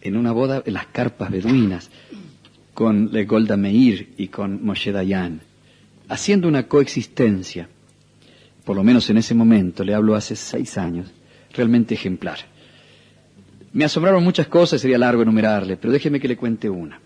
en 0.00 0.16
una 0.16 0.32
boda 0.32 0.62
en 0.66 0.72
las 0.74 0.86
carpas 0.86 1.30
beduinas, 1.30 1.90
con 2.74 3.10
Le 3.12 3.24
Golda 3.24 3.56
Meir 3.56 4.14
y 4.18 4.28
con 4.28 4.64
Moshe 4.64 4.92
Dayan, 4.92 5.40
haciendo 6.08 6.48
una 6.48 6.68
coexistencia 6.68 7.68
por 8.64 8.76
lo 8.76 8.82
menos 8.82 9.08
en 9.10 9.18
ese 9.18 9.34
momento, 9.34 9.84
le 9.84 9.94
hablo 9.94 10.14
hace 10.14 10.34
seis 10.34 10.78
años, 10.78 11.08
realmente 11.52 11.94
ejemplar. 11.94 12.38
Me 13.72 13.84
asombraron 13.84 14.24
muchas 14.24 14.46
cosas, 14.46 14.80
sería 14.80 14.98
largo 14.98 15.22
enumerarle, 15.22 15.76
pero 15.76 15.92
déjeme 15.92 16.18
que 16.18 16.28
le 16.28 16.36
cuente 16.36 16.70
una. 16.70 16.98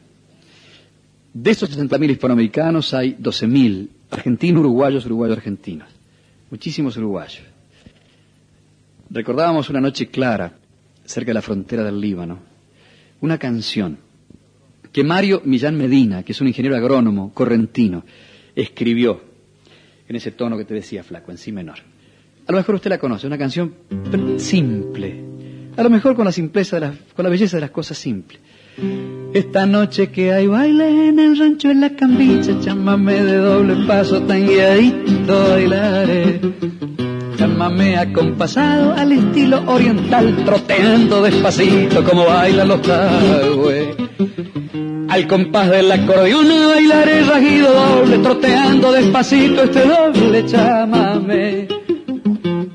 De 1.34 1.50
esos 1.50 1.76
60.000 1.76 2.10
hispanoamericanos 2.10 2.94
hay 2.94 3.14
12.000 3.14 3.88
argentinos, 4.10 4.60
uruguayos, 4.60 5.04
uruguayos, 5.06 5.36
argentinos. 5.36 5.88
Muchísimos 6.50 6.96
uruguayos. 6.96 7.42
Recordábamos 9.10 9.68
una 9.68 9.80
noche 9.80 10.08
clara, 10.08 10.52
cerca 11.04 11.30
de 11.30 11.34
la 11.34 11.42
frontera 11.42 11.82
del 11.82 12.00
Líbano, 12.00 12.38
una 13.20 13.38
canción 13.38 13.98
que 14.92 15.04
Mario 15.04 15.42
Millán 15.44 15.76
Medina, 15.76 16.22
que 16.22 16.32
es 16.32 16.40
un 16.40 16.48
ingeniero 16.48 16.76
agrónomo 16.76 17.32
correntino, 17.34 18.04
escribió 18.54 19.20
en 20.08 20.16
ese 20.16 20.32
tono 20.32 20.56
que 20.56 20.64
te 20.64 20.74
decía, 20.74 21.02
flaco, 21.04 21.30
en 21.30 21.38
si 21.38 21.52
menor. 21.52 21.78
A 22.46 22.52
lo 22.52 22.58
mejor 22.58 22.76
usted 22.76 22.90
la 22.90 22.98
conoce, 22.98 23.26
una 23.26 23.36
canción 23.36 23.74
simple. 24.38 25.22
A 25.76 25.82
lo 25.82 25.90
mejor 25.90 26.16
con 26.16 26.24
la 26.24 26.32
simpleza, 26.32 26.80
de 26.80 26.90
con 27.14 27.22
la 27.22 27.28
belleza 27.28 27.58
de 27.58 27.60
las 27.60 27.70
cosas 27.70 27.98
simples. 27.98 28.40
Esta 29.34 29.66
noche 29.66 30.10
que 30.10 30.32
hay 30.32 30.46
baile 30.46 31.08
en 31.08 31.18
el 31.18 31.38
rancho 31.38 31.70
en 31.70 31.82
la 31.82 31.90
cambicha, 31.90 32.58
chámame 32.60 33.22
de 33.22 33.36
doble 33.36 33.86
paso 33.86 34.22
tan 34.22 34.46
guiadito 34.46 35.50
bailaré. 35.50 36.40
Llámame 37.58 37.96
acompasado 37.96 38.92
al 38.92 39.10
estilo 39.10 39.60
oriental, 39.66 40.44
troteando 40.44 41.20
despacito 41.22 42.04
como 42.04 42.24
bailan 42.24 42.68
los 42.68 42.80
tagües. 42.82 43.96
Al 45.08 45.26
compás 45.26 45.68
del 45.68 45.90
acordeón 45.90 46.46
bailaré 46.46 47.24
rajido 47.24 47.74
doble, 47.74 48.18
troteando 48.18 48.92
despacito 48.92 49.64
este 49.64 49.88
doble 49.88 50.46
chámame. 50.46 51.66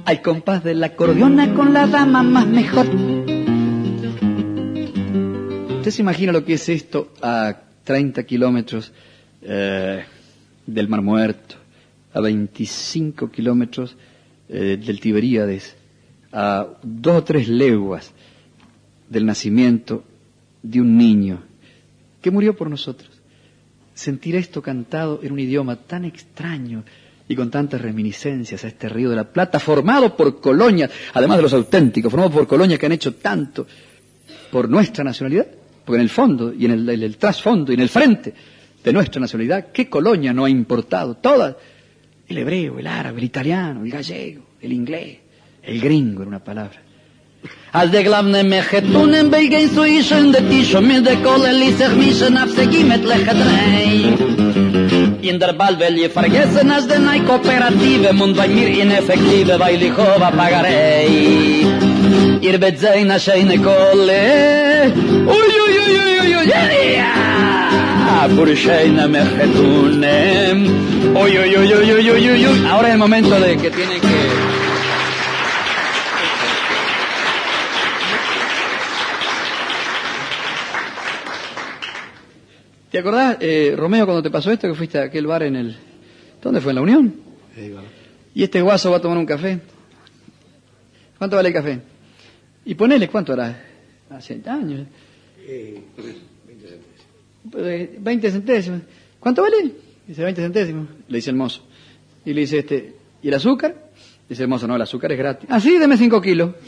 Al 0.04 0.22
compás 0.22 0.66
del 0.66 0.84
acordeón 0.84 1.56
con 1.56 1.74
la 1.74 1.88
dama 1.88 2.22
más 2.22 2.46
mejor. 2.46 2.86
¿Usted 5.78 5.92
se 5.92 6.02
imagina 6.02 6.34
lo 6.34 6.44
que 6.44 6.56
es 6.56 6.68
esto 6.68 7.14
a 7.22 7.56
30 7.86 8.22
kilómetros 8.24 8.92
eh, 9.44 10.04
del 10.68 10.90
Mar 10.90 11.02
Muerto, 11.02 11.56
a 12.14 12.20
25 12.20 13.32
kilómetros 13.32 13.96
eh, 14.54 14.78
del 14.78 15.00
Tiberíades, 15.00 15.76
a 16.32 16.68
dos 16.84 17.18
o 17.18 17.24
tres 17.24 17.48
leguas 17.48 18.12
del 19.10 19.26
nacimiento 19.26 20.04
de 20.62 20.80
un 20.80 20.96
niño 20.96 21.44
que 22.22 22.32
murió 22.32 22.56
por 22.56 22.70
nosotros? 22.70 23.10
Sentir 23.96 24.36
esto 24.36 24.62
cantado 24.62 25.20
en 25.24 25.32
un 25.32 25.40
idioma 25.40 25.76
tan 25.76 26.06
extraño 26.06 26.84
y 27.28 27.36
con 27.36 27.50
tantas 27.50 27.82
reminiscencias 27.82 28.64
a 28.64 28.68
este 28.68 28.90
río 28.90 29.10
de 29.10 29.16
la 29.16 29.32
Plata, 29.32 29.60
formado 29.60 30.16
por 30.16 30.40
colonias, 30.40 30.92
además 31.14 31.38
de 31.38 31.44
los 31.44 31.54
auténticos, 31.54 32.12
formado 32.12 32.32
por 32.32 32.48
colonias 32.48 32.80
que 32.80 32.86
han 32.86 32.92
hecho 32.92 33.16
tanto 33.16 33.66
por 34.52 34.70
nuestra 34.70 35.04
nacionalidad, 35.04 35.48
porque 35.84 35.98
en 35.98 36.04
el 36.04 36.10
fondo 36.10 36.54
y 36.54 36.66
en 36.66 36.72
el, 36.72 36.90
en 36.90 37.02
el 37.02 37.18
trasfondo 37.18 37.72
y 37.72 37.76
en 37.76 37.82
el 37.82 37.90
frente 37.90 38.34
de 38.84 38.94
nuestra 38.94 39.20
nacionalidad, 39.20 39.72
¿qué 39.72 39.90
colonia 39.90 40.32
no 40.32 40.46
ha 40.46 40.50
importado? 40.50 41.16
Todas. 41.16 41.56
El 42.28 42.38
hebreo, 42.38 42.80
el 42.80 42.88
árabe, 42.88 43.20
el 43.20 43.26
italiano, 43.26 43.84
el 43.84 43.92
gallego, 43.92 44.44
el 44.62 44.72
inglés, 44.72 45.18
el 45.62 45.82
gringo 45.82 46.24
en 46.24 46.30
una 46.30 46.44
palabra. 46.44 46.80
Als 47.74 47.92
de 47.92 48.04
glamne 48.04 48.44
mechetunen 48.44 49.32
beigen 49.32 49.70
so 49.74 49.84
ischen 49.84 50.32
de 50.32 50.42
tisho 50.42 50.80
mit 50.80 51.04
de 51.04 51.16
kole 51.24 51.52
li 51.54 51.72
sich 51.74 51.96
mischen 51.96 52.38
auf 52.38 52.52
se 52.56 52.68
gimet 52.68 53.04
lechetnei. 53.04 54.14
In 55.30 55.40
der 55.40 55.54
Ball 55.54 55.76
will 55.80 55.98
je 55.98 56.10
vergessen 56.10 56.72
als 56.72 56.88
de 56.88 57.00
nei 57.00 57.20
Kooperative 57.22 58.14
mund 58.14 58.38
bei 58.38 58.48
mir 58.48 58.68
ineffektive 58.68 59.60
weil 59.60 59.82
ich 59.82 59.98
hova 59.98 60.30
pagarei. 60.32 61.66
Ihr 62.42 62.60
bet 62.60 62.80
sein 62.80 63.10
a 63.12 63.18
scheine 63.20 63.58
kole. 63.58 64.24
Uy 65.38 65.50
uy 65.64 65.76
uy 65.84 65.96
uy 66.06 66.18
uy 66.22 66.34
uy 66.38 67.33
Ahora 72.68 72.88
es 72.88 72.94
el 72.94 73.00
momento 73.00 73.38
de 73.38 73.58
que 73.58 73.70
tienen 73.70 74.00
que... 74.00 74.08
¿Te 82.92 83.00
acordás, 83.00 83.38
eh, 83.42 83.74
Romeo, 83.76 84.06
cuando 84.06 84.24
te 84.24 84.30
pasó 84.30 84.52
esto, 84.52 84.70
que 84.70 84.76
fuiste 84.76 85.00
a 85.00 85.04
aquel 85.04 85.28
bar 85.28 85.44
en 85.44 85.58
el... 85.58 85.78
¿Dónde 86.42 86.62
fue? 86.62 86.72
¿En 86.72 86.76
la 86.76 86.82
Unión? 86.82 87.16
Y 88.34 88.44
este 88.44 88.62
guaso 88.62 88.90
va 88.92 88.98
a 88.98 89.02
tomar 89.02 89.18
un 89.18 89.26
café. 89.26 89.60
¿Cuánto 91.18 91.36
vale 91.36 91.50
el 91.50 91.54
café? 91.56 91.80
Y 92.64 92.76
ponele, 92.76 93.10
¿cuánto 93.10 93.34
era? 93.34 93.66
Hace 94.10 94.42
años. 94.46 94.88
Pues, 95.96 96.33
20 97.44 98.32
centésimos. 98.32 98.82
¿Cuánto 99.20 99.42
vale? 99.42 99.72
Dice 100.08 100.24
20 100.24 100.42
centésimos. 100.42 100.88
Le 101.08 101.18
dice 101.18 101.30
el 101.30 101.36
mozo. 101.36 101.64
Y 102.26 102.34
le 102.34 102.42
dice 102.42 102.60
este, 102.60 102.96
¿y 103.22 103.28
el 103.28 103.34
azúcar? 103.34 103.76
Dice 104.28 104.44
el 104.44 104.48
mozo, 104.50 104.68
no, 104.68 104.76
el 104.76 104.82
azúcar 104.82 105.12
es 105.12 105.18
gratis. 105.18 105.50
Ah, 105.52 105.60
sí, 105.60 105.78
deme 105.78 105.98
5 105.98 106.22
kilos. 106.22 106.52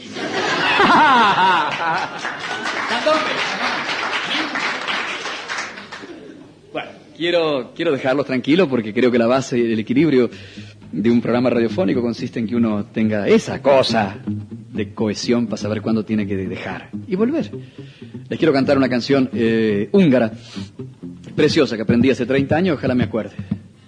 Bueno, 6.72 6.90
quiero, 7.16 7.72
quiero 7.74 7.92
dejarlos 7.92 8.26
tranquilos 8.26 8.68
porque 8.68 8.92
creo 8.92 9.10
que 9.10 9.18
la 9.18 9.26
base 9.26 9.58
y 9.58 9.72
el 9.72 9.78
equilibrio 9.78 10.28
de 10.92 11.10
un 11.10 11.20
programa 11.20 11.50
radiofónico 11.50 12.00
consiste 12.00 12.38
en 12.38 12.46
que 12.46 12.56
uno 12.56 12.84
tenga 12.86 13.28
esa 13.28 13.60
cosa 13.60 14.16
de 14.72 14.94
cohesión 14.94 15.46
para 15.46 15.56
saber 15.56 15.82
cuándo 15.82 16.04
tiene 16.04 16.26
que 16.26 16.36
dejar 16.36 16.90
y 17.06 17.16
volver. 17.16 17.50
Les 18.28 18.38
quiero 18.38 18.52
cantar 18.52 18.76
una 18.76 18.88
canción 18.88 19.30
eh, 19.32 19.88
húngara, 19.92 20.32
preciosa, 21.34 21.76
que 21.76 21.82
aprendí 21.82 22.10
hace 22.10 22.26
30 22.26 22.56
años, 22.56 22.76
ojalá 22.76 22.94
me 22.94 23.04
acuerde. 23.04 23.36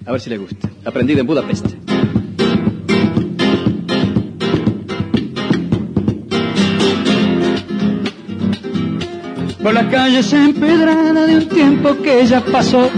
A 0.06 0.12
ver 0.12 0.20
si 0.20 0.30
les 0.30 0.40
gusta. 0.40 0.70
Aprendí 0.84 1.12
en 1.12 1.26
Budapest. 1.26 1.66
Por 9.62 9.74
las 9.74 9.86
calles 9.86 10.32
empedradas 10.32 11.26
de 11.28 11.36
un 11.36 11.48
tiempo 11.48 11.94
que 12.02 12.24
ya 12.24 12.40
pasó, 12.40 12.88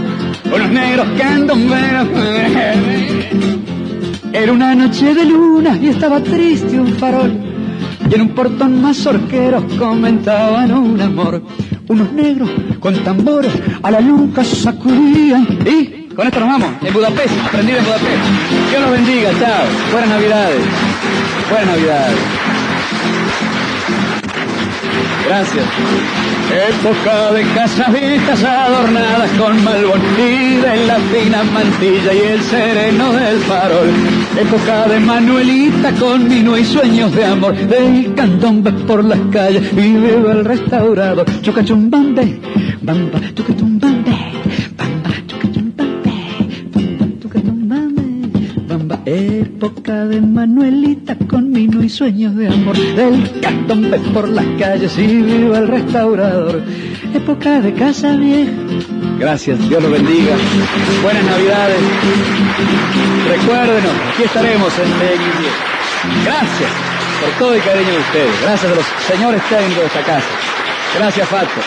con 0.49 0.61
los 0.61 0.71
negros 0.71 1.07
candomberos. 1.17 2.07
Era 4.33 4.53
una 4.53 4.73
noche 4.75 5.13
de 5.13 5.25
luna 5.25 5.77
y 5.77 5.87
estaba 5.89 6.21
triste 6.21 6.79
un 6.79 6.93
farol. 6.93 7.31
Y 8.09 8.15
en 8.15 8.21
un 8.21 8.29
portón 8.29 8.81
más 8.81 9.05
orqueros 9.05 9.63
comentaban 9.77 10.71
un 10.71 11.01
amor. 11.01 11.41
Unos 11.87 12.11
negros 12.13 12.49
con 12.79 12.95
tambores 13.03 13.51
a 13.83 13.91
la 13.91 13.99
nuca 13.99 14.43
sacudían. 14.43 15.47
Y 15.65 16.13
con 16.15 16.27
esto 16.27 16.39
nos 16.39 16.49
vamos, 16.49 16.69
en 16.81 16.93
Budapest, 16.93 17.33
aprendí 17.45 17.71
en 17.73 17.83
Budapest. 17.83 18.23
Dios 18.69 18.81
los 18.81 18.91
bendiga, 18.91 19.31
chao. 19.39 19.65
Buenas 19.91 20.09
Navidades. 20.09 20.61
Buenas 21.49 21.67
Navidades. 21.67 22.17
Gracias. 25.27 25.65
Época 26.51 27.31
de 27.31 27.43
casas 27.53 27.93
vistas 27.93 28.43
adornadas 28.43 29.31
con 29.39 29.63
malbón 29.63 30.01
y 30.17 30.85
la 30.85 30.99
fina 30.99 31.43
mantilla 31.43 32.13
y 32.13 32.33
el 32.33 32.41
sereno 32.41 33.13
del 33.13 33.37
farol. 33.39 33.89
Época 34.37 34.87
de 34.89 34.99
Manuelita 34.99 35.93
con 35.93 36.27
vino 36.27 36.57
y 36.57 36.65
sueños 36.65 37.15
de 37.15 37.23
amor. 37.23 37.55
Del 37.55 38.13
candombe 38.15 38.73
por 38.73 39.03
las 39.05 39.19
calles 39.31 39.71
y 39.71 39.75
viva 39.75 40.33
el 40.33 40.43
restaurador. 40.43 41.25
Chucachumbambe, 41.41 42.39
bamba, 42.81 43.19
chucachumbambe, 43.33 44.11
bamba, 44.75 45.09
chucachumbambe, 45.27 46.11
bamba, 46.73 47.05
chucachumbambe, 47.21 48.03
bamba. 48.67 48.99
Época 49.05 50.05
de 50.05 50.19
Manuelita 50.19 51.15
con 51.51 51.53
vino 51.53 51.83
y 51.83 51.89
sueños 51.89 52.35
de 52.35 52.47
amor. 52.47 52.77
Del 52.77 53.41
candombe 53.41 53.99
por 54.13 54.27
las 54.29 54.45
calles 54.59 54.97
y 54.97 55.07
viva 55.07 55.57
el 55.59 55.67
restaurador. 55.67 56.63
Época 57.13 57.61
de 57.61 57.73
casa 57.73 58.15
vieja. 58.15 58.51
Gracias, 59.19 59.59
Dios 59.67 59.83
los 59.83 59.91
bendiga. 59.91 60.35
Buenas 61.03 61.23
Navidades. 61.25 61.79
Recuérdenos, 63.27 63.91
aquí 64.13 64.23
estaremos 64.23 64.79
en 64.79 64.99
Leguía. 64.99 65.53
Gracias 66.25 66.71
por 67.21 67.29
todo 67.39 67.53
el 67.53 67.61
cariño 67.63 67.91
de 67.91 67.99
ustedes. 67.99 68.41
Gracias 68.41 68.71
a 68.71 68.75
los 68.75 68.85
señores 69.07 69.41
técnicos 69.49 69.77
de 69.77 69.87
esta 69.87 70.01
casa. 70.01 70.27
Gracias, 70.97 71.27
Fato. 71.27 71.61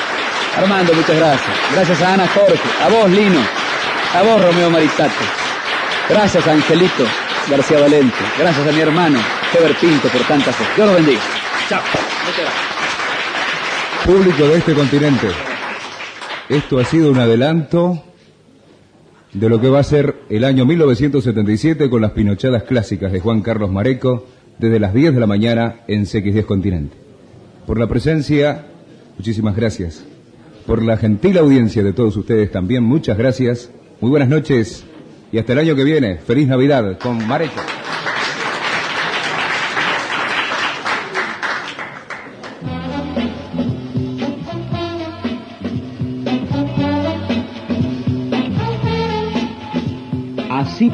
Armando, 0.57 0.95
muchas 0.95 1.17
gracias. 1.17 1.57
Gracias 1.73 2.03
a 2.03 2.15
Ana 2.15 2.29
Jorge, 2.29 2.61
a 2.83 2.89
vos, 2.89 3.11
Lino, 3.11 3.41
a 4.15 4.23
vos, 4.23 4.43
Romeo 4.43 4.71
Maritate. 4.71 5.25
Gracias 6.09 6.47
Angelito 6.47 7.05
García 7.49 7.81
Valente. 7.81 8.17
Gracias 8.39 8.67
a 8.67 8.73
mi 8.73 8.81
hermano, 8.81 9.19
Heber 9.55 9.77
Pinto, 9.77 10.09
por 10.09 10.23
tanta 10.23 10.53
fe. 10.53 10.65
Dios 10.75 11.07
los. 11.07 11.19
Chao. 11.69 11.81
Público 14.05 14.49
de 14.49 14.57
este 14.59 14.75
continente, 14.75 15.29
esto 16.49 16.79
ha 16.79 16.85
sido 16.85 17.11
un 17.11 17.19
adelanto 17.19 18.03
de 19.33 19.49
lo 19.49 19.61
que 19.61 19.69
va 19.69 19.79
a 19.79 19.85
ser 19.85 20.17
el 20.29 20.45
año 20.45 20.67
1977 20.67 21.89
con 21.89 22.03
las 22.03 22.11
pinochadas 22.11 22.65
clásicas 22.65 23.13
de 23.13 23.21
Juan 23.21 23.43
Carlos 23.43 23.71
Mareco 23.71 24.27
desde 24.59 24.81
las 24.81 24.93
10 24.93 25.15
de 25.15 25.21
la 25.21 25.27
mañana 25.27 25.77
en 25.87 26.05
CX10 26.05 26.45
Continente. 26.45 26.97
Por 27.67 27.79
la 27.79 27.87
presencia, 27.87 28.67
muchísimas 29.17 29.57
gracias. 29.57 30.05
Por 30.67 30.83
la 30.83 30.97
gentil 30.97 31.39
audiencia 31.39 31.83
de 31.83 31.93
todos 31.93 32.17
ustedes 32.17 32.51
también, 32.51 32.83
muchas 32.83 33.17
gracias. 33.17 33.71
Muy 34.01 34.11
buenas 34.11 34.29
noches 34.29 34.85
y 35.33 35.39
hasta 35.39 35.53
el 35.53 35.61
año 35.61 35.77
que 35.77 35.85
viene. 35.85 36.17
Feliz 36.19 36.49
Navidad 36.49 36.99
con 36.99 37.27
Mareco. 37.27 37.61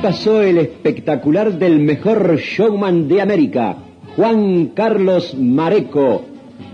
Pasó 0.03 0.41
el 0.41 0.57
espectacular 0.57 1.59
del 1.59 1.79
mejor 1.79 2.37
showman 2.39 3.07
de 3.07 3.21
América, 3.21 3.77
Juan 4.17 4.69
Carlos 4.69 5.35
Mareco, 5.39 6.25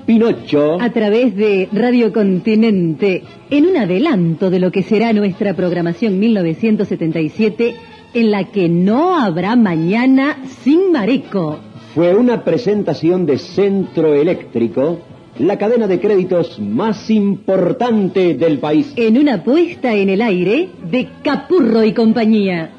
Pinocho. 0.07 0.81
A 0.81 0.91
través 0.91 1.35
de 1.35 1.68
Radio 1.72 2.12
Continente, 2.12 3.24
en 3.51 3.66
un 3.66 3.77
adelanto 3.79 4.49
de 4.49 4.61
lo 4.61 4.70
que 4.70 4.83
será 4.83 5.12
nuestra 5.12 5.55
programación 5.55 6.20
1977, 6.20 7.74
en 8.14 8.31
la 8.31 8.45
que 8.45 8.68
no 8.68 9.18
habrá 9.18 9.57
mañana 9.57 10.39
sin 10.62 10.93
Mareco. 10.93 11.59
Fue 11.95 12.14
una 12.14 12.45
presentación 12.45 13.27
de 13.27 13.39
Centro 13.39 14.14
Eléctrico, 14.14 15.01
la 15.39 15.59
cadena 15.59 15.89
de 15.89 15.99
créditos 15.99 16.61
más 16.61 17.11
importante 17.11 18.35
del 18.35 18.59
país. 18.61 18.93
En 18.97 19.18
una 19.18 19.43
puesta 19.43 19.95
en 19.95 20.11
el 20.11 20.22
aire 20.22 20.68
de 20.89 21.09
Capurro 21.24 21.83
y 21.83 21.93
compañía. 21.93 22.76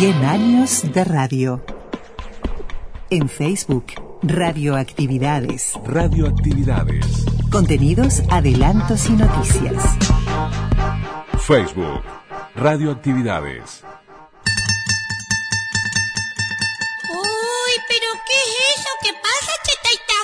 Cien 0.00 0.24
años 0.24 0.80
de 0.94 1.04
radio. 1.04 1.62
En 3.10 3.28
Facebook, 3.28 3.92
Radioactividades. 4.22 5.74
Radioactividades. 5.84 7.04
Contenidos, 7.52 8.22
adelantos 8.30 9.10
y 9.10 9.12
noticias. 9.12 9.84
Facebook. 11.46 12.02
Radioactividades. 12.54 13.82
Uy, 17.12 17.74
pero 17.86 18.08
¿qué 18.26 18.38
es 18.40 18.78
eso? 18.78 18.88
¿Qué 19.02 19.12
pasa, 19.12 19.52
chetaita? 19.64 20.14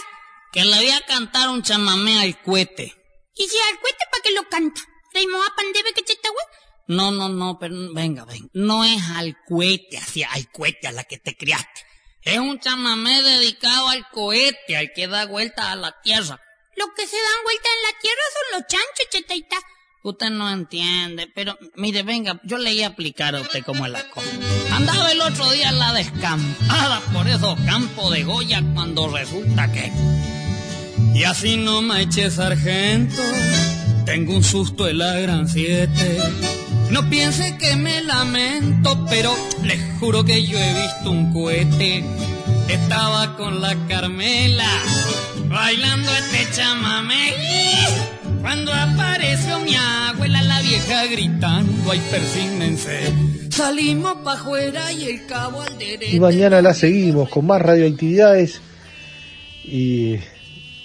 Que 0.55 0.65
le 0.65 0.77
voy 0.77 0.91
a 0.91 1.05
cantar 1.07 1.51
un 1.51 1.61
chamamé 1.61 2.23
al 2.23 2.41
cohete. 2.41 2.95
¿Y 3.35 3.47
si 3.47 3.59
al 3.59 3.79
cuete 3.79 4.07
para 4.11 4.23
qué 4.23 4.31
lo 4.31 4.49
canta? 4.49 4.81
¿Reimo 5.13 5.37
apan 5.43 5.67
debe 5.75 5.93
que 5.93 6.03
chetahue? 6.03 6.66
No, 6.89 7.11
no, 7.11 7.29
no, 7.29 7.59
pero 7.59 7.75
venga, 7.93 8.25
venga. 8.25 8.49
No 8.53 8.85
es 8.85 9.03
al 9.17 9.37
cohete, 9.47 9.99
así, 9.99 10.23
al 10.23 10.51
cohete 10.51 10.87
a 10.87 10.93
la 10.93 11.05
que 11.05 11.19
te 11.19 11.37
criaste. 11.37 11.83
Es 12.23 12.39
un 12.39 12.59
chamamé 12.59 13.23
dedicado 13.23 13.89
al 13.89 14.09
cohete, 14.11 14.77
al 14.77 14.93
que 14.95 15.09
da 15.09 15.27
vuelta 15.27 15.73
a 15.73 15.77
la 15.77 16.01
tierra. 16.03 16.41
Lo 16.77 16.87
que 16.95 17.07
se 17.07 17.17
dan 17.17 17.45
vuelta 17.45 17.69
en 17.77 17.83
la 17.83 18.01
tierra 18.01 18.23
son 18.33 18.59
los 18.59 18.69
chanchos, 18.69 19.11
chetaita. 19.11 19.57
Usted 20.03 20.31
no 20.31 20.49
entiende, 20.51 21.27
pero 21.35 21.59
mire, 21.75 22.05
venga, 22.05 22.41
yo 22.45 22.59
le 22.59 22.73
iba 22.73 22.87
a 22.87 22.91
aplicar 22.91 23.35
a 23.35 23.41
usted 23.41 23.65
cómo 23.65 23.87
es 23.87 23.93
la 23.93 24.09
cosa. 24.11 24.29
Andaba 24.71 25.11
el 25.11 25.21
otro 25.21 25.51
día 25.51 25.71
en 25.71 25.81
la 25.81 25.93
descampada 25.93 27.01
por 27.13 27.27
esos 27.27 27.59
campos 27.63 28.13
de 28.13 28.23
Goya 28.23 28.63
cuando 28.75 29.09
resulta 29.09 29.73
que... 29.73 29.91
Y 31.13 31.25
así 31.25 31.57
no 31.57 31.83
me 31.83 32.03
eche 32.03 32.31
sargento, 32.31 33.23
tengo 34.05 34.37
un 34.37 34.45
susto 34.45 34.87
en 34.87 34.99
la 34.99 35.19
gran 35.19 35.49
siete. 35.49 36.21
No 36.91 37.11
piense 37.11 37.57
que 37.59 37.77
me 37.77 38.03
lamento, 38.03 39.07
pero 39.09 39.35
les 39.63 39.81
juro 39.99 40.25
que 40.25 40.45
yo 40.45 40.59
he 40.59 40.73
visto 40.73 41.11
un 41.11 41.33
cohete. 41.33 42.05
Estaba 42.69 43.37
con 43.37 43.61
la 43.61 43.75
Carmela, 43.89 44.71
bailando 45.49 46.11
este 46.13 46.51
chamamé. 46.53 47.35
Cuando 48.41 48.73
apareció 48.73 49.59
mi 49.61 49.75
abuela, 49.75 50.43
la 50.43 50.61
vieja 50.63 51.07
gritando, 51.07 51.91
ay, 51.91 52.01
persígnense. 52.11 53.13
Salimos 53.51 54.17
pa' 54.25 54.35
afuera 54.35 54.93
y 54.93 55.05
el 55.07 55.27
cabo 55.27 55.63
al 55.63 55.77
derecho. 55.79 56.15
Y 56.15 56.21
mañana 56.21 56.63
la 56.63 56.75
seguimos 56.75 57.29
con 57.29 57.47
más 57.47 57.61
radioactividades 57.63 58.61
y 59.65 60.17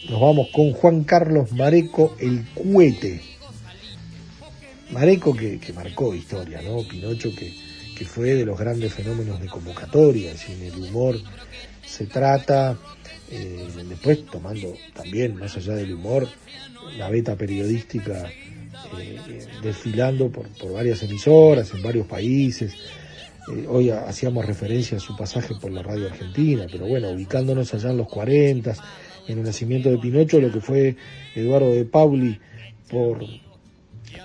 nos 0.10 0.20
vamos 0.20 0.48
con 0.52 0.72
Juan 0.72 1.04
Carlos 1.04 1.52
Mareco, 1.52 2.16
el 2.20 2.46
cuete. 2.56 3.31
Mareco 4.92 5.36
que, 5.36 5.60
que 5.60 5.74
marcó 5.74 6.14
historia, 6.14 6.62
¿no? 6.62 6.88
Pinocho 6.88 7.34
que, 7.36 7.54
que 7.98 8.06
fue 8.06 8.36
de 8.36 8.46
los 8.46 8.60
grandes 8.60 8.94
fenómenos 8.94 9.40
de 9.40 9.48
convocatoria, 9.48 10.32
decir, 10.32 10.58
el 10.64 10.84
humor 10.84 11.18
se 11.86 12.06
trata, 12.06 12.78
eh, 13.30 13.68
después 13.88 14.26
tomando 14.26 14.74
también, 14.94 15.36
más 15.36 15.56
allá 15.58 15.76
del 15.76 15.94
humor, 15.94 16.28
la 16.98 17.10
beta 17.10 17.36
periodística 17.36 18.30
eh, 18.98 19.48
desfilando 19.62 20.30
por, 20.30 20.48
por 20.50 20.74
varias 20.74 21.04
emisoras 21.04 21.74
en 21.74 21.82
varios 21.82 22.08
países. 22.08 22.74
Eh, 23.54 23.66
hoy 23.68 23.90
hacíamos 23.90 24.46
referencia 24.46 24.98
a 24.98 25.00
su 25.00 25.16
pasaje 25.16 25.56
por 25.56 25.72
la 25.72 25.82
radio 25.82 26.08
argentina, 26.08 26.66
pero 26.72 26.88
bueno, 26.88 27.10
ubicándonos 27.10 27.74
allá 27.74 27.92
en 27.92 27.98
los 27.98 28.08
40, 28.08 28.74
en 29.28 29.38
el 29.38 29.44
nacimiento 29.44 29.90
de 29.90 29.98
Pinocho 29.98 30.40
lo 30.40 30.52
que 30.52 30.62
fue 30.62 30.96
Eduardo 31.36 31.72
de 31.72 31.86
Pauli 31.86 32.40
por, 32.90 33.24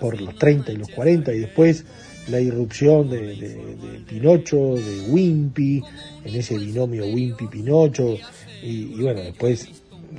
por 0.01 0.21
los 0.21 0.37
30 0.37 0.73
y 0.73 0.77
los 0.77 0.89
40 0.89 1.33
y 1.35 1.41
después 1.41 1.85
la 2.29 2.41
irrupción 2.41 3.09
de, 3.09 3.37
de, 3.37 4.01
Pinocho, 4.09 4.75
de 4.75 5.07
Wimpy, 5.09 5.83
en 6.25 6.35
ese 6.35 6.59
binomio 6.59 7.07
Wimpy-Pinocho 7.07 8.19
y, 8.63 8.95
y, 8.95 9.03
bueno, 9.03 9.21
después 9.21 9.69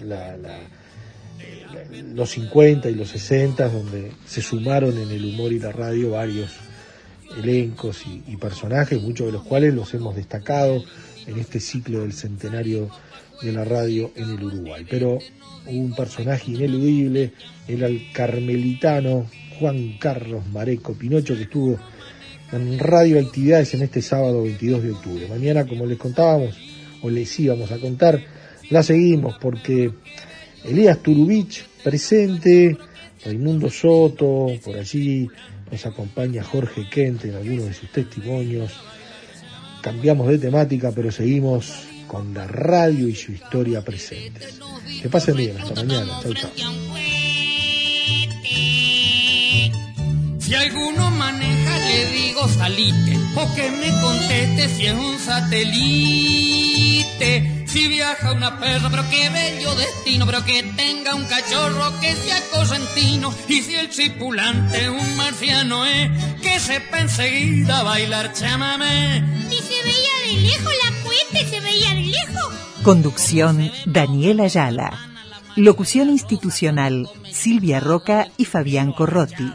la, 0.06 0.38
la, 0.38 0.58
los 2.14 2.30
50 2.32 2.90
y 2.90 2.96
los 2.96 3.10
60 3.10 3.70
donde 3.70 4.12
se 4.26 4.42
sumaron 4.42 4.98
en 4.98 5.10
el 5.12 5.26
humor 5.26 5.52
y 5.52 5.60
la 5.60 5.72
radio 5.72 6.12
varios 6.12 6.52
elencos 7.38 8.04
y, 8.08 8.24
y, 8.32 8.38
personajes, 8.38 9.02
muchos 9.02 9.28
de 9.28 9.34
los 9.34 9.44
cuales 9.44 9.74
los 9.74 9.94
hemos 9.94 10.16
destacado 10.16 10.84
en 11.26 11.38
este 11.38 11.60
ciclo 11.60 12.02
del 12.02 12.14
centenario 12.14 12.90
de 13.42 13.52
la 13.52 13.66
radio 13.66 14.12
en 14.16 14.30
el 14.30 14.44
Uruguay. 14.44 14.86
Pero 14.90 15.20
un 15.66 15.94
personaje 15.94 16.52
ineludible 16.52 17.34
era 17.68 17.88
el 17.88 18.12
carmelitano 18.14 19.28
Juan 19.60 19.97
Carlos 19.99 20.45
Mareco 20.47 20.93
Pinocho, 20.93 21.36
que 21.36 21.43
estuvo 21.43 21.78
en 22.51 22.80
radioactividades 22.80 23.74
en 23.74 23.84
este 23.84 24.01
sábado 24.01 24.43
22 24.43 24.84
de 24.84 24.91
octubre. 24.91 25.28
Mañana, 25.28 25.66
como 25.66 25.86
les 25.86 25.97
contábamos, 25.97 26.58
o 27.01 27.10
les 27.10 27.39
íbamos 27.39 27.72
a 27.72 27.78
contar, 27.78 28.24
la 28.70 28.84
seguimos 28.84 29.38
porque 29.39 29.91
Elías 30.64 30.99
Turubich 30.99 31.66
presente, 31.84 32.78
Raimundo 33.24 33.70
Soto, 33.70 34.47
por 34.64 34.76
allí 34.76 35.28
nos 35.72 35.86
acompaña 35.86 36.43
Jorge 36.43 36.88
Kent 36.89 37.26
en 37.26 37.36
algunos 37.36 37.66
de 37.66 37.74
sus 37.74 37.91
testimonios. 37.91 38.72
Cambiamos 39.82 40.28
de 40.28 40.38
temática, 40.38 40.91
pero 40.93 41.12
seguimos 41.12 41.88
con 42.08 42.34
la 42.34 42.47
radio 42.47 43.08
y 43.08 43.16
su 43.16 43.32
historia 43.32 43.84
presente. 43.84 44.47
Que 45.01 45.10
pasen 45.10 45.36
bien, 45.36 45.58
hasta 45.58 45.84
mañana. 45.84 46.20
Chau. 46.24 46.87
Si 50.48 50.56
alguno 50.56 51.12
maneja, 51.12 51.78
le 51.78 52.06
digo 52.06 52.48
salite, 52.48 53.20
o 53.36 53.54
que 53.54 53.70
me 53.70 53.91
conteste 54.00 54.70
si 54.70 54.86
es 54.86 54.93
un 54.93 55.20
satélite. 55.20 55.66
Si 57.68 57.89
viaja 57.89 58.32
una 58.32 58.58
perra, 58.58 58.89
pero 58.89 59.04
qué 59.10 59.30
bello 59.30 59.76
destino, 59.76 60.26
pero 60.26 60.45
que 60.45 60.64
tenga 60.64 61.16
un 61.16 61.26
cachorro 61.26 62.00
que 62.00 62.16
sea 62.16 62.39
correntino. 62.54 63.34
Y 63.50 63.62
si 63.62 63.76
el 63.76 63.89
tripulante 63.89 64.89
un 64.89 65.18
marciano 65.18 65.86
es, 65.86 66.12
que 66.41 66.62
sepa 66.62 67.02
enseguida 67.02 67.84
bailar 67.84 68.32
chamamé. 68.32 69.18
Y 69.52 69.58
se 69.58 69.84
veía 69.84 70.14
de 70.28 70.34
lejos 70.43 70.72
la 70.82 70.93
cuenta 71.04 71.41
y 71.41 71.45
se 71.45 71.60
veía 71.60 71.89
de 71.89 72.04
lejos. 72.04 72.54
Conducción 72.84 73.70
Daniel 73.86 74.39
Ayala. 74.39 74.98
Locución 75.58 76.10
institucional 76.10 77.10
Silvia 77.34 77.82
Roca 77.82 78.30
y 78.38 78.45
Fabián 78.45 78.93
Corrotti. 78.93 79.52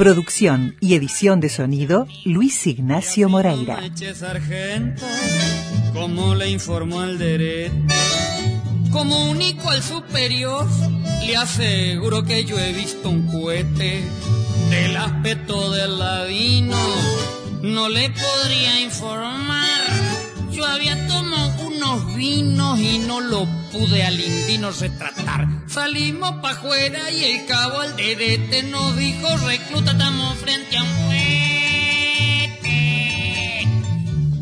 Producción 0.00 0.76
y 0.80 0.94
edición 0.94 1.40
de 1.40 1.50
sonido 1.50 2.08
Luis 2.24 2.66
Ignacio 2.66 3.28
Moreira. 3.28 3.80
Como 5.92 6.34
le 6.34 6.48
informó 6.48 7.00
al 7.00 7.18
derecho, 7.18 7.74
como 8.90 9.30
único 9.30 9.68
al 9.68 9.82
superior, 9.82 10.66
le 11.26 11.36
aseguro 11.36 12.22
que 12.22 12.46
yo 12.46 12.58
he 12.58 12.72
visto 12.72 13.10
un 13.10 13.26
cohete 13.26 14.02
del 14.70 14.96
aspecto 14.96 15.70
del 15.70 15.98
ladino. 15.98 16.78
No 17.60 17.90
le 17.90 18.08
podría 18.08 18.80
informar, 18.80 19.59
yo 20.52 20.64
había 20.66 21.06
tomado 21.06 21.66
unos 21.66 22.14
vinos 22.14 22.78
y 22.78 22.98
no 22.98 23.20
lo 23.20 23.46
pude 23.72 24.02
al 24.02 24.20
indino 24.20 24.70
retratar. 24.70 25.46
Salimos 25.66 26.32
pa' 26.42 26.50
afuera 26.50 27.10
y 27.10 27.24
el 27.24 27.46
cabo 27.46 27.80
al 27.80 27.96
dedete 27.96 28.62
nos 28.64 28.96
dijo, 28.96 29.36
recluta, 29.46 29.92
estamos 29.92 30.36
frente 30.38 30.76
a 30.76 30.82
un 30.82 30.88
fuete. 31.06 31.28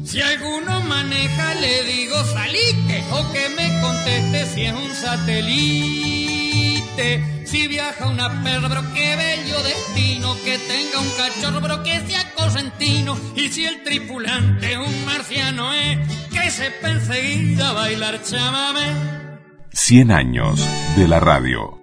Si 0.04 0.20
alguno 0.20 0.80
maneja, 0.82 1.54
le 1.54 1.84
digo, 1.84 2.24
salite, 2.24 3.04
o 3.12 3.32
que 3.32 3.48
me 3.50 3.80
conteste 3.80 4.46
si 4.54 4.62
es 4.64 4.72
un 4.72 4.94
satélite. 4.94 6.07
Si 7.44 7.68
viaja 7.68 8.08
una 8.08 8.42
perra, 8.42 8.68
pero 8.68 8.82
qué 8.92 9.14
bello 9.14 9.62
destino, 9.62 10.34
que 10.44 10.58
tenga 10.58 10.98
un 10.98 11.08
cachorro, 11.10 11.60
pero 11.62 11.82
que 11.84 12.00
sea 12.00 12.34
correntino. 12.34 13.16
Y 13.36 13.48
si 13.50 13.66
el 13.66 13.84
tripulante 13.84 14.76
un 14.76 15.04
marciano 15.04 15.72
es, 15.72 15.98
que 16.28 16.50
sepa 16.50 16.90
enseguida 16.90 17.72
bailar 17.72 18.20
chamamé. 18.24 18.92
100 19.72 20.10
años 20.10 20.68
de 20.96 21.06
la 21.06 21.20
radio. 21.20 21.77